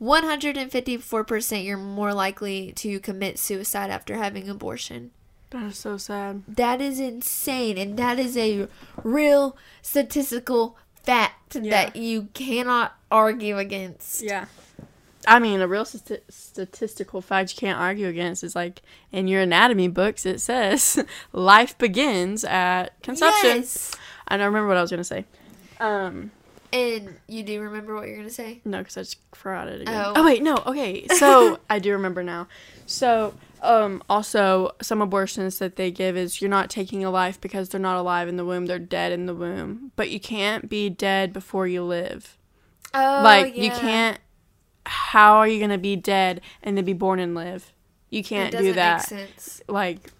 154% 0.00 1.64
you're 1.64 1.78
more 1.78 2.12
likely 2.12 2.72
to 2.72 3.00
commit 3.00 3.38
suicide 3.38 3.90
after 3.90 4.16
having 4.16 4.48
abortion. 4.48 5.10
That 5.50 5.64
is 5.64 5.78
so 5.78 5.96
sad. 5.96 6.42
That 6.48 6.80
is 6.80 6.98
insane. 7.00 7.78
And 7.78 7.96
that 7.98 8.18
is 8.18 8.36
a 8.36 8.68
real 9.02 9.56
statistical 9.80 10.76
fact 11.02 11.54
Yeah. 11.54 11.70
that 11.70 11.96
you 11.96 12.28
cannot 12.34 12.96
argue 13.10 13.56
against. 13.58 14.22
Yeah. 14.22 14.46
I 15.26 15.38
mean, 15.38 15.60
a 15.60 15.66
real 15.68 15.84
stati- 15.84 16.20
statistical 16.28 17.20
fact 17.20 17.52
you 17.52 17.58
can't 17.58 17.78
argue 17.78 18.06
against 18.08 18.44
is 18.44 18.54
like 18.54 18.82
in 19.10 19.26
your 19.28 19.40
anatomy 19.42 19.88
books, 19.88 20.24
it 20.24 20.40
says 20.40 21.04
life 21.32 21.76
begins 21.78 22.44
at 22.44 23.00
conception. 23.02 23.56
Yes. 23.56 23.92
I 24.28 24.36
don't 24.36 24.46
remember 24.46 24.68
what 24.68 24.76
I 24.76 24.82
was 24.82 24.90
going 24.90 24.98
to 24.98 25.04
say. 25.04 25.24
Um, 25.80 26.30
And 26.72 27.16
you 27.28 27.42
do 27.42 27.60
remember 27.60 27.94
what 27.94 28.06
you're 28.06 28.16
going 28.16 28.28
to 28.28 28.34
say? 28.34 28.60
No, 28.64 28.78
because 28.78 28.96
I 28.96 29.00
just 29.02 29.18
forgot 29.34 29.68
it 29.68 29.82
again. 29.82 29.94
Oh. 29.94 30.12
Oh. 30.16 30.24
wait, 30.24 30.42
no. 30.42 30.56
Okay, 30.66 31.06
so 31.08 31.58
I 31.70 31.78
do 31.78 31.92
remember 31.92 32.22
now. 32.22 32.48
So, 32.86 33.34
um, 33.62 34.02
also 34.08 34.72
some 34.82 35.00
abortions 35.02 35.58
that 35.58 35.76
they 35.76 35.90
give 35.90 36.16
is 36.16 36.40
you're 36.40 36.50
not 36.50 36.70
taking 36.70 37.04
a 37.04 37.10
life 37.10 37.40
because 37.40 37.68
they're 37.68 37.80
not 37.80 37.96
alive 37.96 38.28
in 38.28 38.36
the 38.36 38.44
womb; 38.44 38.66
they're 38.66 38.78
dead 38.78 39.12
in 39.12 39.26
the 39.26 39.34
womb. 39.34 39.92
But 39.96 40.10
you 40.10 40.20
can't 40.20 40.68
be 40.68 40.88
dead 40.88 41.32
before 41.32 41.66
you 41.66 41.82
live. 41.82 42.36
Oh, 42.94 43.20
like 43.24 43.56
you 43.56 43.70
can't. 43.70 44.18
How 44.86 45.36
are 45.38 45.48
you 45.48 45.58
gonna 45.60 45.78
be 45.78 45.96
dead 45.96 46.40
and 46.62 46.76
then 46.76 46.84
be 46.84 46.92
born 46.92 47.18
and 47.20 47.34
live? 47.34 47.72
You 48.10 48.22
can't 48.22 48.52
do 48.56 48.72
that. 48.74 49.10
make 49.10 49.20
sense. 49.28 49.60
Like, 49.68 50.12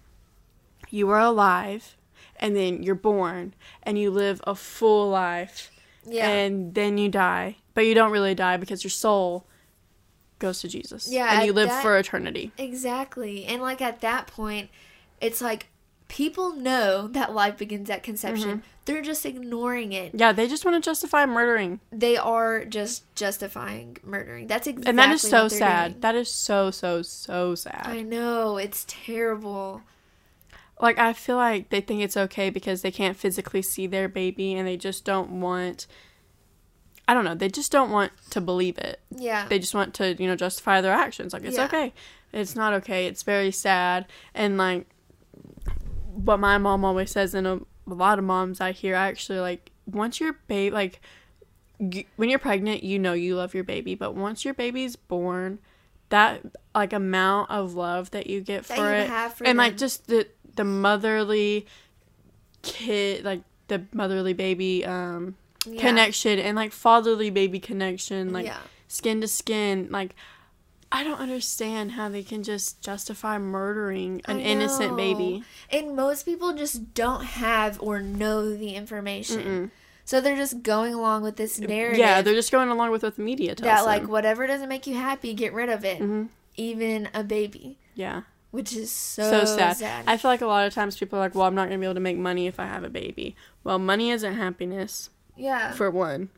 you 0.89 1.09
are 1.09 1.19
alive, 1.19 1.95
and 2.37 2.55
then 2.55 2.83
you're 2.83 2.95
born, 2.95 3.53
and 3.83 3.97
you 3.97 4.11
live 4.11 4.41
a 4.45 4.55
full 4.55 5.09
life 5.09 5.71
Yeah. 6.05 6.27
and 6.29 6.73
then 6.75 6.97
you 6.97 7.09
die. 7.09 7.55
But 7.73 7.85
you 7.85 7.93
don't 7.93 8.11
really 8.11 8.35
die 8.35 8.57
because 8.57 8.83
your 8.83 8.91
soul 8.91 9.45
goes 10.39 10.59
to 10.61 10.67
Jesus. 10.67 11.09
Yeah, 11.11 11.37
And 11.37 11.45
you 11.47 11.53
live 11.53 11.69
that- 11.69 11.81
for 11.81 11.97
eternity. 11.97 12.51
Exactly. 12.57 13.45
And 13.45 13.61
like 13.61 13.81
at 13.81 14.01
that 14.01 14.27
point, 14.27 14.69
it's 15.21 15.41
like 15.41 15.67
people 16.07 16.53
know 16.53 17.07
that 17.09 17.33
life 17.33 17.57
begins 17.57 17.89
at 17.89 18.03
conception. 18.03 18.49
Mm-hmm. 18.49 18.59
They're 18.85 19.01
just 19.01 19.25
ignoring 19.25 19.91
it. 19.91 20.11
Yeah, 20.13 20.31
they 20.31 20.47
just 20.47 20.63
want 20.63 20.81
to 20.81 20.87
justify 20.89 21.25
murdering. 21.25 21.81
They 21.91 22.15
are 22.15 22.63
just 22.65 23.03
justifying 23.15 23.97
murdering. 24.03 24.47
That's 24.47 24.67
exactly 24.67 24.89
And 24.89 24.99
that 24.99 25.11
is 25.11 25.21
so 25.21 25.47
sad. 25.49 25.91
doing. 25.93 26.01
That 26.01 26.15
is 26.15 26.31
so, 26.31 26.71
so, 26.71 27.01
so 27.01 27.55
sad. 27.55 27.83
I 27.85 28.01
know. 28.01 28.57
It's 28.57 28.85
terrible. 28.87 29.81
like, 30.79 30.97
I 30.97 31.11
feel 31.11 31.35
like 31.35 31.69
they 31.69 31.81
think 31.81 32.01
it's 32.01 32.15
okay 32.15 32.49
because 32.49 32.81
they 32.81 32.91
can't 32.91 33.17
physically 33.17 33.61
see 33.61 33.87
their 33.87 34.07
baby 34.07 34.53
and 34.53 34.65
they 34.67 34.77
just 34.77 35.03
don't 35.03 35.41
want. 35.41 35.87
I 37.09 37.13
don't 37.13 37.23
know. 37.25 37.35
They 37.35 37.47
just 37.49 37.71
don't 37.71 37.89
want 37.91 38.11
to 38.31 38.41
believe 38.41 38.77
it. 38.77 38.99
Yeah. 39.09 39.47
They 39.47 39.59
just 39.59 39.73
want 39.73 39.93
to, 39.95 40.13
you 40.21 40.27
know, 40.27 40.35
justify 40.35 40.81
their 40.81 40.91
actions. 40.93 41.31
Like, 41.33 41.43
it's 41.45 41.55
Yeah. 41.57 41.65
okay. 41.65 41.93
It's 42.33 42.53
not 42.55 42.73
okay. 42.73 43.07
It's 43.07 43.23
very 43.23 43.51
sad. 43.51 44.05
And, 44.33 44.57
like, 44.57 44.87
what 46.25 46.39
my 46.39 46.57
mom 46.57 46.83
always 46.83 47.11
says, 47.11 47.33
and 47.33 47.45
a, 47.47 47.61
a 47.89 47.93
lot 47.93 48.19
of 48.19 48.25
moms 48.25 48.59
I 48.61 48.71
hear 48.71 48.95
actually, 48.95 49.39
like, 49.39 49.71
once 49.85 50.19
your 50.19 50.33
baby, 50.47 50.73
like, 50.73 50.99
you, 51.79 52.03
when 52.15 52.29
you're 52.29 52.39
pregnant, 52.39 52.83
you 52.83 52.97
know 52.99 53.13
you 53.13 53.35
love 53.35 53.53
your 53.53 53.63
baby. 53.63 53.95
But 53.95 54.15
once 54.15 54.43
your 54.43 54.53
baby's 54.53 54.95
born, 54.95 55.59
that, 56.09 56.41
like, 56.75 56.91
amount 56.93 57.49
of 57.51 57.73
love 57.75 58.11
that 58.11 58.27
you 58.27 58.41
get 58.41 58.65
That 58.65 58.75
for 58.77 58.89
you 58.89 59.01
it, 59.01 59.31
for 59.31 59.45
and, 59.45 59.57
like, 59.57 59.77
just 59.77 60.07
the, 60.07 60.27
the 60.55 60.63
motherly 60.63 61.65
kid, 62.61 63.23
like, 63.23 63.41
the 63.67 63.83
motherly 63.93 64.33
baby, 64.33 64.85
um, 64.85 65.35
Yeah. 65.65 65.81
connection 65.81 66.39
and 66.39 66.55
like 66.55 66.71
fatherly 66.71 67.29
baby 67.29 67.59
connection 67.59 68.31
like 68.31 68.45
Yeah. 68.45 68.57
skin 68.87 69.19
to 69.19 69.27
skin 69.27 69.89
like 69.91 70.15
i 70.91 71.03
don't 71.03 71.19
understand 71.19 71.91
how 71.91 72.07
they 72.09 72.23
can 72.23 72.43
just 72.43 72.81
justify 72.81 73.37
murdering 73.37 74.21
an 74.25 74.39
innocent 74.39 74.95
baby 74.97 75.43
And 75.71 75.95
most 75.95 76.23
people 76.23 76.53
just 76.53 76.93
don't 76.93 77.23
have 77.23 77.81
or 77.81 78.01
know 78.01 78.55
the 78.55 78.75
information. 78.75 79.71
So 80.05 80.21
they're 80.21 80.37
just 80.37 80.63
going 80.63 80.93
along 80.93 81.23
with 81.23 81.35
this 81.35 81.59
narrative. 81.59 81.99
yeah 81.99 82.21
they're 82.21 82.33
just 82.33 82.51
going 82.51 82.69
along 82.69 82.91
with 82.91 83.03
what 83.03 83.17
the 83.17 83.21
media 83.21 83.55
tells 83.55 83.69
us. 83.69 83.79
that 83.79 83.85
like 83.85 84.07
whatever 84.07 84.47
doesn't 84.47 84.69
make 84.69 84.87
you 84.87 84.95
happy, 84.95 85.33
get 85.33 85.51
rid 85.53 85.69
of 85.69 85.83
it. 85.83 85.99
Mhm. 85.99 86.29
Even 86.55 87.09
a 87.13 87.23
baby, 87.23 87.77
yeah 87.93 88.21
which 88.51 88.73
is 88.73 88.89
so, 88.89 89.29
so 89.29 89.45
sad. 89.57 89.75
sad. 89.75 90.05
i 90.07 90.15
feel 90.15 90.31
like 90.31 90.39
a 90.41 90.45
lot 90.47 90.65
of 90.65 90.73
times 90.73 90.97
people 90.97 91.19
are 91.19 91.21
like 91.21 91.35
well 91.35 91.45
i'm 91.45 91.53
not 91.53 91.65
gonna 91.67 91.77
be 91.77 91.85
able 91.85 91.93
to 91.93 91.99
make 91.99 92.17
money 92.17 92.47
if 92.47 92.59
i 92.61 92.65
have 92.65 92.83
a 92.85 92.89
baby 92.89 93.35
well 93.65 93.77
money 93.77 94.09
isn't 94.09 94.35
happiness 94.35 95.09
yeah. 95.35 95.73
for 95.73 95.91
one 95.91 96.29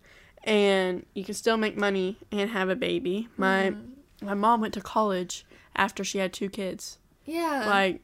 and 0.43 1.06
you 1.14 1.24
can 1.24 1.36
still 1.36 1.56
make 1.56 1.78
money 1.78 2.18
and 2.32 2.50
have 2.50 2.68
a 2.70 2.76
baby 2.76 3.28
my 3.38 3.70
Mm-hmm. 3.72 3.89
My 4.22 4.34
mom 4.34 4.61
went 4.61 4.74
to 4.74 4.82
college 4.82 5.45
after 5.76 6.03
she 6.03 6.17
had 6.17 6.34
two 6.34 6.49
kids 6.49 6.97
yeah. 7.26 7.63
like 7.67 8.01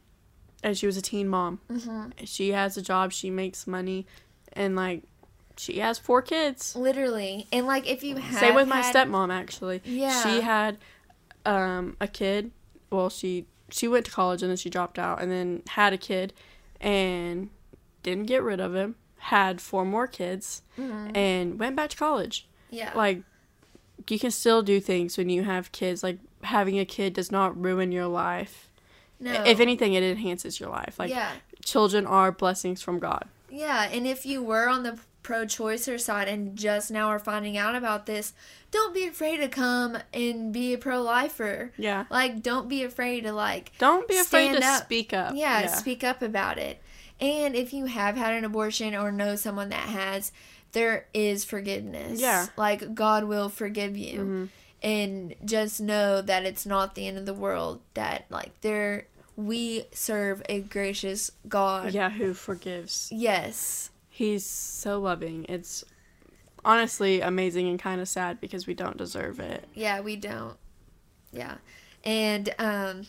and 0.63 0.77
she 0.77 0.85
was 0.87 0.97
a 0.97 1.01
teen 1.01 1.27
mom 1.27 1.59
Mhm. 1.69 2.13
she 2.25 2.51
has 2.51 2.77
a 2.77 2.81
job 2.81 3.11
she 3.11 3.29
makes 3.29 3.67
money 3.67 4.05
and 4.53 4.75
like 4.75 5.03
she 5.57 5.79
has 5.79 5.97
four 5.97 6.21
kids 6.21 6.75
Literally. 6.75 7.47
And 7.51 7.65
like 7.65 7.87
if 7.89 8.03
you 8.03 8.15
have 8.17 8.39
same 8.39 8.55
with 8.55 8.67
my 8.67 8.81
had- 8.81 8.93
stepmom 8.95 9.31
actually 9.33 9.81
Yeah. 9.85 10.21
she 10.23 10.41
had 10.41 10.77
um 11.45 11.95
a 12.01 12.07
kid 12.07 12.51
well 12.91 13.09
she 13.09 13.45
she 13.69 13.87
went 13.87 14.05
to 14.05 14.11
college 14.11 14.41
and 14.41 14.49
then 14.49 14.57
she 14.57 14.69
dropped 14.69 14.99
out 14.99 15.21
and 15.21 15.31
then 15.31 15.61
had 15.69 15.91
a 15.93 15.97
kid 15.97 16.33
and 16.81 17.49
didn't 18.03 18.25
get 18.25 18.43
rid 18.43 18.59
of 18.59 18.75
him 18.75 18.95
had 19.17 19.59
four 19.59 19.83
more 19.85 20.07
kids 20.07 20.61
Mhm. 20.77 21.15
and 21.17 21.59
went 21.59 21.75
back 21.75 21.89
to 21.89 21.97
college 21.97 22.47
Yeah. 22.69 22.91
like 22.95 23.23
you 24.11 24.19
can 24.19 24.31
still 24.31 24.61
do 24.61 24.79
things 24.79 25.17
when 25.17 25.29
you 25.29 25.43
have 25.43 25.71
kids 25.71 26.03
like 26.03 26.19
having 26.43 26.79
a 26.79 26.85
kid 26.85 27.13
does 27.13 27.31
not 27.31 27.59
ruin 27.59 27.91
your 27.91 28.07
life 28.07 28.69
no. 29.19 29.31
if 29.43 29.59
anything 29.59 29.93
it 29.93 30.03
enhances 30.03 30.59
your 30.59 30.69
life 30.69 30.99
like 30.99 31.09
yeah. 31.09 31.31
children 31.63 32.05
are 32.05 32.31
blessings 32.31 32.81
from 32.81 32.99
god 32.99 33.27
Yeah, 33.49 33.87
and 33.91 34.05
if 34.05 34.25
you 34.25 34.43
were 34.43 34.67
on 34.67 34.83
the 34.83 34.99
pro 35.23 35.45
choicer 35.45 35.99
side 35.99 36.27
and 36.27 36.55
just 36.57 36.91
now 36.91 37.07
are 37.07 37.19
finding 37.19 37.57
out 37.57 37.73
about 37.73 38.05
this, 38.05 38.33
don't 38.69 38.93
be 38.93 39.07
afraid 39.07 39.37
to 39.37 39.47
come 39.47 39.97
and 40.13 40.53
be 40.53 40.73
a 40.73 40.77
pro 40.77 41.01
lifer. 41.01 41.71
Yeah. 41.77 42.05
Like, 42.11 42.43
don't 42.43 42.67
be 42.67 42.83
afraid 42.83 43.21
to, 43.23 43.31
like, 43.31 43.71
Don't 43.79 44.07
be 44.07 44.17
afraid 44.17 44.51
to 44.53 44.63
up. 44.63 44.83
speak 44.83 45.13
up. 45.13 45.33
yeah, 45.35 45.67
speak 45.67 46.03
up 46.03 46.21
about 46.21 46.57
it. 46.59 46.81
And 47.19 47.55
if 47.55 47.73
you 47.73 47.85
have 47.85 48.17
had 48.17 48.33
an 48.33 48.43
abortion 48.43 48.93
or 48.93 49.11
know 49.11 49.35
someone 49.35 49.69
that 49.69 49.87
has, 49.89 50.31
there 50.75 51.07
is 51.15 51.43
forgiveness. 51.43 52.21
Yeah. 52.21 52.45
Like, 52.55 52.93
God 52.93 53.23
will 53.23 53.49
forgive 53.49 53.97
you. 53.97 54.19
Mhm. 54.19 54.49
And 54.83 55.35
just 55.43 55.81
know 55.81 56.21
that 56.21 56.45
it's 56.45 56.65
not 56.67 56.93
the 56.93 57.07
end 57.07 57.17
of 57.17 57.25
the 57.25 57.33
world. 57.33 57.81
That, 57.95 58.25
like, 58.29 58.61
there, 58.61 59.07
we 59.35 59.85
serve 59.91 60.43
a 60.47 60.59
gracious 60.61 61.31
God. 61.49 61.91
Yeah, 61.93 62.11
who 62.11 62.35
forgives. 62.35 63.09
Yes. 63.11 63.89
He's 64.09 64.45
so 64.45 64.99
loving. 64.99 65.45
It's 65.49 65.83
honestly 66.63 67.21
amazing 67.21 67.67
and 67.67 67.79
kind 67.79 67.99
of 67.99 68.07
sad 68.07 68.39
because 68.39 68.67
we 68.67 68.73
don't 68.73 68.97
deserve 68.97 69.39
it. 69.39 69.67
Yeah, 69.73 70.01
we 70.01 70.15
don't. 70.15 70.57
Yeah. 71.31 71.55
And 72.03 72.53
um 72.59 73.07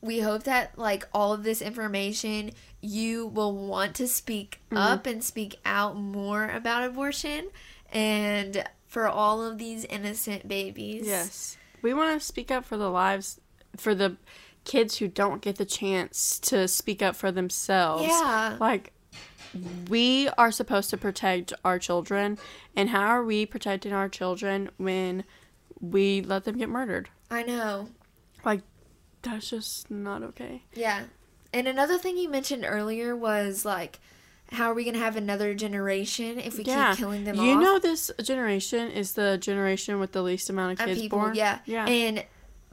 we 0.00 0.20
hope 0.20 0.44
that 0.44 0.78
like 0.78 1.06
all 1.12 1.32
of 1.32 1.42
this 1.42 1.60
information 1.60 2.50
you 2.80 3.26
will 3.26 3.54
want 3.54 3.94
to 3.96 4.06
speak 4.06 4.60
Mm-hmm. 4.70 4.76
up 4.76 5.06
and 5.06 5.24
speak 5.24 5.58
out 5.64 5.96
more 5.96 6.48
about 6.48 6.84
abortion 6.84 7.48
and 7.90 8.62
for 8.86 9.08
all 9.08 9.42
of 9.42 9.56
these 9.58 9.84
innocent 9.86 10.46
babies. 10.46 11.06
Yes. 11.06 11.56
We 11.82 11.94
want 11.94 12.20
to 12.20 12.24
speak 12.24 12.50
up 12.50 12.64
for 12.64 12.76
the 12.76 12.90
lives, 12.90 13.40
for 13.76 13.94
the 13.94 14.16
kids 14.64 14.98
who 14.98 15.08
don't 15.08 15.40
get 15.40 15.56
the 15.56 15.64
chance 15.64 16.38
to 16.40 16.68
speak 16.68 17.00
up 17.02 17.16
for 17.16 17.32
themselves. 17.32 18.04
Yeah. 18.06 18.56
Like, 18.60 18.92
we 19.88 20.28
are 20.36 20.52
supposed 20.52 20.90
to 20.90 20.96
protect 20.98 21.52
our 21.64 21.78
children, 21.78 22.36
and 22.76 22.90
how 22.90 23.06
are 23.06 23.24
we 23.24 23.46
protecting 23.46 23.92
our 23.94 24.08
children 24.08 24.68
when 24.76 25.24
we 25.80 26.20
let 26.20 26.44
them 26.44 26.58
get 26.58 26.68
murdered? 26.68 27.08
I 27.30 27.42
know. 27.44 27.88
Like, 28.44 28.60
that's 29.22 29.50
just 29.50 29.90
not 29.90 30.22
okay. 30.22 30.62
Yeah. 30.74 31.04
And 31.52 31.66
another 31.66 31.98
thing 31.98 32.16
you 32.18 32.28
mentioned 32.28 32.64
earlier 32.66 33.16
was 33.16 33.64
like 33.64 34.00
how 34.50 34.70
are 34.70 34.74
we 34.74 34.82
going 34.82 34.94
to 34.94 35.00
have 35.00 35.16
another 35.16 35.52
generation 35.54 36.38
if 36.38 36.56
we 36.56 36.64
yeah. 36.64 36.90
keep 36.90 37.00
killing 37.00 37.24
them 37.24 37.36
you 37.36 37.52
off? 37.52 37.62
know, 37.62 37.78
this 37.78 38.10
generation 38.22 38.90
is 38.90 39.12
the 39.12 39.36
generation 39.36 40.00
with 40.00 40.12
the 40.12 40.22
least 40.22 40.48
amount 40.48 40.72
of 40.72 40.80
of 40.80 40.86
kids 40.86 41.00
people, 41.00 41.18
born. 41.18 41.34
yeah. 41.34 41.58
Yeah. 41.66 41.86
And 41.86 42.24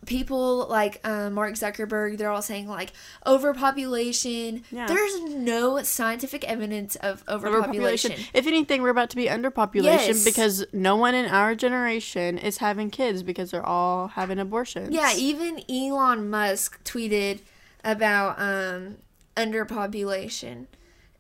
people 0.06 0.68
like 0.68 1.00
uh, 1.04 1.30
Mark 1.30 1.54
Zuckerberg, 1.54 2.18
they're 2.18 2.30
all 2.30 2.42
saying 2.42 2.68
like 2.68 2.92
overpopulation. 3.26 4.64
Yeah. 4.72 4.88
There's 4.88 5.22
no 5.24 5.82
scientific 5.84 6.44
evidence 6.46 6.96
of 6.98 7.24
overpopulation. 7.28 8.12
overpopulation. 8.12 8.32
If 8.34 8.48
anything, 8.48 8.82
we're 8.82 8.90
about 8.90 9.10
to 9.12 9.16
be 9.16 9.26
underpopulation 9.28 9.84
Yes. 9.84 10.24
because 10.26 10.66
no 10.74 10.96
one 10.96 11.16
in 11.16 11.26
our 11.26 11.56
generation 11.56 12.38
is 12.38 12.58
having 12.58 12.90
kids 12.90 13.24
because 13.24 13.52
they're 13.52 13.66
all 13.66 14.10
having 14.10 14.40
abortions. 14.40 14.90
Yeah, 14.92 15.14
even 15.16 15.62
Elon 15.70 16.30
Musk 16.30 16.84
tweeted 16.84 17.40
about 17.84 18.40
um, 18.40 18.98
underpopulation, 19.38 20.66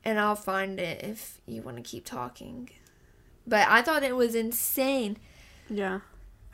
and 0.03 0.19
I'll 0.19 0.35
find 0.35 0.79
it 0.79 1.03
if 1.03 1.39
you 1.45 1.61
want 1.61 1.77
to 1.77 1.83
keep 1.83 2.05
talking. 2.05 2.69
But 3.47 3.67
I 3.67 3.81
thought 3.81 4.03
it 4.03 4.15
was 4.15 4.35
insane. 4.35 5.17
yeah. 5.69 5.99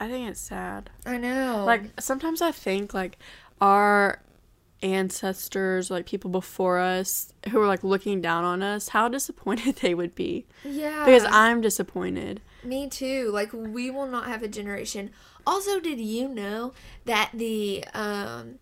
I 0.02 0.08
think 0.08 0.28
it's 0.28 0.41
sad. 0.41 0.89
I 1.06 1.18
know. 1.18 1.64
Like 1.64 2.02
sometimes 2.02 2.41
I 2.41 2.52
think 2.52 2.91
like 2.91 3.20
our 3.62 4.20
ancestors, 4.82 5.91
like 5.91 6.08
people 6.08 6.32
before 6.32 6.80
us 6.80 7.32
who 7.52 7.60
were 7.60 7.68
like 7.68 7.84
looking 7.84 8.20
down 8.20 8.43
on 8.43 8.64
us, 8.64 8.89
how 8.89 9.08
disappointed 9.08 9.76
they 9.84 9.93
would 9.93 10.16
be. 10.16 10.47
yeah, 10.66 11.06
Because 11.06 11.24
I'm 11.30 11.62
disappointed. 11.62 12.41
Me 12.64 12.89
too. 12.89 13.30
Like 13.32 13.54
we 13.54 13.91
will 13.91 14.08
not 14.08 14.26
have 14.26 14.41
a 14.41 14.47
generation. 14.47 15.12
Also, 15.45 15.80
did 15.80 15.99
you 15.99 16.28
know 16.28 16.74
that 17.06 17.30
the 17.36 17.86
um, 17.93 18.56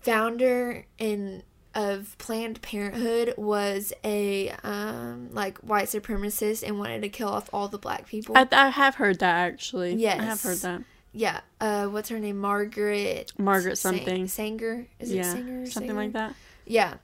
founder 0.00 0.86
in 0.96 1.42
of 1.74 2.16
Planned 2.18 2.60
Parenthood 2.62 3.34
was 3.36 3.92
a 4.04 4.50
um, 4.62 5.28
like 5.32 5.58
white 5.58 5.86
supremacist 5.88 6.62
and 6.66 6.78
wanted 6.78 7.02
to 7.02 7.08
kill 7.08 7.28
off 7.28 7.48
all 7.52 7.68
the 7.68 7.78
black 7.78 8.06
people? 8.06 8.36
I, 8.36 8.46
I 8.52 8.68
have 8.70 8.96
heard 8.96 9.18
that 9.20 9.34
actually. 9.52 9.94
Yes, 9.94 10.20
I 10.20 10.24
have 10.24 10.42
heard 10.42 10.58
that. 10.58 10.82
yeah. 11.12 11.40
Uh, 11.60 11.86
what's 11.86 12.08
her 12.10 12.18
name? 12.18 12.38
Margaret. 12.38 13.32
Margaret 13.38 13.76
something. 13.76 14.28
Sanger. 14.28 14.86
Is 15.00 15.10
it 15.12 15.16
yeah. 15.16 15.32
Sanger? 15.32 15.62
or 15.62 15.66
something 15.66 15.96
like 15.96 16.12
that. 16.12 16.34
Yeah. 16.66 16.94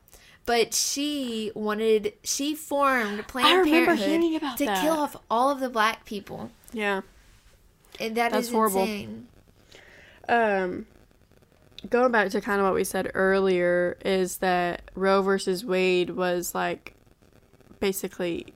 But 0.47 0.73
she 0.73 1.53
wanted. 1.55 2.15
She 2.23 2.55
formed 2.55 3.27
Planned 3.29 3.69
Parenthood 3.69 4.41
to 4.59 4.65
that. 4.65 4.83
kill 4.83 4.95
off 4.95 5.15
all 5.31 5.51
of 5.51 5.61
the 5.61 5.69
black 5.69 6.05
people, 6.07 6.51
Yeah. 6.73 7.03
and 8.01 8.17
that 8.17 8.33
That's 8.33 8.47
is 8.47 8.53
horrible. 8.53 8.81
insane. 8.83 9.29
um 10.29 10.87
going 11.89 12.13
back 12.13 12.31
to 12.31 12.41
kind 12.41 12.61
of 12.61 12.67
what 12.67 12.75
we 12.75 12.85
said 12.85 13.11
earlier 13.15 13.97
is 14.05 14.39
that 14.39 14.91
Roe 14.95 15.23
versus 15.23 15.65
Wade 15.65 16.11
was 16.11 16.55
like 16.55 16.95
basically 17.81 18.47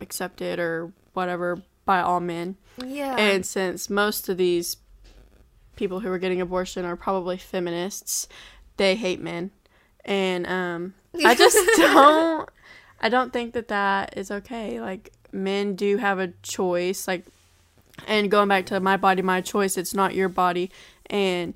accepted 0.00 0.58
or 0.58 0.92
whatever 1.12 1.62
by 1.84 2.00
all 2.00 2.20
men. 2.20 2.56
Yeah. 2.84 3.16
And 3.16 3.44
since 3.44 3.90
most 3.90 4.28
of 4.28 4.36
these 4.36 4.76
people 5.76 6.00
who 6.00 6.10
are 6.10 6.18
getting 6.18 6.40
abortion 6.40 6.84
are 6.84 6.96
probably 6.96 7.36
feminists, 7.36 8.28
they 8.76 8.94
hate 8.94 9.20
men. 9.20 9.50
And 10.04 10.46
um 10.46 10.94
I 11.24 11.34
just 11.36 11.58
don't 11.76 12.48
I 13.00 13.08
don't 13.08 13.32
think 13.32 13.54
that 13.54 13.68
that 13.68 14.16
is 14.16 14.30
okay. 14.30 14.80
Like 14.80 15.12
men 15.32 15.74
do 15.74 15.96
have 15.96 16.18
a 16.18 16.28
choice 16.42 17.08
like 17.08 17.26
and 18.06 18.30
going 18.30 18.48
back 18.48 18.66
to 18.66 18.80
my 18.80 18.96
body 18.96 19.22
my 19.22 19.40
choice, 19.40 19.76
it's 19.76 19.94
not 19.94 20.14
your 20.14 20.28
body 20.28 20.70
and 21.06 21.54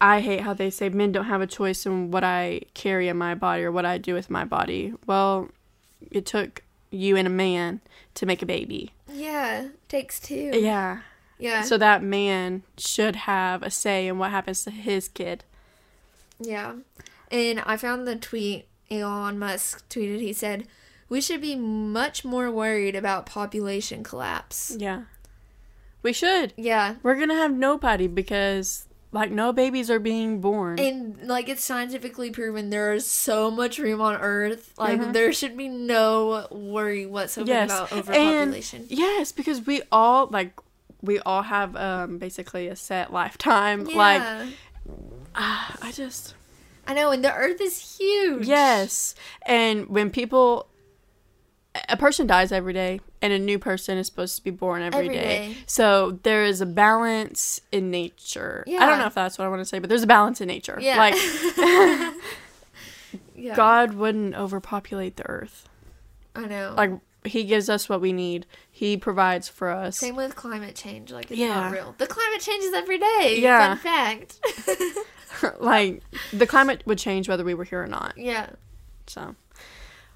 I 0.00 0.20
hate 0.20 0.40
how 0.40 0.52
they 0.54 0.70
say 0.70 0.88
men 0.88 1.12
don't 1.12 1.24
have 1.26 1.40
a 1.40 1.46
choice 1.46 1.86
in 1.86 2.10
what 2.10 2.24
I 2.24 2.62
carry 2.74 3.08
in 3.08 3.16
my 3.16 3.34
body 3.34 3.62
or 3.64 3.72
what 3.72 3.86
I 3.86 3.98
do 3.98 4.14
with 4.14 4.28
my 4.30 4.44
body. 4.44 4.92
Well, 5.06 5.48
it 6.10 6.26
took 6.26 6.62
you 6.90 7.16
and 7.16 7.26
a 7.26 7.30
man 7.30 7.80
to 8.14 8.26
make 8.26 8.42
a 8.42 8.46
baby. 8.46 8.92
Yeah, 9.12 9.68
takes 9.88 10.20
two. 10.20 10.50
Yeah. 10.54 11.00
Yeah. 11.38 11.62
So 11.62 11.78
that 11.78 12.02
man 12.02 12.62
should 12.78 13.16
have 13.16 13.62
a 13.62 13.70
say 13.70 14.06
in 14.06 14.18
what 14.18 14.30
happens 14.30 14.64
to 14.64 14.70
his 14.70 15.08
kid. 15.08 15.44
yeah. 16.38 16.74
And 17.30 17.60
I 17.66 17.76
found 17.76 18.06
the 18.06 18.14
tweet 18.14 18.68
Elon 18.90 19.38
Musk 19.38 19.88
tweeted. 19.88 20.20
He 20.20 20.32
said, 20.32 20.68
"We 21.08 21.20
should 21.20 21.40
be 21.40 21.56
much 21.56 22.24
more 22.24 22.50
worried 22.50 22.94
about 22.94 23.26
population 23.26 24.04
collapse." 24.04 24.76
Yeah. 24.78 25.04
We 26.02 26.12
should. 26.12 26.52
Yeah. 26.56 26.96
We're 27.02 27.16
going 27.16 27.30
to 27.30 27.34
have 27.34 27.52
nobody 27.52 28.06
because, 28.06 28.86
like, 29.14 29.30
no 29.30 29.52
babies 29.52 29.90
are 29.90 29.98
being 30.00 30.40
born. 30.40 30.78
And 30.78 31.26
like 31.26 31.48
it's 31.48 31.62
scientifically 31.64 32.30
proven 32.30 32.68
there 32.70 32.92
is 32.92 33.06
so 33.06 33.50
much 33.50 33.78
room 33.78 34.00
on 34.00 34.16
earth. 34.16 34.74
Like 34.76 35.00
Mhm. 35.00 35.12
there 35.12 35.32
should 35.32 35.56
be 35.56 35.68
no 35.68 36.46
worry 36.50 37.06
whatsoever 37.06 37.50
yes. 37.50 37.70
about 37.70 37.92
And 37.92 38.00
overpopulation. 38.00 38.86
yes, 38.88 39.32
because 39.32 39.64
we 39.66 39.80
all, 39.92 40.26
like, 40.26 40.52
we 41.00 41.18
all 41.20 41.42
have 41.42 41.76
um 41.76 42.18
basically 42.18 42.66
a 42.68 42.76
set 42.76 43.12
lifetime. 43.12 43.84
Like, 43.84 44.20
yeah. 44.22 44.46
ah, 45.34 45.76
I 45.80 45.92
just. 45.92 46.34
I 46.86 46.92
know, 46.92 47.10
and 47.12 47.24
the 47.24 47.32
earth 47.32 47.60
is 47.62 47.96
huge. 47.98 48.46
Yes. 48.46 49.14
And 49.46 49.86
when 49.88 50.10
people. 50.10 50.66
A 51.88 51.96
person 51.96 52.26
dies 52.28 52.52
every 52.52 52.72
day, 52.72 53.00
and 53.20 53.32
a 53.32 53.38
new 53.38 53.58
person 53.58 53.98
is 53.98 54.06
supposed 54.06 54.36
to 54.36 54.44
be 54.44 54.50
born 54.50 54.80
every 54.82 55.06
Every 55.06 55.14
day. 55.16 55.22
day. 55.54 55.56
So 55.66 56.20
there 56.22 56.44
is 56.44 56.60
a 56.60 56.66
balance 56.66 57.60
in 57.72 57.90
nature. 57.90 58.62
Yeah. 58.66 58.82
I 58.82 58.86
don't 58.86 58.98
know 59.00 59.06
if 59.06 59.14
that's 59.14 59.38
what 59.38 59.44
I 59.44 59.48
want 59.48 59.60
to 59.60 59.64
say, 59.64 59.80
but 59.80 59.88
there's 59.88 60.04
a 60.04 60.06
balance 60.06 60.40
in 60.40 60.46
nature. 60.46 60.78
Yeah. 60.80 60.98
Like 60.98 61.14
yeah. 63.34 63.54
God 63.56 63.94
wouldn't 63.94 64.34
overpopulate 64.34 65.16
the 65.16 65.26
earth. 65.28 65.68
I 66.34 66.46
know. 66.46 66.74
Like 66.76 66.92
He 67.24 67.44
gives 67.44 67.68
us 67.68 67.88
what 67.88 68.00
we 68.00 68.12
need. 68.12 68.46
He 68.70 68.96
provides 68.96 69.48
for 69.48 69.68
us. 69.70 69.96
Same 69.98 70.16
with 70.16 70.36
climate 70.36 70.74
change. 70.76 71.10
Like 71.12 71.30
it's 71.30 71.40
Yeah. 71.40 71.54
not 71.60 71.72
real. 71.72 71.94
The 71.98 72.06
climate 72.06 72.40
changes 72.40 72.72
every 72.72 72.98
day. 72.98 73.38
Yeah. 73.40 73.74
Fun 73.74 73.78
fact. 73.78 74.40
like 75.60 76.02
the 76.32 76.46
climate 76.46 76.82
would 76.86 76.98
change 76.98 77.28
whether 77.28 77.44
we 77.44 77.54
were 77.54 77.64
here 77.64 77.82
or 77.82 77.86
not. 77.88 78.14
yeah. 78.16 78.50
So 79.06 79.34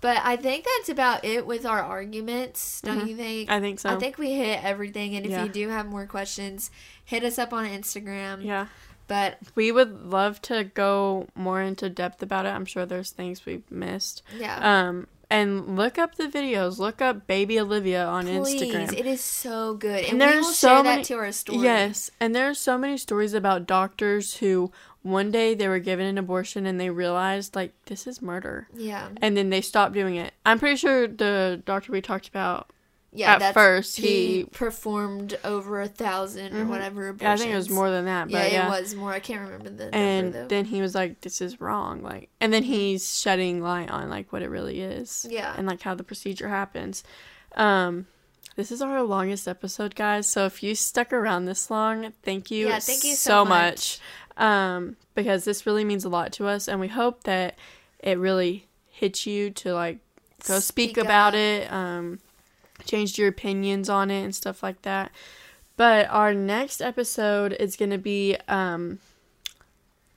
But 0.01 0.19
I 0.25 0.37
think 0.37 0.65
that's 0.65 0.89
about 0.89 1.25
it 1.25 1.45
with 1.47 1.67
our 1.67 1.81
arguments, 1.83 2.81
don't 2.83 3.01
Mhm. 3.01 3.09
you 3.09 3.17
think? 3.17 3.51
I 3.51 3.59
think 3.61 3.81
so. 3.81 3.91
I 3.91 3.97
think 3.97 4.17
we 4.19 4.33
hit 4.35 4.63
everything. 4.63 5.17
And 5.17 5.25
if 5.27 5.33
Yeah. 5.33 5.43
you 5.45 5.49
do 5.51 5.69
have 5.71 5.87
more 5.87 6.07
questions, 6.07 6.71
hit 7.05 7.25
us 7.25 7.39
up 7.39 7.53
on 7.53 7.67
Instagram. 7.67 8.45
yeah, 8.45 8.67
But 9.09 9.39
we 9.55 9.73
would 9.73 10.05
love 10.11 10.41
to 10.43 10.65
go 10.65 11.27
more 11.35 11.61
into 11.63 11.89
depth 11.89 12.23
about 12.23 12.47
it. 12.47 12.51
I'm 12.51 12.67
sure 12.67 12.87
there's 12.87 13.11
things 13.11 13.45
we've 13.47 13.69
missed. 13.71 14.23
yeah. 14.39 14.59
Um, 14.89 15.09
and 15.31 15.77
look 15.77 15.99
up 15.99 16.15
the 16.15 16.27
videos. 16.29 16.79
Look 16.79 17.03
up 17.03 17.27
Baby 17.27 17.59
Olivia 17.61 18.05
on 18.07 18.25
Please, 18.27 18.63
Instagram. 18.63 18.93
it 18.99 19.05
is 19.07 19.21
so 19.21 19.75
good, 19.75 20.05
and, 20.05 20.13
And 20.13 20.21
we 20.21 20.27
there's 20.27 20.45
will 20.47 20.53
so 20.53 20.69
share 20.77 20.83
many- 20.85 21.03
that 21.03 21.07
to 21.09 21.15
our 21.17 21.33
story. 21.33 21.59
Yes, 21.59 22.11
and 22.21 22.35
there's 22.35 22.59
so 22.59 22.79
many 22.79 22.97
stories 22.97 23.35
about 23.35 23.67
doctors 23.67 24.37
who 24.37 24.71
one 25.11 25.31
day 25.31 25.55
they 25.55 25.69
were 25.69 25.79
given 25.79 26.07
an 26.07 26.19
abortion 26.19 26.67
and 26.67 26.81
they 26.81 26.91
realized 26.91 27.55
like 27.57 27.73
this 27.87 28.07
is 28.07 28.21
murder, 28.23 28.69
Yeah. 28.75 29.09
and 29.23 29.37
then 29.37 29.51
they 29.51 29.61
stopped 29.61 29.95
doing 29.95 30.17
it. 30.17 30.33
I'm 30.47 30.59
pretty 30.59 30.77
sure 30.77 31.07
the 31.09 31.63
doctor 31.65 31.93
we 31.93 32.01
talked 32.01 32.29
about 32.29 32.71
Yeah. 33.13 33.33
at 33.35 33.39
that's- 33.39 33.55
first 33.55 33.97
he, 33.97 34.05
he, 34.39 34.45
performed 34.45 35.39
over 35.45 35.81
a 35.81 35.89
1000 35.89 36.55
or 36.55 36.65
Mhm. 36.65 36.69
whatever. 36.69 37.17
I 37.23 37.37
think 37.37 37.53
it 37.53 37.57
was 37.57 37.71
more 37.71 37.91
than 37.91 38.05
that, 38.05 38.29
Yeah, 38.29 38.43
but 38.43 38.53
yeah. 38.53 38.67
it 38.67 38.81
was 38.81 38.95
more. 38.95 39.13
I 39.13 39.19
can't 39.21 39.41
remember 39.41 39.71
the 39.71 39.95
and 39.95 40.27
number 40.27 40.43
though. 40.43 40.49
then 40.49 40.67
he 40.67 40.81
was 40.83 40.95
like 40.95 41.23
this 41.23 41.41
is 41.41 41.61
wrong 41.61 42.03
like 42.03 42.29
and 42.41 42.53
then 42.53 42.63
he's 42.65 43.19
shedding 43.19 43.63
light 43.63 43.91
on 43.91 44.11
like 44.11 44.33
what 44.33 44.43
it 44.43 44.51
really 44.51 44.81
is 44.81 45.27
Yeah. 45.31 45.55
and 45.57 45.67
like 45.67 45.81
how 45.83 45.95
the 45.95 46.05
procedure 46.05 46.49
happens 46.49 47.03
um 47.57 48.07
this 48.57 48.71
is 48.73 48.83
our 48.83 49.03
longest 49.03 49.47
episode 49.49 49.95
guys 49.95 50.27
so 50.27 50.45
if 50.45 50.63
you 50.63 50.75
stuck 50.75 51.13
around 51.13 51.45
this 51.47 51.71
long 51.71 52.13
thank 52.23 52.51
you 52.51 52.69
Yeah, 52.69 52.79
thank 52.81 53.05
you 53.05 53.15
so 53.15 53.45
much 53.45 54.01
um 54.39 54.97
because 55.14 55.45
this 55.45 55.66
really 55.66 55.84
means 55.84 56.05
a 56.05 56.09
lot 56.09 56.32
to 56.32 56.47
us 56.47 56.68
and 56.68 56.78
we 56.80 56.89
hope 56.89 57.24
that 57.24 57.57
it 58.01 58.16
really 58.18 58.66
hits 58.91 59.26
you 59.26 59.51
to 59.51 59.74
like 59.74 59.99
go 60.47 60.61
speak, 60.61 60.91
Speak 60.91 60.97
about 61.05 61.34
up. 61.34 61.39
it 61.41 61.72
um 61.72 62.20
changed 62.84 63.18
your 63.18 63.28
opinions 63.28 63.89
on 63.91 64.11
it 64.11 64.22
and 64.22 64.34
stuff 64.34 64.62
like 64.62 64.82
that. 64.82 65.11
But 65.76 66.09
our 66.11 66.32
next 66.34 66.80
episode 66.80 67.53
is 67.53 67.76
going 67.76 67.91
to 67.91 67.99
be 67.99 68.36
um 68.49 68.99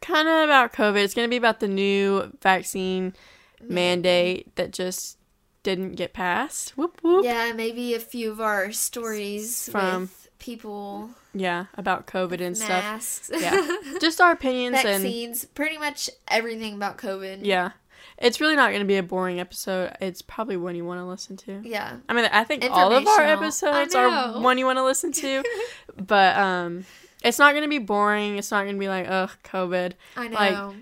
kind 0.01 0.27
of 0.27 0.43
about 0.45 0.73
covid. 0.73 1.03
It's 1.03 1.13
going 1.13 1.27
to 1.27 1.29
be 1.29 1.37
about 1.37 1.59
the 1.59 1.67
new 1.67 2.31
vaccine 2.41 3.13
mandate 3.61 4.55
that 4.55 4.71
just 4.71 5.17
didn't 5.63 5.91
get 5.93 6.13
passed. 6.13 6.75
Whoop 6.77 6.99
whoop. 7.03 7.23
Yeah, 7.23 7.47
Yeah, 7.47 7.53
maybe 7.53 7.93
a 7.93 7.99
few 7.99 8.31
of 8.31 8.41
our 8.41 8.71
stories 8.71 9.69
From- 9.69 10.09
with 10.47 11.09
Yeah, 11.33 11.65
about 11.75 12.07
covid 12.07 12.41
and 12.41 12.57
stuff 12.57 12.69
masks, 12.69 13.31
Yeah. 13.33 13.77
just 14.01 14.19
our 14.21 14.31
opinions 14.31 14.77
and 14.77 15.03
vaccines, 15.03 15.45
pretty 15.45 15.77
much 15.77 16.09
everything 16.27 16.75
about 16.75 16.97
COVID. 16.97 17.39
yeah 17.43 17.71
it's 18.17 18.39
really 18.41 18.55
not 18.55 18.69
going 18.69 18.81
to 18.81 18.87
be 18.87 18.97
a 18.97 19.03
boring 19.03 19.39
episode 19.39 19.95
it's 19.99 20.21
probably 20.21 20.57
one 20.57 20.75
you 20.75 20.85
want 20.85 20.99
to 20.99 21.05
listen 21.05 21.37
to 21.37 21.61
Yeah. 21.63 21.97
I 22.09 22.13
mean, 22.13 22.25
I 22.31 22.43
think 22.43 22.63
all 22.69 22.91
of 22.93 23.07
our 23.07 23.21
episodes 23.21 23.95
are 23.95 24.39
one 24.39 24.57
you 24.57 24.65
want 24.65 24.77
to 24.77 24.83
listen 24.83 25.11
to, 25.13 25.43
but 25.97 26.37
um, 26.37 26.85
it's 27.23 27.37
not 27.39 27.53
gonna 27.53 27.67
be 27.67 27.77
boring. 27.77 28.37
It's 28.37 28.49
not 28.51 28.65
gonna 28.65 28.77
be 28.79 28.87
like, 28.87 29.05
ugh, 29.07 29.29
COVID. 29.43 29.93
I 30.17 30.27
know. 30.27 30.35
Like, 30.35 30.75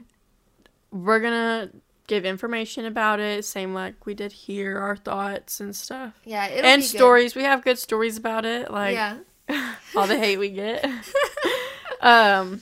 We're 0.92 1.20
gonna 1.20 1.70
give 2.08 2.26
information 2.26 2.86
about 2.86 3.20
it, 3.20 3.46
same 3.46 3.74
like 3.74 4.06
we 4.06 4.14
did 4.16 4.32
here, 4.32 4.78
our 4.80 4.96
thoughts 4.96 5.60
and 5.60 5.76
stuff, 5.76 6.20
yeah, 6.26 6.48
it'll 6.48 6.66
and 6.66 6.82
be 6.82 6.88
good. 6.88 6.98
stories. 6.98 7.36
We 7.36 7.44
have 7.44 7.64
good 7.64 7.78
stories 7.78 8.18
about 8.18 8.46
it, 8.46 8.72
like 8.72 8.96
yeah. 8.96 9.18
all 9.96 10.08
the 10.08 10.18
hate 10.18 10.38
we 10.38 10.50
get. 10.50 10.84
um, 12.02 12.62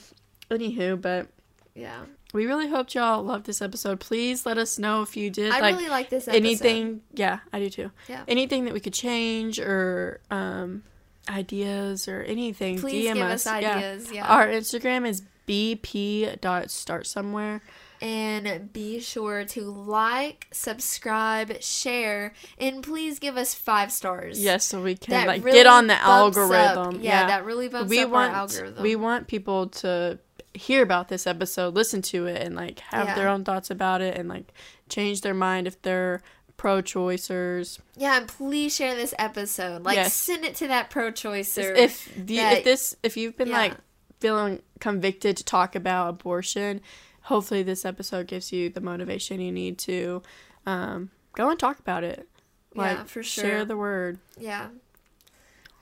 anywho, 0.50 1.00
but 1.02 1.28
Yeah. 1.76 2.04
we 2.34 2.46
really 2.46 2.68
hoped 2.70 2.96
y'all 2.96 3.24
loved 3.24 3.46
this 3.46 3.62
episode. 3.62 4.00
Please 4.00 4.46
let 4.46 4.58
us 4.58 4.78
know 4.80 5.02
if 5.02 5.16
you 5.18 5.30
did 5.30 5.52
I 5.52 5.60
like 5.60 5.76
really 5.76 5.90
like 5.90 6.10
this 6.10 6.28
episode. 6.28 6.38
anything 6.46 7.02
yeah 7.14 7.40
i 7.54 7.60
do 7.60 7.70
too 7.70 7.92
Yeah. 8.08 8.24
anything 8.28 8.66
that 8.66 8.74
we 8.74 8.80
could 8.80 8.94
change 8.94 9.60
or 9.60 10.20
um 10.32 10.84
ideas 11.30 12.08
or 12.08 12.22
anything 12.22 12.80
Please 12.80 13.06
dm 13.10 13.14
give 13.16 13.24
us, 13.24 13.46
us 13.46 13.54
ideas. 13.54 14.12
Yeah. 14.12 14.26
our 14.28 14.48
instagram 14.48 15.08
is 15.08 15.22
bp 15.48 16.40
dot 16.42 16.70
start 16.72 17.06
somewhere 17.08 17.62
And 18.02 18.72
be 18.74 19.00
sure 19.00 19.44
to 19.46 19.62
like, 19.64 20.48
subscribe, 20.52 21.62
share, 21.62 22.34
and 22.60 22.84
please 22.84 23.20
give 23.20 23.38
us 23.38 23.54
five 23.54 23.92
stars. 23.92 24.40
yes 24.42 24.66
so 24.66 24.82
we 24.82 24.96
can 24.96 25.12
That 25.12 25.28
like 25.28 25.44
really 25.44 25.58
get 25.58 25.66
on 25.68 25.88
the 25.88 25.96
algorithm 26.02 26.96
Up. 26.96 27.02
Yeah, 27.04 27.28
that 27.28 27.46
really 27.46 27.68
bumps 27.70 27.90
we 27.90 28.00
up 28.04 28.10
want 28.10 28.32
our 28.34 28.40
algorithm. 28.42 28.84
we 28.84 28.96
want 28.96 29.28
people 29.28 29.68
to 29.68 30.20
hear 30.54 30.82
about 30.82 31.08
this 31.08 31.28
episode 31.28 31.76
listen 31.76 32.02
to 32.02 32.26
it 32.26 32.42
and 32.42 32.56
like 32.56 32.80
have 32.80 33.08
Yeah. 33.08 33.16
their 33.16 33.28
own 33.28 33.44
thoughts 33.44 33.70
about 33.70 34.02
it 34.02 34.18
and 34.18 34.28
like 34.28 34.52
change 34.90 35.22
their 35.22 35.34
mind 35.36 35.68
if 35.68 35.80
they're 35.84 36.22
pro-choicers 36.56 37.80
yeah, 37.96 38.18
and 38.18 38.28
please 38.28 38.76
share 38.76 38.96
this 38.96 39.14
episode. 39.20 39.84
Like, 39.84 39.96
Yes. 39.96 40.14
send 40.14 40.46
it 40.46 40.56
to 40.56 40.68
that 40.68 40.90
pro-choicer. 40.90 41.76
if 41.76 42.14
the, 42.16 42.38
that- 42.38 42.58
if 42.60 42.64
this 42.64 42.96
if 43.04 43.18
you've 43.18 43.38
been 43.38 43.50
yeah. 43.50 43.58
like 43.58 43.74
feeling 44.20 44.62
convicted 44.80 45.38
to 45.38 45.44
talk 45.44 45.76
about 45.76 46.10
abortion 46.10 46.82
hopefully 47.28 47.64
this 47.64 47.86
episode 47.86 48.28
gives 48.28 48.52
you 48.52 48.70
the 48.70 48.82
motivation 48.82 49.40
you 49.40 49.52
need 49.52 49.78
to 49.78 50.22
um, 50.66 51.10
go 51.36 51.50
and 51.50 51.60
talk 51.60 51.80
about 51.80 52.04
it 52.04 52.28
like 52.76 52.98
yeah, 52.98 53.04
for 53.06 53.24
sure. 53.24 53.44
share 53.44 53.66
the 53.66 53.78
word 53.78 54.20
Yeah. 54.38 54.68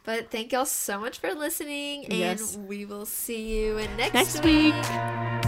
But 0.04 0.30
thank 0.30 0.52
y'all 0.52 0.68
so 0.68 1.00
much 1.00 1.18
for 1.18 1.34
listening, 1.34 2.06
and 2.06 2.14
Yes. 2.14 2.56
we 2.56 2.86
will 2.86 3.08
see 3.08 3.58
you 3.58 3.78
in 3.80 3.98
next, 3.98 4.14
Next 4.14 4.44
week. 4.44 4.76
week. 4.76 5.45